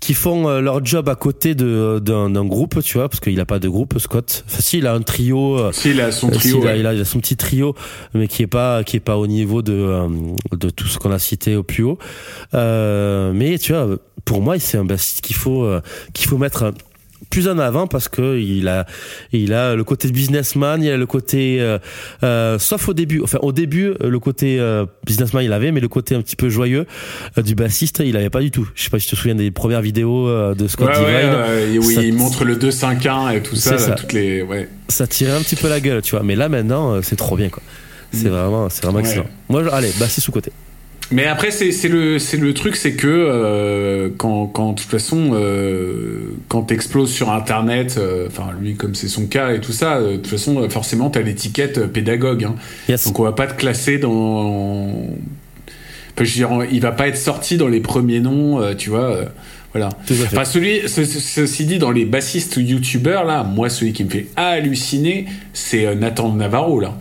qui 0.00 0.14
font 0.14 0.48
euh, 0.48 0.60
leur 0.60 0.84
job 0.84 1.08
à 1.08 1.14
côté 1.14 1.54
de 1.54 2.00
d'un 2.00 2.44
groupe, 2.44 2.82
tu 2.82 2.98
vois, 2.98 3.08
parce 3.08 3.20
qu'il 3.20 3.38
a 3.40 3.44
pas 3.46 3.58
de 3.58 3.68
groupe, 3.68 3.98
Scott. 3.98 4.44
Enfin, 4.48 4.58
si, 4.60 4.78
il 4.78 4.86
a 4.86 4.92
un 4.94 5.02
trio. 5.02 5.58
euh, 5.58 5.72
Si, 5.72 5.90
il 5.90 6.00
a 6.00 6.10
son 6.12 6.28
trio. 6.30 6.40
s'il 6.60 6.68
a- 6.68 6.72
ouais. 6.72 6.80
il, 6.80 6.86
a, 6.86 6.94
il 6.94 7.00
a 7.00 7.04
son 7.04 7.20
petit 7.20 7.36
trio, 7.36 7.74
mais 8.14 8.28
qui 8.28 8.42
est 8.42 8.46
pas 8.48 8.82
qui 8.84 8.96
est 8.96 9.00
pas 9.00 9.16
au 9.18 9.26
niveau 9.26 9.62
de 9.62 10.06
de 10.52 10.70
tout 10.70 10.86
ce 10.88 10.98
qu'on 10.98 11.12
a 11.12 11.18
cité 11.18 11.56
au 11.56 11.62
plus 11.62 11.84
haut. 11.84 11.98
Euh, 12.54 13.32
mais 13.34 13.58
tu 13.58 13.72
vois, 13.72 13.88
pour 14.24 14.40
moi, 14.42 14.58
c'est 14.58 14.78
un 14.78 14.84
bassiste 14.84 15.20
qu'il 15.20 15.36
faut 15.36 15.68
qu'il 16.12 16.28
faut 16.28 16.38
mettre 16.38 16.72
plus 17.30 17.48
en 17.48 17.58
avant 17.58 17.86
parce 17.86 18.08
que 18.08 18.38
il 18.38 18.68
a 18.68 18.86
il 19.32 19.52
a 19.52 19.74
le 19.74 19.84
côté 19.84 20.10
businessman, 20.10 20.82
il 20.82 20.90
a 20.90 20.96
le 20.96 21.06
côté 21.06 21.58
euh, 21.60 21.78
euh, 22.22 22.58
sauf 22.58 22.88
au 22.88 22.94
début, 22.94 23.20
enfin 23.22 23.38
au 23.42 23.52
début 23.52 23.94
le 24.00 24.18
côté 24.18 24.58
euh, 24.60 24.86
businessman 25.06 25.44
il 25.44 25.52
avait, 25.52 25.72
mais 25.72 25.80
le 25.80 25.88
côté 25.88 26.14
un 26.14 26.22
petit 26.22 26.36
peu 26.36 26.48
joyeux 26.48 26.86
du 27.36 27.54
bassiste 27.54 28.02
il 28.04 28.16
avait 28.16 28.30
pas 28.30 28.40
du 28.40 28.50
tout. 28.50 28.68
Je 28.74 28.82
sais 28.84 28.90
pas 28.90 28.98
si 28.98 29.08
tu 29.08 29.14
te 29.16 29.20
souviens 29.20 29.34
des 29.34 29.50
premières 29.50 29.82
vidéos 29.82 30.54
de 30.54 30.66
Scott 30.68 30.88
Ouais, 30.88 30.94
Divine, 30.94 31.34
ouais, 31.34 31.72
et 31.74 31.78
oui, 31.78 31.94
ça- 31.94 32.02
il 32.02 32.14
montre 32.14 32.44
le 32.44 32.56
2-5-1 32.56 33.30
et 33.36 33.42
tout 33.42 33.56
ça, 33.56 33.72
là, 33.72 33.78
ça. 33.78 33.92
toutes 33.92 34.12
les, 34.12 34.42
ouais. 34.42 34.68
ça 34.88 35.06
tirait 35.06 35.32
un 35.32 35.40
petit 35.40 35.56
peu 35.56 35.68
la 35.68 35.80
gueule, 35.80 36.02
tu 36.02 36.12
vois. 36.16 36.22
Mais 36.24 36.36
là 36.36 36.48
maintenant 36.48 37.00
c'est 37.02 37.16
trop 37.16 37.36
bien 37.36 37.48
quoi. 37.48 37.62
C'est 38.12 38.26
Mm. 38.28 38.32
vraiment 38.32 38.68
c'est 38.68 38.84
vraiment 38.84 39.00
excellent. 39.00 39.26
Moi 39.48 39.64
je- 39.64 39.68
allez 39.70 39.90
bassiste 39.98 40.20
sous 40.26 40.32
côté. 40.32 40.52
Mais 41.10 41.26
après, 41.26 41.50
c'est 41.50 41.70
le, 41.88 42.52
truc, 42.54 42.76
c'est 42.76 42.94
que 42.94 43.06
euh, 43.06 44.08
quand, 44.16 44.46
quand, 44.46 44.70
de 44.72 44.80
toute 44.80 44.90
façon, 44.90 45.32
euh, 45.34 46.32
quand 46.48 46.62
t'exploses 46.62 47.10
sur 47.12 47.30
Internet, 47.30 47.96
euh, 47.98 48.26
enfin 48.26 48.48
lui 48.60 48.74
comme 48.74 48.94
c'est 48.94 49.08
son 49.08 49.26
cas 49.26 49.52
et 49.52 49.60
tout 49.60 49.72
ça, 49.72 50.00
de 50.00 50.16
toute 50.16 50.26
façon, 50.28 50.68
forcément, 50.70 51.10
t'as 51.10 51.20
l'étiquette 51.20 51.86
pédagogue. 51.92 52.44
Hein. 52.44 52.54
Yes. 52.88 53.04
Donc 53.06 53.20
on 53.20 53.24
va 53.24 53.32
pas 53.32 53.46
te 53.46 53.54
classer 53.54 53.98
dans. 53.98 54.86
Enfin, 56.16 56.24
je 56.24 56.30
veux 56.42 56.46
dire, 56.48 56.68
il 56.72 56.80
va 56.80 56.92
pas 56.92 57.08
être 57.08 57.18
sorti 57.18 57.56
dans 57.58 57.68
les 57.68 57.80
premiers 57.80 58.20
noms, 58.20 58.60
tu 58.76 58.88
vois. 58.90 59.16
voilà. 59.72 59.90
Enfin, 60.26 60.44
celui, 60.44 60.88
ce- 60.88 61.04
ce- 61.04 61.18
ceci 61.20 61.66
dit, 61.66 61.78
dans 61.78 61.90
les 61.90 62.04
bassistes 62.06 62.56
ou 62.56 62.60
youtubeurs, 62.60 63.24
là, 63.24 63.42
moi, 63.44 63.68
celui 63.68 63.92
qui 63.92 64.04
me 64.04 64.10
fait 64.10 64.26
halluciner, 64.36 65.26
c'est 65.52 65.94
Nathan 65.96 66.32
Navarro, 66.32 66.80
là. 66.80 66.96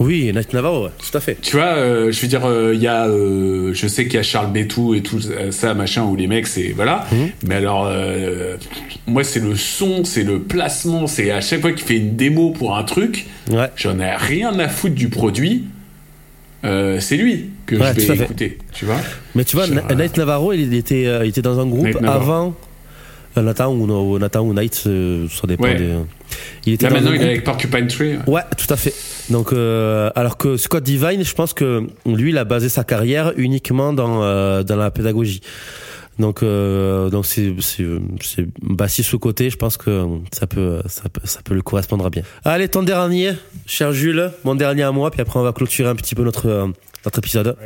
Oui, 0.00 0.30
Nat 0.32 0.42
Navarro, 0.52 0.88
tout 0.90 1.16
à 1.16 1.20
fait. 1.20 1.36
Tu 1.42 1.56
vois, 1.56 1.74
euh, 1.76 2.12
je 2.12 2.20
veux 2.22 2.28
dire, 2.28 2.44
euh, 2.46 2.72
il 2.72 2.80
y 2.80 2.86
a, 2.86 3.06
euh, 3.08 3.72
je 3.74 3.88
sais 3.88 4.04
qu'il 4.04 4.14
y 4.14 4.18
a 4.18 4.22
Charles 4.22 4.52
Bétou 4.52 4.94
et 4.94 5.02
tout 5.02 5.18
ça, 5.50 5.74
machin, 5.74 6.04
où 6.04 6.14
les 6.14 6.28
mecs, 6.28 6.46
c'est 6.46 6.68
voilà. 6.68 7.04
Mhm. 7.10 7.28
Mais 7.46 7.56
alors, 7.56 7.90
moi, 9.08 9.24
c'est 9.24 9.40
le 9.40 9.56
son, 9.56 10.04
c'est 10.04 10.22
le 10.22 10.40
placement, 10.40 11.06
c'est 11.08 11.30
à 11.32 11.40
chaque 11.40 11.60
fois 11.62 11.72
qu'il 11.72 11.84
fait 11.86 11.96
une 11.96 12.14
démo 12.16 12.50
pour 12.50 12.76
un 12.76 12.84
truc, 12.84 13.26
Ouais. 13.50 13.70
j'en 13.76 13.98
ai 13.98 14.14
rien 14.14 14.56
à 14.58 14.68
foutre 14.68 14.94
du 14.94 15.08
produit. 15.08 15.64
C'est 16.62 17.16
lui 17.16 17.50
que 17.66 17.76
Ouais, 17.76 17.92
je 17.96 18.12
vais 18.12 18.22
écouter, 18.24 18.58
tu 18.72 18.84
vois. 18.84 18.96
Mais 19.34 19.44
tu 19.44 19.56
vois, 19.56 19.66
Night 19.66 20.16
Navarro, 20.16 20.52
il 20.52 20.74
était, 20.74 21.02
il 21.24 21.28
était 21.28 21.42
dans 21.42 21.58
un 21.58 21.66
groupe 21.66 21.86
Night 21.86 21.96
avant 22.04 22.54
Nathan 23.42 23.72
ou, 23.72 24.18
Nathan 24.18 24.40
ou 24.42 24.52
Night, 24.54 24.84
euh, 24.86 25.26
ça 25.28 25.46
dépend 25.46 25.64
Ouais. 25.64 25.74
des. 25.76 25.94
Il 26.66 26.74
était 26.74 26.86
Là 26.88 26.94
maintenant, 26.94 27.12
il 27.12 27.22
est 27.22 27.24
avec 27.24 27.44
Porcupine 27.44 27.86
Tree. 27.86 28.16
ouais. 28.16 28.22
Ouais, 28.34 28.42
tout 28.56 28.72
à 28.72 28.76
fait. 28.76 28.94
Donc, 29.30 29.52
euh, 29.52 30.10
alors 30.14 30.36
que 30.36 30.56
Scott 30.56 30.82
Divine, 30.84 31.24
je 31.24 31.34
pense 31.34 31.52
que 31.52 31.86
lui, 32.06 32.30
il 32.30 32.38
a 32.38 32.44
basé 32.44 32.68
sa 32.68 32.84
carrière 32.84 33.32
uniquement 33.36 33.92
dans 33.92 34.22
euh, 34.22 34.62
dans 34.62 34.76
la 34.76 34.90
pédagogie. 34.90 35.40
Donc, 36.18 36.42
euh, 36.42 37.10
donc 37.10 37.26
c'est 37.26 37.54
c'est 37.60 37.86
bassiste 38.60 39.08
sous 39.10 39.18
côté. 39.20 39.50
Je 39.50 39.56
pense 39.56 39.76
que 39.76 40.04
ça 40.32 40.46
peut 40.48 40.80
ça 40.86 41.08
peut 41.08 41.20
ça 41.24 41.40
peut 41.44 41.54
le 41.54 41.62
correspondre 41.62 42.10
bien. 42.10 42.22
Allez, 42.44 42.68
ton 42.68 42.82
dernier, 42.82 43.32
cher 43.66 43.92
Jules, 43.92 44.30
mon 44.44 44.54
dernier 44.56 44.82
à 44.82 44.90
moi, 44.92 45.10
puis 45.12 45.20
après 45.20 45.38
on 45.38 45.44
va 45.44 45.52
clôturer 45.52 45.88
un 45.88 45.94
petit 45.94 46.14
peu 46.16 46.24
notre 46.24 46.48
euh, 46.48 46.66
notre 47.04 47.18
épisode. 47.18 47.56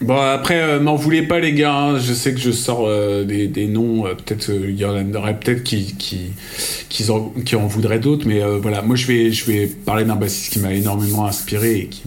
Bon, 0.00 0.16
après, 0.16 0.60
euh, 0.60 0.78
m'en 0.80 0.94
voulez 0.94 1.22
pas, 1.22 1.40
les 1.40 1.52
gars. 1.52 1.74
hein. 1.74 1.98
Je 1.98 2.12
sais 2.12 2.32
que 2.32 2.38
je 2.40 2.52
sors 2.52 2.86
euh, 2.86 3.24
des, 3.24 3.48
des 3.48 3.66
noms. 3.66 4.06
euh, 4.06 4.14
peut-être 4.14 4.50
euh, 4.50 4.66
il 4.70 4.76
y 4.78 4.84
en 4.84 5.12
aurait 5.14 5.38
peut-être 5.38 5.64
qui, 5.64 5.94
qui, 5.98 6.30
qui, 6.88 7.10
en, 7.10 7.30
qui 7.44 7.56
en 7.56 7.66
voudraient 7.66 7.98
d'autres. 7.98 8.26
Mais 8.26 8.40
voilà, 8.62 8.82
moi, 8.82 8.94
je 8.94 9.06
vais, 9.06 9.32
je 9.32 9.44
vais 9.46 9.66
parler 9.66 10.04
d'un 10.04 10.14
bassiste 10.16 10.52
qui 10.52 10.60
m'a 10.60 10.72
énormément 10.72 11.26
inspiré 11.26 11.78
et 11.78 11.86
qui 11.86 12.02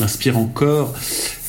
m'inspire 0.00 0.36
encore. 0.36 0.92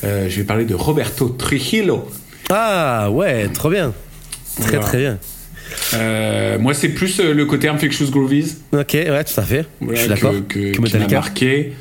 Je 0.04 0.30
vais 0.34 0.44
parler 0.44 0.64
de 0.66 0.76
Roberto 0.76 1.28
Trujillo. 1.30 2.08
Ah 2.50 3.12
ouais, 3.12 3.48
trop 3.50 3.70
bien. 3.70 3.94
Très 4.62 4.70
Voilà. 4.72 4.86
très 4.86 4.98
bien. 4.98 5.20
Euh, 5.94 6.58
moi, 6.58 6.74
c'est 6.74 6.90
plus 6.90 7.20
le 7.20 7.46
côté 7.46 7.68
Infectious 7.68 8.10
Groovies. 8.10 8.56
Ok, 8.72 8.94
ouais, 8.94 9.24
tout 9.24 9.40
à 9.40 9.44
fait. 9.44 9.66
Voilà, 9.82 9.96
je 9.96 10.00
suis 10.02 10.10
d'accord. 10.10 10.32
que, 10.48 10.54
que- 10.72 10.78
Que 10.78 10.82
qui 10.88 10.98
m'a 10.98 11.08
marqué. 11.10 11.74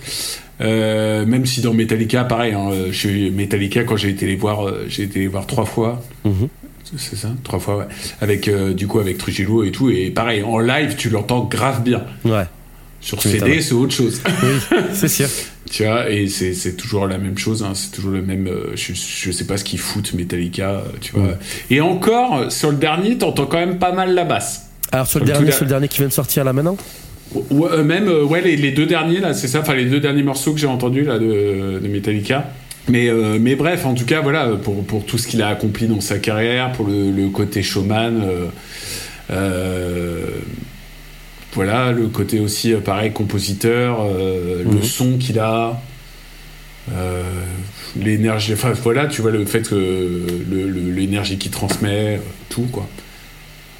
Euh, 0.60 1.24
même 1.26 1.46
si 1.46 1.60
dans 1.60 1.72
Metallica, 1.72 2.24
pareil, 2.24 2.52
hein, 2.52 2.70
euh, 2.72 2.92
suis 2.92 3.30
Metallica 3.30 3.84
quand 3.84 3.96
j'ai 3.96 4.08
été 4.10 4.26
les 4.26 4.36
voir, 4.36 4.66
euh, 4.66 4.86
j'ai 4.88 5.04
été 5.04 5.20
les 5.20 5.28
voir 5.28 5.46
trois 5.46 5.64
fois. 5.64 6.02
Mhm. 6.24 6.48
C'est 6.96 7.16
ça, 7.16 7.28
trois 7.44 7.58
fois, 7.58 7.76
ouais. 7.78 7.84
Avec 8.22 8.48
euh, 8.48 8.72
du 8.72 8.86
coup 8.86 8.98
avec 8.98 9.18
Trujillo 9.18 9.62
et 9.62 9.70
tout, 9.70 9.90
et 9.90 10.10
pareil 10.10 10.42
en 10.42 10.58
live, 10.58 10.96
tu 10.96 11.10
l'entends 11.10 11.44
grave 11.44 11.82
bien. 11.82 12.02
Ouais, 12.24 12.44
Sur 13.00 13.22
CD, 13.22 13.60
c'est 13.60 13.74
autre 13.74 13.92
chose. 13.94 14.22
oui, 14.26 14.76
c'est 14.94 15.08
sûr. 15.08 15.28
tu 15.70 15.84
vois, 15.84 16.08
et 16.10 16.28
c'est 16.28 16.76
toujours 16.78 17.06
la 17.06 17.18
même 17.18 17.36
chose. 17.36 17.62
hein, 17.62 17.72
c'est 17.74 17.90
toujours 17.92 18.12
le 18.12 18.22
même. 18.22 18.46
euh, 18.46 18.72
je, 18.74 18.94
je 18.94 19.30
sais 19.30 19.44
pas 19.44 19.58
ce 19.58 19.64
qu'ils 19.64 19.78
foutent 19.78 20.14
Metallica, 20.14 20.82
tu 21.02 21.12
vois. 21.12 21.34
Et 21.70 21.80
encore 21.82 22.50
sur 22.50 22.70
le 22.70 22.78
dernier, 22.78 23.18
t'entends 23.18 23.46
quand 23.46 23.58
même 23.58 23.78
pas 23.78 23.92
mal 23.92 24.14
la 24.14 24.24
basse. 24.24 24.70
Alors 24.90 25.06
sur 25.06 25.20
le 25.20 25.26
dernier, 25.26 25.52
sur 25.52 25.64
le 25.64 25.68
dernier 25.68 25.88
qui 25.88 25.98
vient 25.98 26.08
de 26.08 26.12
sortir 26.12 26.42
là 26.42 26.54
maintenant? 26.54 26.78
Ouais, 27.34 27.68
euh, 27.72 27.84
même 27.84 28.08
euh, 28.08 28.24
ouais 28.24 28.40
les, 28.40 28.56
les 28.56 28.70
deux 28.72 28.86
derniers 28.86 29.20
là 29.20 29.34
c'est 29.34 29.48
ça 29.48 29.60
enfin 29.60 29.74
les 29.74 29.84
deux 29.84 30.00
derniers 30.00 30.22
morceaux 30.22 30.52
que 30.54 30.58
j'ai 30.60 30.66
entendus 30.66 31.04
là 31.04 31.18
de, 31.18 31.78
de 31.82 31.88
Metallica 31.88 32.50
mais 32.88 33.08
euh, 33.08 33.36
mais 33.38 33.54
bref 33.54 33.84
en 33.84 33.92
tout 33.94 34.06
cas 34.06 34.22
voilà 34.22 34.48
pour 34.62 34.82
pour 34.84 35.04
tout 35.04 35.18
ce 35.18 35.26
qu'il 35.28 35.42
a 35.42 35.48
accompli 35.48 35.86
dans 35.88 36.00
sa 36.00 36.18
carrière 36.18 36.72
pour 36.72 36.86
le, 36.86 37.10
le 37.10 37.28
côté 37.28 37.62
showman 37.62 38.22
euh, 38.24 38.46
euh, 39.30 40.26
voilà 41.52 41.92
le 41.92 42.06
côté 42.08 42.40
aussi 42.40 42.72
euh, 42.72 42.78
pareil 42.80 43.12
compositeur 43.12 43.98
euh, 44.00 44.62
le 44.64 44.70
Mhm. 44.78 44.82
son 44.82 45.18
qu'il 45.18 45.38
a 45.38 45.80
euh, 46.92 47.22
l'énergie 48.00 48.54
enfin 48.54 48.72
voilà 48.72 49.06
tu 49.06 49.20
vois 49.20 49.30
le 49.32 49.44
fait 49.44 49.68
que 49.68 50.22
l'énergie 50.94 51.36
qu'il 51.36 51.50
transmet 51.50 52.16
euh, 52.16 52.18
tout 52.48 52.66
quoi 52.72 52.88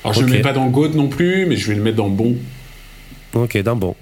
alors 0.05 0.15
je 0.15 0.21
Ok. 0.21 0.27
le 0.29 0.33
mets 0.37 0.43
pas 0.43 0.53
dans 0.53 0.67
GOAT 0.67 0.91
non 0.91 1.09
plus 1.09 1.47
mais 1.47 1.57
je 1.57 1.69
vais 1.69 1.75
le 1.77 1.83
mettre 1.83 1.97
dans 1.97 2.11
bon 2.11 2.37
Ok, 3.35 3.57
d'un 3.59 3.77
bon. 3.77 3.95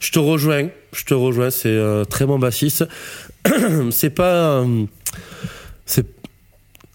Je 0.00 0.10
te 0.12 0.18
rejoins, 0.18 0.68
je 0.92 1.04
te 1.04 1.14
rejoins, 1.14 1.50
c'est 1.50 1.78
un 1.78 2.04
très 2.04 2.24
bon 2.26 2.38
bassiste. 2.38 2.86
c'est 3.90 4.10
pas. 4.10 4.60
euh, 4.62 4.84
C'est 5.86 6.06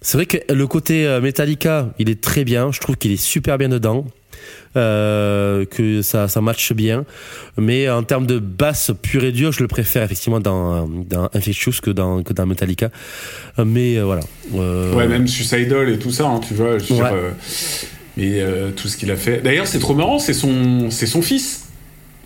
c'est 0.03 0.17
vrai 0.17 0.25
que 0.25 0.37
le 0.51 0.65
côté 0.65 1.05
euh, 1.05 1.21
Metallica, 1.21 1.89
il 1.99 2.09
est 2.09 2.19
très 2.21 2.43
bien. 2.43 2.71
Je 2.71 2.79
trouve 2.79 2.95
qu'il 2.97 3.11
est 3.11 3.21
super 3.21 3.57
bien 3.59 3.69
dedans. 3.69 4.05
Euh, 4.77 5.65
que 5.65 6.01
ça, 6.01 6.27
ça 6.27 6.41
matche 6.41 6.73
bien. 6.73 7.05
Mais 7.57 7.87
en 7.89 8.01
termes 8.03 8.25
de 8.25 8.39
basse 8.39 8.91
pure 9.01 9.23
et 9.25 9.31
dure, 9.31 9.51
je 9.51 9.59
le 9.59 9.67
préfère 9.67 10.01
effectivement 10.01 10.39
dans, 10.39 10.87
dans 10.87 11.29
Infectious 11.33 11.73
que 11.83 11.91
dans, 11.91 12.23
que 12.23 12.33
dans 12.33 12.45
Metallica. 12.47 12.89
Mais 13.63 13.97
euh, 13.97 14.05
voilà. 14.05 14.23
Euh, 14.55 14.93
Ouais, 14.95 15.07
même 15.07 15.27
Suicidal 15.27 15.89
et 15.89 15.99
tout 15.99 16.09
ça, 16.11 16.25
hein, 16.25 16.39
tu 16.39 16.53
vois. 16.55 16.79
Je 16.79 16.93
Ouais. 16.93 16.97
dire, 17.09 17.13
et 18.17 18.41
euh, 18.41 18.71
tout 18.71 18.87
ce 18.87 18.97
qu'il 18.97 19.09
a 19.11 19.15
fait. 19.15 19.41
D'ailleurs, 19.41 19.67
c'est 19.67 19.79
trop 19.79 19.93
marrant, 19.93 20.19
c'est 20.19 20.33
son, 20.33 20.89
c'est 20.89 21.05
son 21.07 21.21
fils 21.21 21.65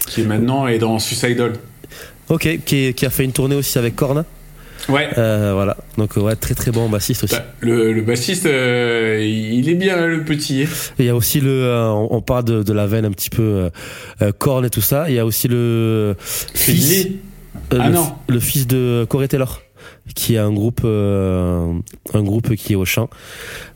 qui 0.07 0.21
est 0.21 0.25
maintenant 0.25 0.67
est 0.67 0.77
dans 0.79 0.99
Suicidal. 0.99 1.53
Ok, 2.29 2.59
qui, 2.65 2.93
qui 2.93 3.05
a 3.05 3.09
fait 3.09 3.23
une 3.23 3.31
tournée 3.31 3.55
aussi 3.55 3.77
avec 3.77 3.95
Korn. 3.95 4.23
Ouais. 4.89 5.07
Euh, 5.17 5.51
voilà. 5.55 5.77
Donc 5.97 6.15
ouais, 6.17 6.35
très 6.35 6.53
très 6.53 6.69
bon 6.71 6.89
bassiste 6.89 7.23
aussi. 7.23 7.35
Bah, 7.35 7.45
Le, 7.61 7.91
le 7.91 8.01
bassiste, 8.03 8.45
euh, 8.45 9.19
il 9.23 9.67
est 9.69 9.73
bien 9.75 10.05
le 10.05 10.23
petit. 10.23 10.61
Et 10.63 10.67
Il 10.99 11.05
y 11.05 11.09
a 11.09 11.15
aussi 11.15 11.39
le, 11.39 11.49
euh, 11.63 11.87
on 11.89 12.07
on 12.11 12.21
parle 12.21 12.43
de, 12.45 12.61
de 12.61 12.73
la 12.73 12.85
veine 12.85 13.05
un 13.05 13.11
petit 13.11 13.29
peu 13.31 13.69
Korn 14.37 14.63
et 14.65 14.69
tout 14.69 14.81
ça. 14.81 15.05
Il 15.09 15.15
y 15.15 15.19
a 15.19 15.25
aussi 15.25 15.47
le 15.47 16.15
fils, 16.19 17.07
Ah 17.71 17.87
le, 17.87 17.93
non. 17.95 18.11
le 18.27 18.39
fils 18.39 18.67
de 18.67 19.05
Corey 19.09 19.27
Taylor, 19.27 19.61
qui 20.13 20.35
est 20.35 20.39
un 20.39 20.51
groupe, 20.51 20.83
un 20.83 22.21
groupe 22.23 22.53
qui 22.55 22.73
est 22.73 22.75
au 22.75 22.85
chant, 22.85 23.09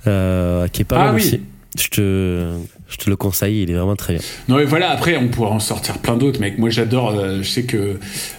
qui 0.03 0.10
est 0.10 0.86
pas 0.88 0.97
Ah 0.97 1.05
mal 1.05 1.16
oui. 1.16 1.22
aussi. 1.22 1.41
Je 1.78 1.88
te, 1.90 2.52
je 2.90 2.98
te 2.98 3.10
le 3.10 3.16
conseille. 3.16 3.62
Il 3.64 3.70
est 3.72 3.76
vraiment 3.76 3.96
très 3.96 4.14
bien. 4.16 4.24
Non 4.48 4.58
mais 4.58 4.66
voilà, 4.66 4.90
après 4.90 5.18
on 5.18 5.28
pourra 5.28 5.52
en 5.52 5.60
sortir 5.60 6.00
plein 6.00 6.18
d'autres, 6.18 6.40
mec. 6.40 6.58
Moi 6.58 6.70
j'adore, 6.70 7.12
euh, 7.16 7.40
je 7.44 7.50
sais 7.50 7.64
que. 7.64 7.98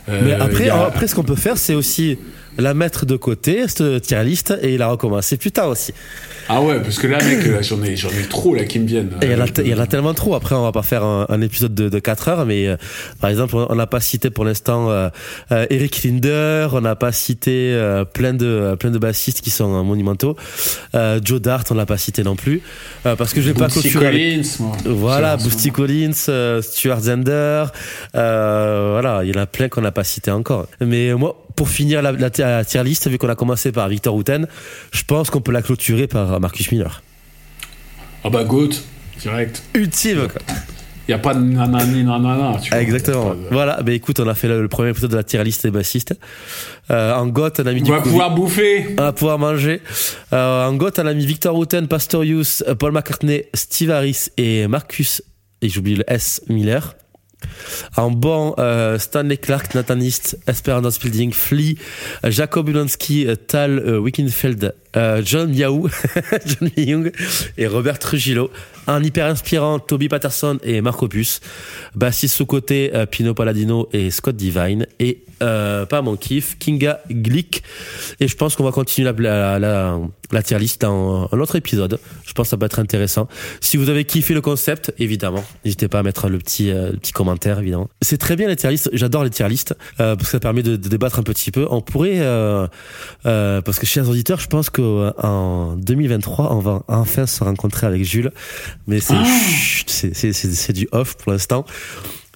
euh, 0.09 0.21
Mais 0.25 0.33
après, 0.33 0.69
a- 0.69 0.85
après, 0.87 1.07
ce 1.07 1.15
qu'on 1.15 1.23
peut 1.23 1.37
faire, 1.37 1.57
c'est 1.57 1.75
aussi 1.75 2.19
la 2.59 2.75
mettre 2.75 3.07
de 3.07 3.17
côté, 3.17 3.67
cette 3.69 4.03
tier 4.03 4.23
list, 4.25 4.55
et 4.63 4.77
la 4.79 4.89
recommencer 4.89 5.37
plus 5.37 5.53
tard 5.53 5.69
aussi. 5.69 5.93
Ah 6.49 6.61
ouais, 6.61 6.81
parce 6.81 6.99
que 6.99 7.07
là, 7.07 7.19
mec, 7.23 7.47
là, 7.47 7.63
j'en 7.63 7.81
ai, 7.83 7.95
j'en 7.97 8.09
ai 8.11 8.27
trop 8.29 8.55
là 8.55 8.65
qui 8.65 8.81
me 8.81 8.87
viennent. 8.87 9.11
Il 9.23 9.31
y, 9.31 9.35
en 9.35 9.41
a, 9.41 9.45
Euh, 9.45 9.83
a 9.83 9.87
tellement 9.87 10.15
trop. 10.15 10.35
Après, 10.35 10.55
on 10.57 10.63
va 10.63 10.73
pas 10.73 10.83
faire 10.83 11.05
un, 11.05 11.27
un 11.29 11.41
épisode 11.43 11.75
de, 11.75 11.89
de 11.89 11.99
4 12.01 12.29
heures, 12.29 12.47
mais 12.47 12.67
euh, 12.67 12.77
par 13.21 13.31
exemple, 13.31 13.55
on 13.57 13.75
n'a 13.75 13.87
pas 13.87 14.01
cité 14.01 14.31
pour 14.31 14.45
l'instant 14.45 14.91
euh, 14.91 15.09
euh, 15.53 15.67
Eric 15.71 16.03
Linder, 16.03 16.69
on 16.73 16.81
n'a 16.81 16.97
pas 16.97 17.13
cité 17.13 17.73
euh, 17.73 18.05
plein 18.05 18.35
de 18.35 18.47
euh, 18.47 18.77
plein 18.77 18.91
de 18.91 18.99
bassistes 18.99 19.41
qui 19.43 19.51
sont 19.51 19.73
euh, 19.79 19.83
monumentaux. 19.85 20.37
Euh, 20.97 21.21
Joe 21.25 21.41
Dart, 21.41 21.63
on 21.71 21.75
l'a 21.75 21.87
pas 21.87 21.99
cité 21.99 22.25
non 22.25 22.35
plus, 22.37 22.63
euh, 23.07 23.15
parce 23.15 23.33
que 23.33 23.41
je 23.41 23.51
vais 23.51 23.55
pas 23.55 23.67
avec- 23.67 23.93
Collins, 23.93 24.43
moi. 24.59 24.77
Voilà, 24.87 25.37
Boosty 25.37 25.71
Collins, 25.71 26.11
euh, 26.29 26.61
Stuart 26.63 27.01
Zender, 27.01 27.65
euh, 28.17 28.89
voilà, 28.93 29.23
il 29.25 29.35
y 29.35 29.39
en 29.39 29.41
a 29.43 29.47
plein 29.47 29.69
qu'on 29.69 29.83
n'a 29.83 29.93
pas 29.93 30.05
cité 30.05 30.31
encore. 30.33 30.67
Mais 30.81 31.15
moi, 31.15 31.37
pour 31.61 31.69
finir 31.69 32.01
la, 32.01 32.13
la, 32.13 32.31
la 32.39 32.65
tier 32.65 32.83
list, 32.83 33.07
vu 33.11 33.19
qu'on 33.19 33.29
a 33.29 33.35
commencé 33.35 33.71
par 33.71 33.87
Victor 33.91 34.15
Houten, 34.15 34.47
je 34.93 35.03
pense 35.05 35.29
qu'on 35.29 35.43
peut 35.43 35.53
la 35.53 35.61
clôturer 35.61 36.07
par 36.07 36.41
Marcus 36.41 36.73
Miller. 36.73 37.03
Ah 38.25 38.31
bah 38.31 38.45
Goat, 38.45 38.71
direct. 39.21 39.63
Ultime, 39.75 40.29
quoi. 40.29 40.41
Y 41.07 41.13
a 41.13 41.19
pas 41.19 41.35
de 41.35 41.41
nanani 41.41 42.03
nanana. 42.05 42.57
Tu 42.63 42.71
vois. 42.71 42.81
Exactement. 42.81 43.35
De- 43.35 43.49
Voilà, 43.51 43.83
bah 43.83 43.93
écoute, 43.93 44.21
on 44.21 44.29
a 44.29 44.35
fait 44.35 44.49
le, 44.49 44.63
le 44.63 44.69
premier 44.69 44.89
épisode 44.89 45.11
de 45.11 45.17
la 45.17 45.23
tier 45.23 45.45
list 45.45 45.65
des 45.65 45.71
bassistes. 45.71 46.15
Euh, 46.91 47.13
en 47.15 47.27
GOT, 47.27 47.51
on 47.59 47.67
a 47.67 47.73
mis 47.75 47.83
On 47.83 47.85
du 47.85 47.91
va 47.91 48.01
pouvoir 48.01 48.35
bouffer. 48.35 48.87
on 48.99 49.03
va 49.03 49.13
pouvoir 49.13 49.39
manger. 49.39 49.83
Euh, 50.33 50.67
en 50.67 50.73
GOT, 50.77 50.93
on 50.99 51.07
a 51.07 51.13
mis 51.13 51.27
Victor 51.27 51.55
Houghton, 51.55 51.87
Pastorius, 51.91 52.65
euh, 52.69 52.75
Paul 52.75 52.93
McCartney, 52.93 53.45
Steve 53.53 53.91
Harris 53.91 54.29
et 54.39 54.67
Marcus, 54.67 55.21
et 55.61 55.69
j'oublie 55.69 55.97
le 55.97 56.05
S, 56.11 56.41
Miller. 56.49 56.95
En 57.97 58.11
bon, 58.11 58.55
euh, 58.59 58.99
Stanley 58.99 59.37
Clark, 59.37 59.75
Nathan 59.75 60.01
East, 60.01 60.39
Esperanza 60.47 60.99
Building, 61.03 61.33
Flea, 61.33 61.77
Jacob 62.25 62.69
Ulanski, 62.69 63.27
Tal 63.47 63.79
euh, 63.79 63.99
Wickenfeld, 63.99 64.75
euh, 64.97 65.23
John 65.25 65.55
Yahoo, 65.55 65.89
John 66.47 66.71
Young 66.77 67.13
et 67.57 67.67
Robert 67.67 67.99
Trujillo. 67.99 68.51
Un 68.87 69.03
hyper 69.05 69.27
inspirant, 69.27 69.79
Toby 69.79 70.09
Patterson 70.09 70.59
et 70.65 70.81
Marco 70.81 71.07
Opus. 71.07 71.41
Bassiste 71.95 72.37
sous 72.37 72.47
côté, 72.47 72.91
euh, 72.95 73.07
Pino 73.07 73.35
Palladino 73.35 73.89
et 73.93 74.11
Scott 74.11 74.37
Divine. 74.37 74.87
Et 74.99 75.23
euh, 75.43 75.87
pas 75.87 76.03
mon 76.03 76.17
kiff, 76.17 76.59
Kinga 76.59 77.01
Glick. 77.11 77.63
Et 78.21 78.29
je 78.29 78.37
pense 78.37 78.57
qu'on 78.57 78.65
va 78.65 78.73
continuer 78.73 79.11
la, 79.11 79.15
la, 79.19 79.59
la, 79.59 79.99
la 80.33 80.43
tier 80.43 80.59
list 80.59 80.83
dans 80.83 81.29
un 81.33 81.41
autre 81.41 81.57
épisode. 81.57 81.99
Je 82.27 82.33
pense 82.33 82.49
que 82.49 82.51
ça 82.51 82.57
peut 82.57 82.67
être 82.67 82.79
intéressant. 82.79 83.29
Si 83.61 83.77
vous 83.77 83.89
avez 83.89 84.05
kiffé 84.05 84.35
le 84.35 84.41
concept, 84.43 84.93
évidemment, 84.99 85.45
n'hésitez 85.65 85.89
pas 85.89 86.01
à 86.01 86.03
mettre 86.03 86.29
le 86.29 86.39
petit, 86.39 86.71
euh, 86.71 86.93
petit 86.93 87.13
commentaire, 87.13 87.59
évidemment. 87.59 87.89
C'est 88.03 88.19
très 88.19 88.37
bien 88.37 88.49
les 88.49 88.57
tier 88.57 88.71
lists. 88.71 88.91
J'adore 88.93 89.25
les 89.25 89.31
tier 89.31 89.49
lists 89.49 89.75
euh, 90.01 90.15
parce 90.15 90.27
que 90.27 90.33
ça 90.33 90.41
permet 90.41 90.63
de, 90.63 90.77
débattre 90.77 91.19
un 91.19 91.23
petit 91.23 91.51
peu. 91.51 91.67
On 91.71 91.81
pourrait, 91.81 92.21
parce 93.23 93.79
que 93.79 93.87
chers 93.87 94.09
auditeurs, 94.09 94.41
je 94.41 94.49
pense 94.49 94.69
qu'en 94.81 95.77
2023, 95.77 96.53
on 96.53 96.59
va 96.61 96.83
enfin 96.89 97.27
se 97.27 97.43
rencontrer 97.45 97.87
avec 97.87 98.05
Jules. 98.05 98.33
Mais 98.87 99.01
c'est 99.01 99.15
c'est 99.87 100.73
du 100.73 100.89
off 100.93 101.17
pour 101.17 101.33
l'instant. 101.33 101.65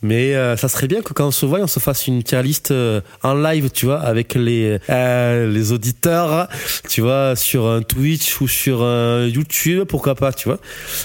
Mais 0.07 0.35
euh, 0.35 0.55
ça 0.59 0.69
serait 0.69 0.87
bien 0.87 1.01
que 1.01 1.15
quand 1.15 1.27
on 1.29 1.31
se 1.31 1.47
voit, 1.47 1.61
on 1.61 1.67
se 1.67 1.81
fasse 1.81 2.07
une 2.07 2.23
tier 2.23 2.43
list 2.43 2.71
euh, 2.71 3.01
en 3.23 3.33
live, 3.35 3.71
tu 3.73 3.87
vois, 3.87 4.01
avec 4.01 4.35
les 4.35 4.79
euh, 4.91 5.51
les 5.51 5.73
auditeurs, 5.73 6.47
tu 6.91 7.01
vois, 7.01 7.35
sur 7.37 7.67
un 7.69 7.81
Twitch 7.81 8.39
ou 8.43 8.47
sur 8.47 8.83
un 8.83 9.27
YouTube, 9.27 9.85
pourquoi 9.89 10.15
pas, 10.15 10.31
tu 10.35 10.49
vois. 10.49 10.59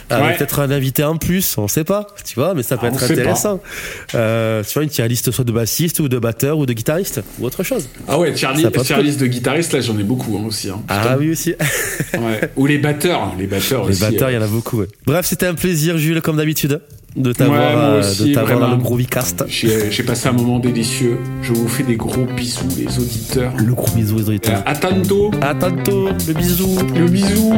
Avec 0.09 0.25
Ouais. 0.25 0.37
peut-être 0.37 0.59
un 0.59 0.69
invité 0.69 1.05
en 1.05 1.15
plus, 1.15 1.57
on 1.57 1.69
sait 1.69 1.85
pas, 1.85 2.07
tu 2.25 2.35
vois, 2.35 2.53
mais 2.53 2.61
ça 2.63 2.75
peut 2.75 2.87
Ah, 2.91 2.93
être 2.93 3.03
intéressant. 3.09 3.61
Tu 4.09 4.17
vois, 4.17 4.83
une 4.83 4.89
tier 4.89 5.07
list 5.07 5.31
soit 5.31 5.45
de 5.45 5.51
bassiste 5.53 6.01
ou 6.01 6.09
de 6.09 6.19
batteur 6.19 6.57
ou 6.57 6.65
de 6.65 6.73
guitariste 6.73 7.21
ou 7.39 7.45
autre 7.45 7.63
chose. 7.63 7.87
Ah 8.05 8.19
ouais, 8.19 8.31
passe 8.31 8.85
tier 8.85 9.01
list 9.01 9.21
de 9.21 9.27
guitaristes, 9.27 9.71
là, 9.71 9.79
j'en 9.79 9.97
ai 9.97 10.03
beaucoup 10.03 10.37
hein, 10.37 10.45
aussi. 10.45 10.69
Hein. 10.69 10.81
Ah 10.89 11.15
oui 11.17 11.31
aussi. 11.31 11.55
Ouais. 12.15 12.51
Ou 12.57 12.65
les 12.65 12.77
batteurs, 12.79 13.33
les 13.39 13.47
batteurs 13.47 13.85
Les 13.85 13.91
aussi. 13.91 14.01
batteurs, 14.01 14.29
il 14.29 14.33
y 14.33 14.37
en 14.37 14.41
a 14.41 14.47
beaucoup. 14.47 14.79
ouais. 14.81 14.87
Bref, 15.05 15.25
c'était 15.25 15.47
un 15.47 15.53
plaisir, 15.55 15.97
Jules, 15.97 16.21
comme 16.21 16.35
d'habitude, 16.35 16.81
de 17.15 17.33
t'avoir 17.33 17.59
Ouais, 17.59 17.81
euh, 17.81 17.99
aussi, 17.99 18.29
de 18.29 18.33
t'avoir 18.35 18.59
dans 18.59 18.71
le 18.71 18.77
Groovycast. 18.77 19.45
J'ai 19.47 19.91
j'ai 19.91 20.03
passé 20.03 20.27
un 20.29 20.33
moment 20.33 20.59
délicieux. 20.59 21.17
Je 21.41 21.53
vous 21.53 21.67
fais 21.67 21.83
des 21.83 21.95
gros 21.95 22.25
bisous, 22.25 22.67
les 22.77 22.97
auditeurs. 22.99 23.53
Le 23.57 23.73
gros 23.73 23.89
bisou 23.95 24.17
aux 24.17 24.19
Euh, 24.21 24.27
auditeurs. 24.29 24.63
À 24.65 24.75
tantôt. 24.75 25.31
À 25.41 25.53
tantôt, 25.55 26.09
le 26.27 26.33
bisou. 26.33 26.77
Le 26.95 27.07
bisou. 27.07 27.53